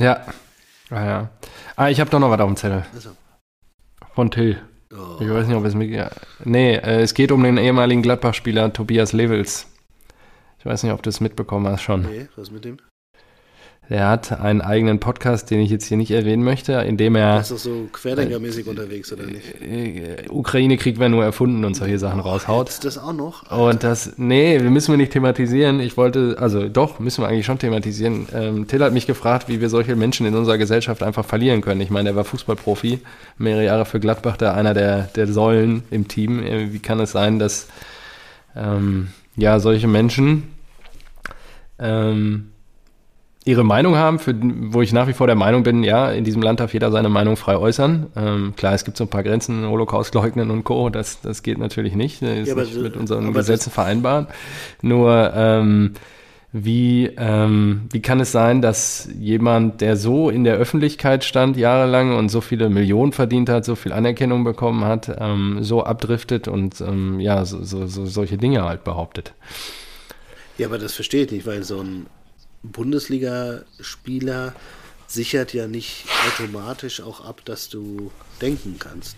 Ja. 0.00 0.24
Ah, 0.88 1.04
ja. 1.04 1.30
Ah, 1.74 1.88
ich 1.90 2.00
habe 2.00 2.08
doch 2.10 2.20
noch 2.20 2.30
was 2.30 2.40
auf 2.40 2.46
dem 2.48 2.56
Zettel. 2.56 2.86
Also, 2.94 3.10
Von 4.14 4.30
Till. 4.30 4.62
Oh. 4.92 5.16
Ich 5.20 5.28
weiß 5.28 5.46
nicht, 5.46 5.56
ob 5.56 5.64
es 5.64 5.74
mir. 5.74 5.86
Ja. 5.86 6.10
Nee, 6.44 6.74
äh, 6.74 7.00
es 7.00 7.14
geht 7.14 7.32
um 7.32 7.42
den 7.42 7.56
ehemaligen 7.56 8.02
Gladbach-Spieler 8.02 8.72
Tobias 8.72 9.12
Levels. 9.12 9.66
Ich 10.58 10.66
weiß 10.66 10.82
nicht, 10.82 10.92
ob 10.92 11.02
du 11.02 11.10
es 11.10 11.20
mitbekommen 11.20 11.68
hast 11.68 11.82
schon. 11.82 12.02
Nee, 12.02 12.28
was 12.36 12.50
mit 12.50 12.64
dem? 12.64 12.78
Der 13.88 14.08
hat 14.08 14.32
einen 14.32 14.62
eigenen 14.62 14.98
Podcast, 14.98 15.48
den 15.50 15.60
ich 15.60 15.70
jetzt 15.70 15.84
hier 15.86 15.96
nicht 15.96 16.10
erwähnen 16.10 16.42
möchte, 16.42 16.72
in 16.72 16.96
dem 16.96 17.14
Er 17.14 17.34
er 17.34 17.40
ist 17.40 17.52
doch 17.52 17.58
so 17.58 17.88
querdenkermäßig 17.92 18.66
unterwegs, 18.66 19.12
oder 19.12 19.26
nicht? 19.26 19.60
äh, 19.62 20.24
Ukraine-Krieg 20.28 20.98
wäre 20.98 21.08
nur 21.08 21.22
erfunden 21.22 21.64
und 21.64 21.74
solche 21.74 21.98
Sachen 22.00 22.18
raushaut. 22.18 22.68
Ist 22.68 22.84
das 22.84 22.98
auch 22.98 23.12
noch? 23.12 23.48
Und 23.50 23.84
das, 23.84 24.14
nee, 24.16 24.60
wir 24.60 24.70
müssen 24.70 24.92
wir 24.92 24.96
nicht 24.96 25.12
thematisieren. 25.12 25.78
Ich 25.78 25.96
wollte, 25.96 26.36
also 26.40 26.68
doch, 26.68 26.98
müssen 26.98 27.22
wir 27.22 27.28
eigentlich 27.28 27.46
schon 27.46 27.60
thematisieren. 27.60 28.26
Ähm, 28.34 28.66
Till 28.66 28.82
hat 28.82 28.92
mich 28.92 29.06
gefragt, 29.06 29.48
wie 29.48 29.60
wir 29.60 29.68
solche 29.68 29.94
Menschen 29.94 30.26
in 30.26 30.34
unserer 30.34 30.58
Gesellschaft 30.58 31.04
einfach 31.04 31.24
verlieren 31.24 31.60
können. 31.60 31.80
Ich 31.80 31.90
meine, 31.90 32.08
er 32.08 32.16
war 32.16 32.24
Fußballprofi, 32.24 32.98
mehrere 33.38 33.64
Jahre 33.64 33.84
für 33.84 34.00
Gladbach, 34.00 34.36
da 34.36 34.52
einer 34.54 34.74
der, 34.74 35.02
der 35.14 35.28
Säulen 35.28 35.84
im 35.92 36.08
Team. 36.08 36.42
Äh, 36.42 36.72
Wie 36.72 36.80
kann 36.80 36.98
es 36.98 37.12
sein, 37.12 37.38
dass 37.38 37.68
ähm, 38.56 39.08
ja 39.36 39.60
solche 39.60 39.86
Menschen 39.86 40.54
ähm, 41.78 42.50
ihre 43.46 43.64
Meinung 43.64 43.94
haben, 43.96 44.18
für, 44.18 44.34
wo 44.72 44.82
ich 44.82 44.92
nach 44.92 45.06
wie 45.06 45.12
vor 45.12 45.28
der 45.28 45.36
Meinung 45.36 45.62
bin, 45.62 45.84
ja, 45.84 46.10
in 46.10 46.24
diesem 46.24 46.42
Land 46.42 46.60
darf 46.60 46.74
jeder 46.74 46.90
seine 46.90 47.08
Meinung 47.08 47.36
frei 47.36 47.56
äußern. 47.56 48.08
Ähm, 48.16 48.54
klar, 48.56 48.74
es 48.74 48.84
gibt 48.84 48.96
so 48.96 49.04
ein 49.04 49.08
paar 49.08 49.22
Grenzen, 49.22 49.64
Holocaust 49.66 50.14
leugnen 50.14 50.50
und 50.50 50.64
Co., 50.64 50.90
das, 50.90 51.20
das 51.20 51.42
geht 51.44 51.56
natürlich 51.58 51.94
nicht, 51.94 52.20
das 52.22 52.40
ist 52.40 52.48
Ja, 52.48 52.54
nicht 52.56 52.74
so- 52.74 52.80
mit 52.80 52.96
unseren 52.96 53.32
Gesetzen 53.32 53.70
vereinbaren. 53.70 54.26
Nur, 54.82 55.32
ähm, 55.34 55.92
wie, 56.52 57.10
ähm, 57.18 57.82
wie 57.92 58.00
kann 58.02 58.18
es 58.18 58.32
sein, 58.32 58.62
dass 58.62 59.08
jemand, 59.20 59.80
der 59.80 59.96
so 59.96 60.28
in 60.30 60.42
der 60.42 60.56
Öffentlichkeit 60.56 61.22
stand 61.22 61.56
jahrelang 61.56 62.16
und 62.16 62.30
so 62.30 62.40
viele 62.40 62.68
Millionen 62.68 63.12
verdient 63.12 63.48
hat, 63.48 63.64
so 63.64 63.76
viel 63.76 63.92
Anerkennung 63.92 64.42
bekommen 64.42 64.84
hat, 64.84 65.14
ähm, 65.20 65.58
so 65.60 65.84
abdriftet 65.84 66.48
und 66.48 66.80
ähm, 66.80 67.20
ja, 67.20 67.44
so, 67.44 67.62
so, 67.62 67.86
so 67.86 68.06
solche 68.06 68.38
Dinge 68.38 68.64
halt 68.64 68.84
behauptet? 68.84 69.34
Ja, 70.58 70.66
aber 70.66 70.78
das 70.78 70.94
verstehe 70.94 71.24
ich 71.26 71.30
nicht, 71.30 71.46
weil 71.46 71.62
so 71.62 71.80
ein 71.80 72.06
Bundesligaspieler 72.62 74.52
sichert 75.06 75.52
ja 75.54 75.66
nicht 75.68 76.04
automatisch 76.26 77.00
auch 77.00 77.24
ab, 77.24 77.42
dass 77.44 77.68
du 77.68 78.10
denken 78.40 78.76
kannst. 78.78 79.16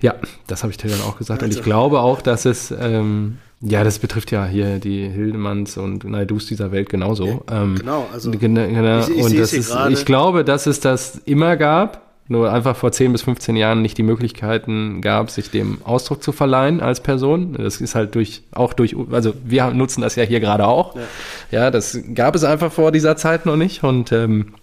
Ja, 0.00 0.14
das 0.46 0.62
habe 0.62 0.70
ich 0.72 0.76
dir 0.76 0.90
dann 0.90 1.00
auch 1.02 1.16
gesagt. 1.16 1.42
Und 1.42 1.48
Also- 1.48 1.60
ich 1.60 1.64
glaube 1.64 2.00
auch, 2.00 2.20
dass 2.20 2.44
es, 2.44 2.70
ähm, 2.70 3.38
ja, 3.60 3.82
das 3.84 3.98
betrifft 3.98 4.30
ja 4.30 4.44
hier 4.44 4.78
die 4.78 5.08
Hildemanns 5.08 5.78
und 5.78 6.04
Naidus 6.04 6.46
dieser 6.46 6.70
Welt 6.72 6.90
genauso. 6.90 7.42
ähm, 7.50 7.76
genau, 7.76 8.06
also 8.12 8.30
gena- 8.30 8.66
gena- 8.66 9.08
ich- 9.08 9.16
ich 9.16 9.22
und 9.24 9.38
das 9.38 9.52
ist, 9.54 9.74
ich 9.90 10.04
glaube, 10.04 10.44
dass 10.44 10.66
es 10.66 10.80
das 10.80 11.16
immer 11.24 11.56
gab, 11.56 12.02
nur 12.26 12.50
einfach 12.50 12.74
vor 12.74 12.90
10 12.90 13.12
bis 13.12 13.22
15 13.22 13.54
Jahren 13.56 13.82
nicht 13.82 13.98
die 13.98 14.02
Möglichkeiten 14.02 15.02
gab, 15.02 15.30
sich 15.30 15.50
dem 15.50 15.78
Ausdruck 15.84 16.22
zu 16.22 16.32
verleihen 16.32 16.80
als 16.80 17.00
Person. 17.00 17.54
Das 17.58 17.80
ist 17.80 17.94
halt 17.94 18.14
durch, 18.14 18.42
auch 18.52 18.72
durch, 18.72 18.96
also 19.10 19.34
wir 19.44 19.70
nutzen 19.72 20.00
das 20.00 20.16
ja 20.16 20.24
hier 20.24 20.40
gerade 20.40 20.66
auch. 20.66 20.96
Ja. 20.96 21.02
Ja, 21.50 21.70
das 21.70 21.98
gab 22.14 22.34
es 22.34 22.44
einfach 22.44 22.72
vor 22.72 22.92
dieser 22.92 23.16
Zeit 23.16 23.46
noch 23.46 23.56
nicht 23.56 23.84
und 23.84 24.12
ähm, 24.12 24.54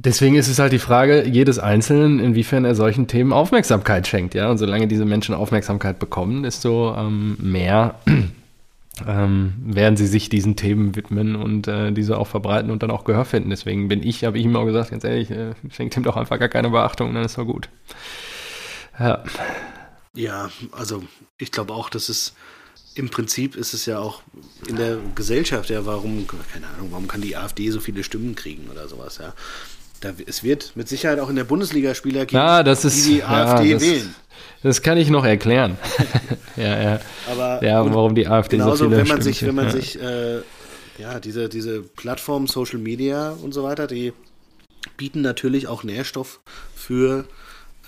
Deswegen 0.00 0.36
ist 0.36 0.46
es 0.46 0.60
halt 0.60 0.70
die 0.72 0.78
Frage 0.78 1.26
jedes 1.26 1.58
Einzelnen, 1.58 2.20
inwiefern 2.20 2.64
er 2.64 2.76
solchen 2.76 3.08
Themen 3.08 3.32
Aufmerksamkeit 3.32 4.06
schenkt, 4.06 4.34
ja. 4.34 4.48
Und 4.48 4.58
solange 4.58 4.86
diese 4.86 5.04
Menschen 5.04 5.34
Aufmerksamkeit 5.34 5.98
bekommen, 5.98 6.44
desto 6.44 6.94
ähm, 6.96 7.36
mehr 7.40 7.96
ähm, 9.06 9.54
werden 9.64 9.96
sie 9.96 10.06
sich 10.06 10.28
diesen 10.28 10.56
Themen 10.56 10.96
widmen 10.96 11.36
und 11.36 11.68
äh, 11.68 11.92
diese 11.92 12.18
auch 12.18 12.26
verbreiten 12.26 12.70
und 12.70 12.82
dann 12.82 12.90
auch 12.90 13.04
Gehör 13.04 13.24
finden. 13.24 13.50
Deswegen 13.50 13.88
bin 13.88 14.02
ich, 14.02 14.24
habe 14.24 14.38
ich 14.38 14.44
ihm 14.44 14.56
auch 14.56 14.64
gesagt, 14.64 14.90
ganz 14.90 15.04
ehrlich, 15.04 15.30
äh, 15.30 15.54
schenkt 15.70 15.96
ihm 15.96 16.02
doch 16.02 16.16
einfach 16.16 16.38
gar 16.38 16.48
keine 16.48 16.70
Beachtung, 16.70 17.14
dann 17.14 17.24
ist 17.24 17.38
doch 17.38 17.44
gut. 17.44 17.68
Ja, 18.98 19.22
Ja, 20.14 20.50
also 20.72 21.04
ich 21.38 21.52
glaube 21.52 21.72
auch, 21.72 21.90
dass 21.90 22.08
es 22.08 22.34
im 22.94 23.10
Prinzip 23.10 23.54
ist 23.54 23.74
es 23.74 23.86
ja 23.86 24.00
auch 24.00 24.22
in 24.66 24.74
der 24.74 24.98
Gesellschaft, 25.14 25.70
ja, 25.70 25.86
warum, 25.86 26.26
keine 26.52 26.66
Ahnung, 26.66 26.88
warum 26.90 27.06
kann 27.06 27.20
die 27.20 27.36
AfD 27.36 27.70
so 27.70 27.78
viele 27.78 28.02
Stimmen 28.02 28.34
kriegen 28.34 28.68
oder 28.68 28.88
sowas, 28.88 29.18
ja. 29.18 29.34
Da, 30.00 30.12
es 30.26 30.42
wird 30.42 30.72
mit 30.76 30.88
Sicherheit 30.88 31.18
auch 31.18 31.28
in 31.28 31.36
der 31.36 31.44
Bundesliga 31.44 31.94
Spieler 31.94 32.26
geben, 32.26 32.64
das 32.64 32.84
ist, 32.84 33.06
die 33.06 33.14
die 33.14 33.18
ja, 33.18 33.54
AfD 33.54 33.72
das, 33.72 33.82
wählen. 33.82 34.14
Das 34.62 34.82
kann 34.82 34.98
ich 34.98 35.10
noch 35.10 35.24
erklären. 35.24 35.76
ja, 36.56 36.82
ja. 36.82 37.00
Aber 37.30 37.64
Ja, 37.64 37.84
warum 37.84 38.14
die 38.14 38.26
AfD 38.26 38.56
so 38.56 38.62
genauso, 38.64 38.84
viele 38.84 38.98
wenn 38.98 39.08
man 39.08 39.20
Stimmen 39.20 39.22
sich, 39.22 39.46
wenn 39.46 39.54
man 39.54 39.66
ja. 39.66 39.72
sich, 39.72 40.00
äh, 40.00 40.36
ja, 40.98 41.20
diese, 41.20 41.48
diese 41.48 41.82
Plattformen, 41.82 42.46
Social 42.46 42.78
Media 42.78 43.30
und 43.30 43.52
so 43.54 43.62
weiter, 43.62 43.86
die 43.86 44.12
bieten 44.96 45.20
natürlich 45.20 45.68
auch 45.68 45.84
Nährstoff 45.84 46.40
für 46.74 47.24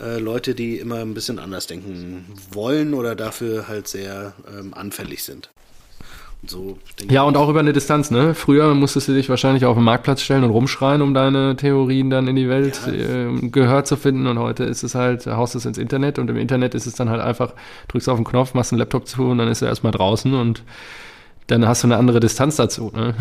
äh, 0.01 0.19
Leute, 0.19 0.55
die 0.55 0.79
immer 0.79 0.97
ein 0.97 1.15
bisschen 1.15 1.39
anders 1.39 1.67
denken 1.67 2.27
wollen 2.53 2.95
oder 2.95 3.15
dafür 3.15 3.69
halt 3.69 3.89
sehr 3.89 4.35
ähm, 4.49 4.75
anfällig 4.75 5.23
sind. 5.25 5.51
So 6.47 6.79
Ja, 7.09 7.23
und 7.23 7.37
auch 7.37 7.49
über 7.51 7.61
eine 7.61 7.73
Distanz, 7.73 8.11
ne? 8.11 8.35
Früher 8.35 8.75
musstest 8.75 9.09
du 9.09 9.13
dich 9.13 9.29
wahrscheinlich 9.29 9.67
auf 9.67 9.77
den 9.77 9.85
Marktplatz 9.85 10.23
stellen 10.23 10.43
und 10.45 10.51
rumschreien, 10.51 11.03
um 11.03 11.13
deine 11.13 11.55
Theorien 11.57 12.09
dann 12.09 12.29
in 12.29 12.37
die 12.37 12.49
Welt 12.49 12.81
Ja. 12.87 12.93
ähm, 12.93 13.53
Gehör 13.53 13.85
zu 13.85 13.97
finden. 13.97 14.27
Und 14.27 14.39
heute 14.39 14.65
ist 14.65 14.83
es 14.83 14.95
halt, 14.95 15.27
haust 15.27 15.55
es 15.55 15.67
ins 15.67 15.77
Internet 15.79 16.19
und 16.19 16.31
im 16.31 16.37
Internet 16.37 16.75
ist 16.75 16.87
es 16.87 16.95
dann 16.95 17.11
halt 17.11 17.21
einfach, 17.21 17.53
drückst 17.89 18.09
auf 18.09 18.17
den 18.17 18.25
Knopf, 18.25 18.55
machst 18.55 18.73
einen 18.73 18.79
Laptop 18.79 19.07
zu 19.07 19.25
und 19.25 19.39
dann 19.39 19.49
ist 19.49 19.61
er 19.63 19.69
erstmal 19.69 19.93
draußen 19.93 20.33
und 20.33 20.63
dann 21.47 21.67
hast 21.67 21.83
du 21.83 21.89
eine 21.89 21.97
andere 21.97 22.21
Distanz 22.21 22.57
dazu. 22.57 22.91
Ne? 22.95 23.15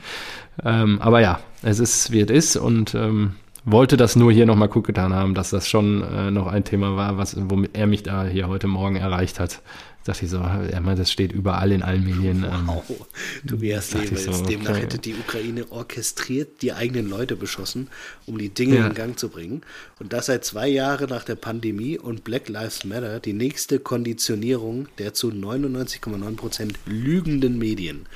ähm, 0.64 0.98
aber 1.00 1.20
ja, 1.20 1.40
es 1.62 1.78
ist, 1.78 2.10
wie 2.12 2.20
es 2.20 2.30
ist 2.30 2.56
und 2.56 2.94
ähm, 2.94 3.34
wollte 3.64 3.96
das 3.96 4.16
nur 4.16 4.32
hier 4.32 4.46
nochmal 4.46 4.68
gut 4.68 4.86
getan 4.86 5.14
haben, 5.14 5.34
dass 5.34 5.50
das 5.50 5.68
schon 5.68 6.02
äh, 6.02 6.30
noch 6.30 6.46
ein 6.46 6.64
Thema 6.64 6.96
war, 6.96 7.18
was, 7.18 7.36
womit 7.38 7.76
er 7.76 7.86
mich 7.86 8.02
da 8.02 8.24
hier 8.24 8.48
heute 8.48 8.66
Morgen 8.66 8.96
erreicht 8.96 9.38
hat. 9.40 9.60
Dachte 10.04 10.24
ich 10.24 10.30
so, 10.30 10.38
er 10.38 10.80
meint, 10.80 10.98
das 10.98 11.12
steht 11.12 11.30
überall 11.30 11.72
in 11.72 11.82
allen 11.82 12.02
Medien. 12.04 12.42
ähm, 12.44 12.66
Wow, 12.68 13.06
Tobias 13.46 13.90
dachte 13.90 14.04
ich 14.06 14.10
Lewels. 14.24 14.38
so, 14.38 14.44
Demnach 14.46 14.70
okay. 14.70 14.80
hätte 14.80 14.98
die 14.98 15.14
Ukraine 15.14 15.70
orchestriert 15.70 16.62
die 16.62 16.72
eigenen 16.72 17.10
Leute 17.10 17.36
beschossen, 17.36 17.88
um 18.24 18.38
die 18.38 18.48
Dinge 18.48 18.76
Ja. 18.76 18.86
in 18.86 18.94
Gang 18.94 19.18
zu 19.18 19.28
bringen. 19.28 19.60
Und 19.98 20.14
das 20.14 20.26
seit 20.26 20.44
zwei 20.46 20.68
Jahren 20.68 21.10
nach 21.10 21.24
der 21.24 21.34
Pandemie 21.34 21.98
und 21.98 22.24
Black 22.24 22.48
Lives 22.48 22.84
Matter, 22.84 23.20
die 23.20 23.34
nächste 23.34 23.78
Konditionierung 23.78 24.88
der 24.96 25.12
zu 25.12 25.28
99,9% 25.30 26.74
lügenden 26.86 27.58
Medien. 27.58 28.06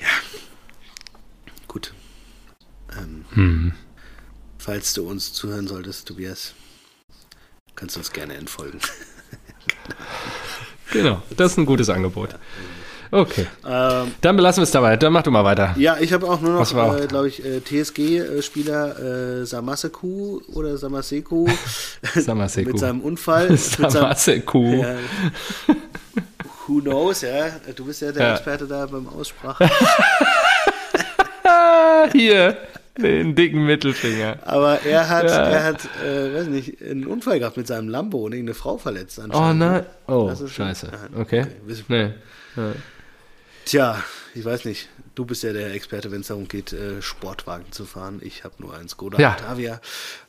Ja, 0.00 0.08
gut. 1.66 1.92
Ähm, 2.96 3.24
hm. 3.32 3.72
falls 4.58 4.92
du 4.94 5.08
uns 5.08 5.32
zuhören 5.32 5.66
solltest, 5.66 6.06
Tobias, 6.06 6.54
kannst 7.74 7.96
du 7.96 8.00
uns 8.00 8.12
gerne 8.12 8.34
entfolgen. 8.34 8.78
Genau, 10.94 11.20
das 11.36 11.52
ist 11.52 11.58
ein 11.58 11.66
gutes 11.66 11.90
Angebot. 11.90 12.30
Okay. 13.10 13.46
Ähm, 13.64 14.12
Dann 14.22 14.34
belassen 14.36 14.60
wir 14.60 14.64
es 14.64 14.70
dabei. 14.72 14.96
Dann 14.96 15.12
mach 15.12 15.22
du 15.22 15.30
mal 15.30 15.44
weiter. 15.44 15.74
ja, 15.78 15.96
ich 16.00 16.12
habe 16.12 16.26
auch 16.28 16.40
nur 16.40 16.54
noch, 16.54 16.96
äh, 16.98 17.06
glaube 17.06 17.28
ich, 17.28 17.44
äh, 17.44 17.60
TSG-Spieler 17.60 19.42
äh, 19.42 19.46
Samaseku 19.46 20.40
oder 20.52 20.76
Samaseku 20.78 21.46
Samaseku. 22.16 22.70
mit 22.70 22.78
seinem 22.80 23.00
Unfall. 23.02 23.50
mit 23.50 23.60
seinem, 23.60 23.90
Samaseku. 23.90 24.64
ja, 24.82 24.96
who 26.66 26.80
knows, 26.80 27.20
ja. 27.20 27.50
Du 27.76 27.84
bist 27.84 28.00
ja 28.02 28.10
der 28.10 28.22
Ja. 28.26 28.32
Experte 28.34 28.66
da 28.66 28.86
beim 28.86 29.06
Aussprache. 29.08 29.70
Ah, 31.44 32.08
hier. 32.12 32.56
Den 32.96 33.34
dicken 33.34 33.66
Mittelfinger. 33.66 34.38
Aber 34.44 34.82
er 34.82 35.08
hat, 35.08 35.24
Ja. 35.24 35.42
er 35.48 35.64
hat, 35.64 35.88
äh, 36.04 36.34
weiß 36.34 36.46
nicht, 36.46 36.80
einen 36.80 37.06
Unfall 37.06 37.40
gehabt 37.40 37.56
mit 37.56 37.66
seinem 37.66 37.88
Lambo 37.88 38.18
und 38.24 38.32
irgendeine 38.32 38.54
Frau 38.54 38.78
verletzt 38.78 39.18
Oh 39.32 39.52
nein. 39.52 39.84
Oh, 40.06 40.26
Das 40.28 40.40
ist- 40.40 40.52
scheiße. 40.52 40.90
Okay. 41.16 41.46
okay. 41.66 41.82
Nee. 41.88 42.10
Tja, 43.64 44.02
ich 44.34 44.44
weiß 44.44 44.64
nicht. 44.66 44.88
Du 45.14 45.24
bist 45.24 45.42
ja 45.42 45.52
der 45.52 45.72
Experte, 45.72 46.10
wenn 46.12 46.20
es 46.20 46.26
darum 46.26 46.48
geht, 46.48 46.72
äh, 46.72 47.00
Sportwagen 47.00 47.70
zu 47.70 47.84
fahren. 47.84 48.20
Ich 48.22 48.44
habe 48.44 48.54
nur 48.58 48.76
einen 48.76 48.88
Skoda 48.88 49.18
Ja. 49.18 49.32
Octavia. 49.32 49.80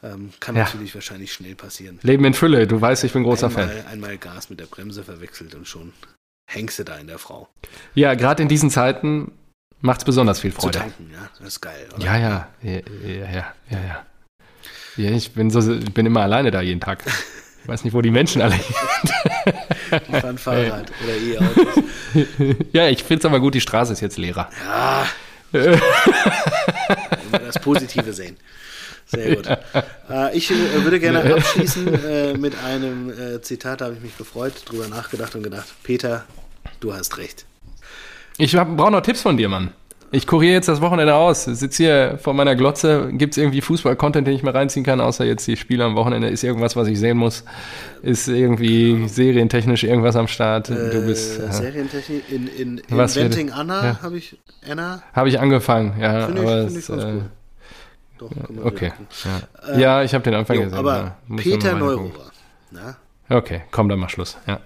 Ähm, 0.03 0.31
kann 0.39 0.55
Ja. 0.55 0.63
natürlich 0.63 0.93
wahrscheinlich 0.95 1.33
schnell 1.33 1.55
passieren. 1.55 1.99
Leben 2.03 2.23
in 2.23 2.33
Fülle. 2.33 2.65
Du 2.67 2.79
weißt, 2.79 3.03
ich 3.03 3.11
bin 3.13 3.23
großer 3.23 3.49
Fan. 3.49 3.69
Einmal, 3.69 3.85
einmal 3.91 4.17
Gas 4.17 4.49
mit 4.49 4.59
der 4.59 4.67
Bremse 4.67 5.03
verwechselt 5.03 5.53
und 5.55 5.67
schon 5.67 5.91
hängst 6.47 6.79
du 6.79 6.83
da 6.83 6.95
in 6.97 7.07
der 7.07 7.17
Frau. 7.17 7.49
Ja, 7.95 8.13
gerade 8.13 8.43
in 8.43 8.47
diesen 8.49 8.69
Zeiten 8.69 9.31
macht 9.85 9.99
es 9.99 10.05
besonders 10.05 10.39
viel 10.39 10.53
Zu 10.53 10.61
Freude. 10.61 10.79
tanken, 10.79 11.09
ja. 11.13 11.29
Das 11.39 11.47
ist 11.47 11.61
geil, 11.61 11.87
oder? 11.95 12.03
Ja, 12.03 12.17
ja, 12.17 12.47
ja, 12.61 12.71
ja, 12.71 12.79
ja, 13.31 13.53
ja, 13.69 13.79
ja. 13.79 14.05
Ja, 14.97 15.11
ich 15.11 15.31
bin 15.33 15.51
so, 15.51 15.59
ich 15.73 15.93
bin 15.93 16.05
immer 16.05 16.21
alleine 16.21 16.51
da 16.51 16.61
jeden 16.61 16.79
Tag. 16.79 17.03
Ich 17.61 17.67
weiß 17.67 17.83
nicht, 17.83 17.93
wo 17.93 18.01
die 18.01 18.11
Menschen 18.11 18.41
alle. 18.41 18.55
Die 20.07 20.19
fahren 20.19 20.37
Fahrrad 20.45 20.91
oder 21.03 21.15
E-Autos. 21.15 21.83
ja, 22.73 22.87
ich 22.89 23.03
finde 23.03 23.19
es 23.19 23.25
aber 23.25 23.39
gut, 23.39 23.55
die 23.55 23.61
Straße 23.61 23.93
ist 23.93 24.01
jetzt 24.01 24.17
leerer. 24.17 24.49
Ja. 24.65 25.07
Immer 25.53 27.39
das 27.39 27.59
Positive 27.59 28.13
sehen. 28.13 28.37
Sehr 29.05 29.35
gut. 29.35 29.47
Äh, 29.47 30.35
ich 30.35 30.49
äh, 30.51 30.83
würde 30.83 30.99
gerne 30.99 31.35
abschließen 31.35 32.03
äh, 32.05 32.33
mit 32.37 32.57
einem 32.63 33.13
Zitat, 33.41 33.81
da 33.81 33.85
habe 33.85 33.95
ich 33.95 34.01
mich 34.01 34.17
gefreut, 34.17 34.53
drüber 34.65 34.87
nachgedacht 34.87 35.35
und 35.35 35.43
gedacht, 35.43 35.67
Peter, 35.83 36.25
du 36.79 36.93
hast 36.93 37.17
recht. 37.17 37.45
Ich 38.37 38.53
brauche 38.55 38.91
noch 38.91 39.01
Tipps 39.01 39.21
von 39.21 39.37
dir, 39.37 39.49
Mann. 39.49 39.71
Ich 40.11 40.27
kuriere 40.27 40.53
jetzt 40.53 40.67
das 40.69 40.81
Wochenende 40.81 41.15
aus. 41.15 41.43
Sitze 41.45 41.83
hier 41.83 42.17
vor 42.21 42.33
meiner 42.33 42.55
Glotze. 42.55 43.09
Gibt 43.13 43.33
es 43.33 43.37
irgendwie 43.37 43.59
Fußball-Content, 43.61 44.27
den 44.27 44.35
ich 44.35 44.43
mir 44.43 44.53
reinziehen 44.53 44.85
kann, 44.85 45.01
außer 45.01 45.25
jetzt 45.25 45.45
die 45.47 45.57
Spiele 45.57 45.83
am 45.83 45.95
Wochenende? 45.95 46.29
Ist 46.29 46.43
irgendwas, 46.43 46.75
was 46.75 46.87
ich 46.87 46.99
sehen 46.99 47.17
muss? 47.17 47.43
Ist 48.01 48.27
irgendwie 48.27 49.07
serientechnisch 49.09 49.83
irgendwas 49.83 50.15
am 50.15 50.27
Start? 50.27 50.69
Du 50.69 51.05
bist. 51.05 51.39
äh, 51.39 51.45
Äh, 51.47 51.51
Serientechnik 51.51 52.23
in, 52.29 52.47
in 52.47 52.81
wird- 52.87 53.15
Inventing 53.17 53.51
Anna 53.51 53.83
ja. 53.85 53.99
habe 54.01 54.17
ich 54.17 54.37
Anna. 54.69 55.01
Habe 55.13 55.29
ich 55.29 55.39
angefangen, 55.39 55.95
ja. 55.99 56.27
Finde 56.27 56.41
ich, 56.43 56.47
aber 56.47 56.63
finde 56.65 56.79
ich 56.79 56.87
ganz 56.87 57.03
äh, 57.03 57.11
gut. 57.13 57.23
Doch, 58.17 58.31
Okay. 58.31 58.85
wieder 58.85 58.89
gucken. 58.91 59.07
Ja, 59.73 59.77
ja 59.79 60.03
ich 60.03 60.13
habe 60.13 60.23
den 60.23 60.35
Anfang 60.35 60.55
Jo, 60.57 60.63
gesehen. 60.63 60.77
aber 60.77 61.15
ja. 61.29 61.35
Peter. 61.35 61.73
Neururer. 61.75 62.31
Na? 62.71 62.95
Okay, 63.27 63.63
komm, 63.71 63.89
dann 63.89 63.99
mach 63.99 64.09
Schluss. 64.09 64.37
Ja. 64.47 64.59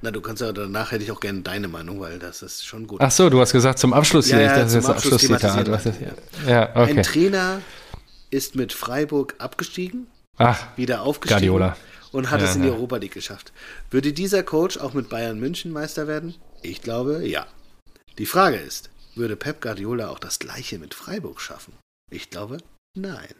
Na, 0.00 0.10
du 0.12 0.20
kannst 0.20 0.40
ja 0.42 0.52
danach 0.52 0.92
hätte 0.92 1.02
ich 1.02 1.10
auch 1.10 1.18
gerne 1.20 1.40
deine 1.40 1.66
Meinung, 1.66 1.98
weil 2.00 2.18
das 2.20 2.42
ist 2.42 2.64
schon 2.64 2.86
gut. 2.86 3.00
Ach 3.00 3.10
so, 3.10 3.28
du 3.30 3.40
hast 3.40 3.52
gesagt 3.52 3.78
zum 3.80 3.92
Abschluss 3.92 4.30
Ja, 4.30 4.36
hier. 4.38 4.46
ja, 4.46 4.52
zum 4.54 4.62
das 4.62 4.74
ist 4.74 4.88
Abschluss 4.90 5.12
Abschlusszitat. 5.30 5.86
ist, 5.86 6.00
ja, 6.46 6.68
okay. 6.70 6.90
Ein 6.98 7.02
Trainer 7.02 7.60
ist 8.30 8.54
mit 8.54 8.72
Freiburg 8.72 9.34
abgestiegen, 9.38 10.06
Ach, 10.36 10.66
wieder 10.76 11.02
aufgestiegen 11.02 11.48
Guardiola. 11.50 11.76
und 12.12 12.30
hat 12.30 12.40
Ja, 12.40 12.46
es 12.46 12.54
in 12.56 12.62
die 12.62 12.68
ja. 12.68 12.74
Europa 12.74 12.96
League 12.98 13.14
geschafft. 13.14 13.52
Würde 13.90 14.12
dieser 14.12 14.42
Coach 14.44 14.78
auch 14.78 14.92
mit 14.94 15.08
Bayern 15.08 15.40
München 15.40 15.72
Meister 15.72 16.06
werden? 16.06 16.34
Ich 16.62 16.80
glaube, 16.82 17.26
ja. 17.26 17.46
Die 18.18 18.26
Frage 18.26 18.56
ist, 18.56 18.90
würde 19.16 19.34
Pep 19.34 19.60
Guardiola 19.60 20.10
auch 20.10 20.18
das 20.20 20.38
gleiche 20.38 20.78
mit 20.78 20.94
Freiburg 20.94 21.40
schaffen? 21.40 21.72
Ich 22.10 22.30
glaube, 22.30 22.58
nein. 22.94 23.34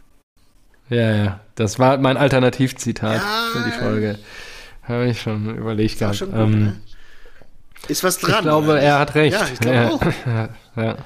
ja, 0.88 1.14
ja. 1.14 1.40
Das 1.54 1.78
war 1.78 1.98
mein 1.98 2.16
Alternativzitat 2.16 3.16
Ja. 3.22 3.48
für 3.52 3.64
die 3.64 3.72
Folge. 3.78 4.18
Habe 4.88 5.06
ich 5.08 5.20
schon 5.20 5.56
überlegt 5.56 5.98
gehabt. 5.98 6.16
schon 6.16 6.30
gut, 6.30 6.40
Ähm, 6.40 6.64
ne? 6.64 6.80
Ist 7.88 8.02
was 8.02 8.18
dran. 8.18 8.34
ich 8.36 8.40
glaube, 8.42 8.68
oder 8.68 8.80
er 8.80 8.98
hat 8.98 9.14
recht. 9.14 9.34
Ja, 9.38 9.46
ich 9.52 9.60
glaube 9.60 9.76
ja, 9.76 9.88
auch. 9.90 10.02
Ja. 10.76 10.96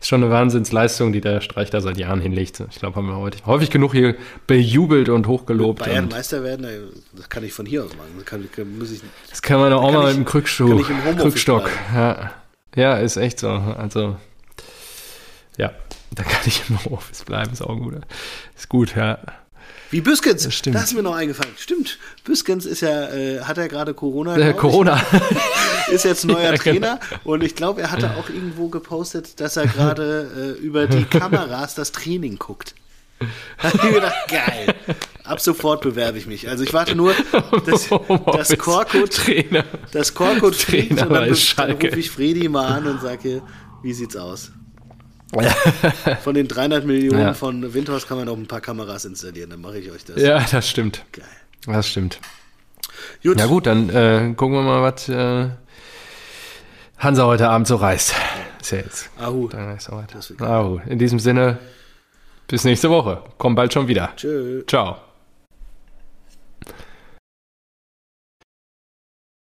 Ist 0.00 0.08
schon 0.08 0.22
eine 0.22 0.32
Wahnsinnsleistung, 0.32 1.12
die 1.12 1.20
der 1.20 1.40
Streich 1.40 1.70
da 1.70 1.80
seit 1.80 1.96
Jahren 1.98 2.20
hinlegt. 2.20 2.62
Ich 2.70 2.78
glaube, 2.78 2.96
haben 2.96 3.06
wir 3.06 3.16
heute 3.16 3.38
häufig 3.46 3.70
genug 3.70 3.92
hier 3.92 4.16
bejubelt 4.46 5.08
und 5.08 5.26
hochgelobt. 5.26 5.80
Bayern 5.80 6.04
und 6.04 6.12
Meister 6.12 6.42
werden, 6.42 6.66
das 7.14 7.28
kann 7.28 7.44
ich 7.44 7.52
von 7.52 7.66
hier 7.66 7.84
aus 7.84 7.90
machen. 7.96 8.08
Das 8.16 8.24
kann, 8.26 8.78
muss 8.78 8.90
ich, 8.90 9.00
das 9.28 9.42
kann 9.42 9.60
man 9.60 9.70
doch 9.70 9.82
auch 9.82 9.92
mal 9.92 10.10
ich- 10.10 10.16
mit 10.16 10.16
dem 10.16 10.24
kann 10.24 10.32
Krückstock. 10.32 11.70
Homeoffice. 11.92 11.94
Ja. 11.94 12.30
ja, 12.76 12.96
ist 12.96 13.16
echt 13.16 13.38
so. 13.40 13.48
Also, 13.50 14.16
ja, 15.58 15.70
da 16.12 16.22
kann 16.22 16.40
ich 16.46 16.62
im 16.68 16.78
Office 16.92 17.24
bleiben. 17.24 17.52
Ist 17.52 17.62
auch 17.62 17.76
gut. 17.76 17.94
Ist 18.56 18.68
gut, 18.68 18.94
ja. 18.96 19.18
Wie 19.90 20.00
Büskens, 20.00 20.44
Das 20.44 20.54
stimmt. 20.54 20.76
das 20.76 20.84
ist 20.84 20.94
mir 20.94 21.02
noch 21.02 21.14
eingefallen. 21.14 21.52
Stimmt, 21.58 21.98
Büskens 22.24 22.64
ist 22.66 22.80
ja, 22.80 23.08
äh, 23.08 23.40
hat 23.40 23.58
er 23.58 23.68
gerade 23.68 23.92
Corona, 23.94 24.36
Äh. 24.36 24.52
Corona. 24.54 25.02
ist 25.90 26.04
jetzt 26.04 26.24
neuer 26.24 26.42
Ja, 26.42 26.50
genau. 26.52 26.62
Trainer 26.62 27.00
und 27.24 27.42
ich 27.42 27.54
glaube, 27.56 27.82
er 27.82 27.90
hatte 27.90 28.10
auch 28.16 28.28
irgendwo 28.28 28.68
gepostet, 28.68 29.40
dass 29.40 29.56
er 29.56 29.66
gerade 29.66 30.56
äh, 30.58 30.60
über 30.64 30.86
die 30.86 31.04
Kameras 31.18 31.74
das 31.74 31.92
Training 31.92 32.38
guckt. 32.38 32.74
Da 33.60 33.68
ich 33.68 33.82
mir 33.82 33.92
gedacht, 33.92 34.14
geil. 34.28 34.74
Ab 35.24 35.40
sofort 35.42 35.82
bewerbe 35.82 36.16
ich 36.16 36.26
mich. 36.26 36.48
Also 36.48 36.64
ich 36.64 36.72
warte 36.72 36.94
nur, 36.94 37.12
dass 37.66 37.88
das 38.32 38.56
Korkut, 38.56 39.12
Trainer. 39.12 39.64
das 39.92 40.08
fliegt 40.10 40.98
Trainer 40.98 41.02
und 41.02 41.12
dann, 41.12 41.36
dann 41.56 41.72
rufe 41.72 41.98
ich 42.00 42.10
Fredi 42.10 42.48
mal 42.48 42.66
an 42.66 42.86
und 42.86 43.02
sage, 43.02 43.42
wie 43.82 43.92
sieht's 43.92 44.16
aus? 44.16 44.52
Von 46.24 46.34
den 46.34 46.48
300 46.48 46.84
Millionen 46.84 47.20
Ja. 47.20 47.34
von 47.34 47.72
Windhorst 47.74 48.08
kann 48.08 48.16
man 48.18 48.26
noch 48.26 48.36
ein 48.36 48.46
paar 48.48 48.60
Kameras 48.60 49.04
installieren, 49.04 49.50
dann 49.50 49.60
mache 49.60 49.78
ich 49.78 49.90
euch 49.90 50.04
das. 50.04 50.20
Ja, 50.20 50.40
das 50.50 50.68
stimmt. 50.68 51.04
Geil. 51.12 51.24
Das 51.66 51.88
stimmt. 51.88 52.18
Gut, 53.22 53.38
Ja 53.38 53.46
gut, 53.46 53.66
dann 53.66 53.88
äh, 53.90 54.34
gucken 54.36 54.56
wir 54.56 54.62
mal, 54.62 54.82
was 54.82 55.08
äh, 55.08 55.48
Hansa 56.98 57.24
heute 57.26 57.48
Abend 57.48 57.66
so 57.66 57.76
reißt. 57.76 58.14
Ist 58.60 58.70
ja 58.72 58.78
jetzt. 58.78 59.10
Ahu. 59.18 59.48
Dann 59.48 59.76
ist 59.76 59.84
soweit. 59.84 60.14
Das 60.14 60.30
wird 60.30 60.42
Ah, 60.42 60.78
in 60.86 60.98
diesem 60.98 61.18
Sinne, 61.18 61.58
bis 62.48 62.64
nächste 62.64 62.90
Woche. 62.90 63.22
Komm 63.38 63.54
bald 63.54 63.72
schon 63.72 63.88
wieder. 63.88 64.10
Tschö. 64.16 64.64
Ciao. 64.66 64.96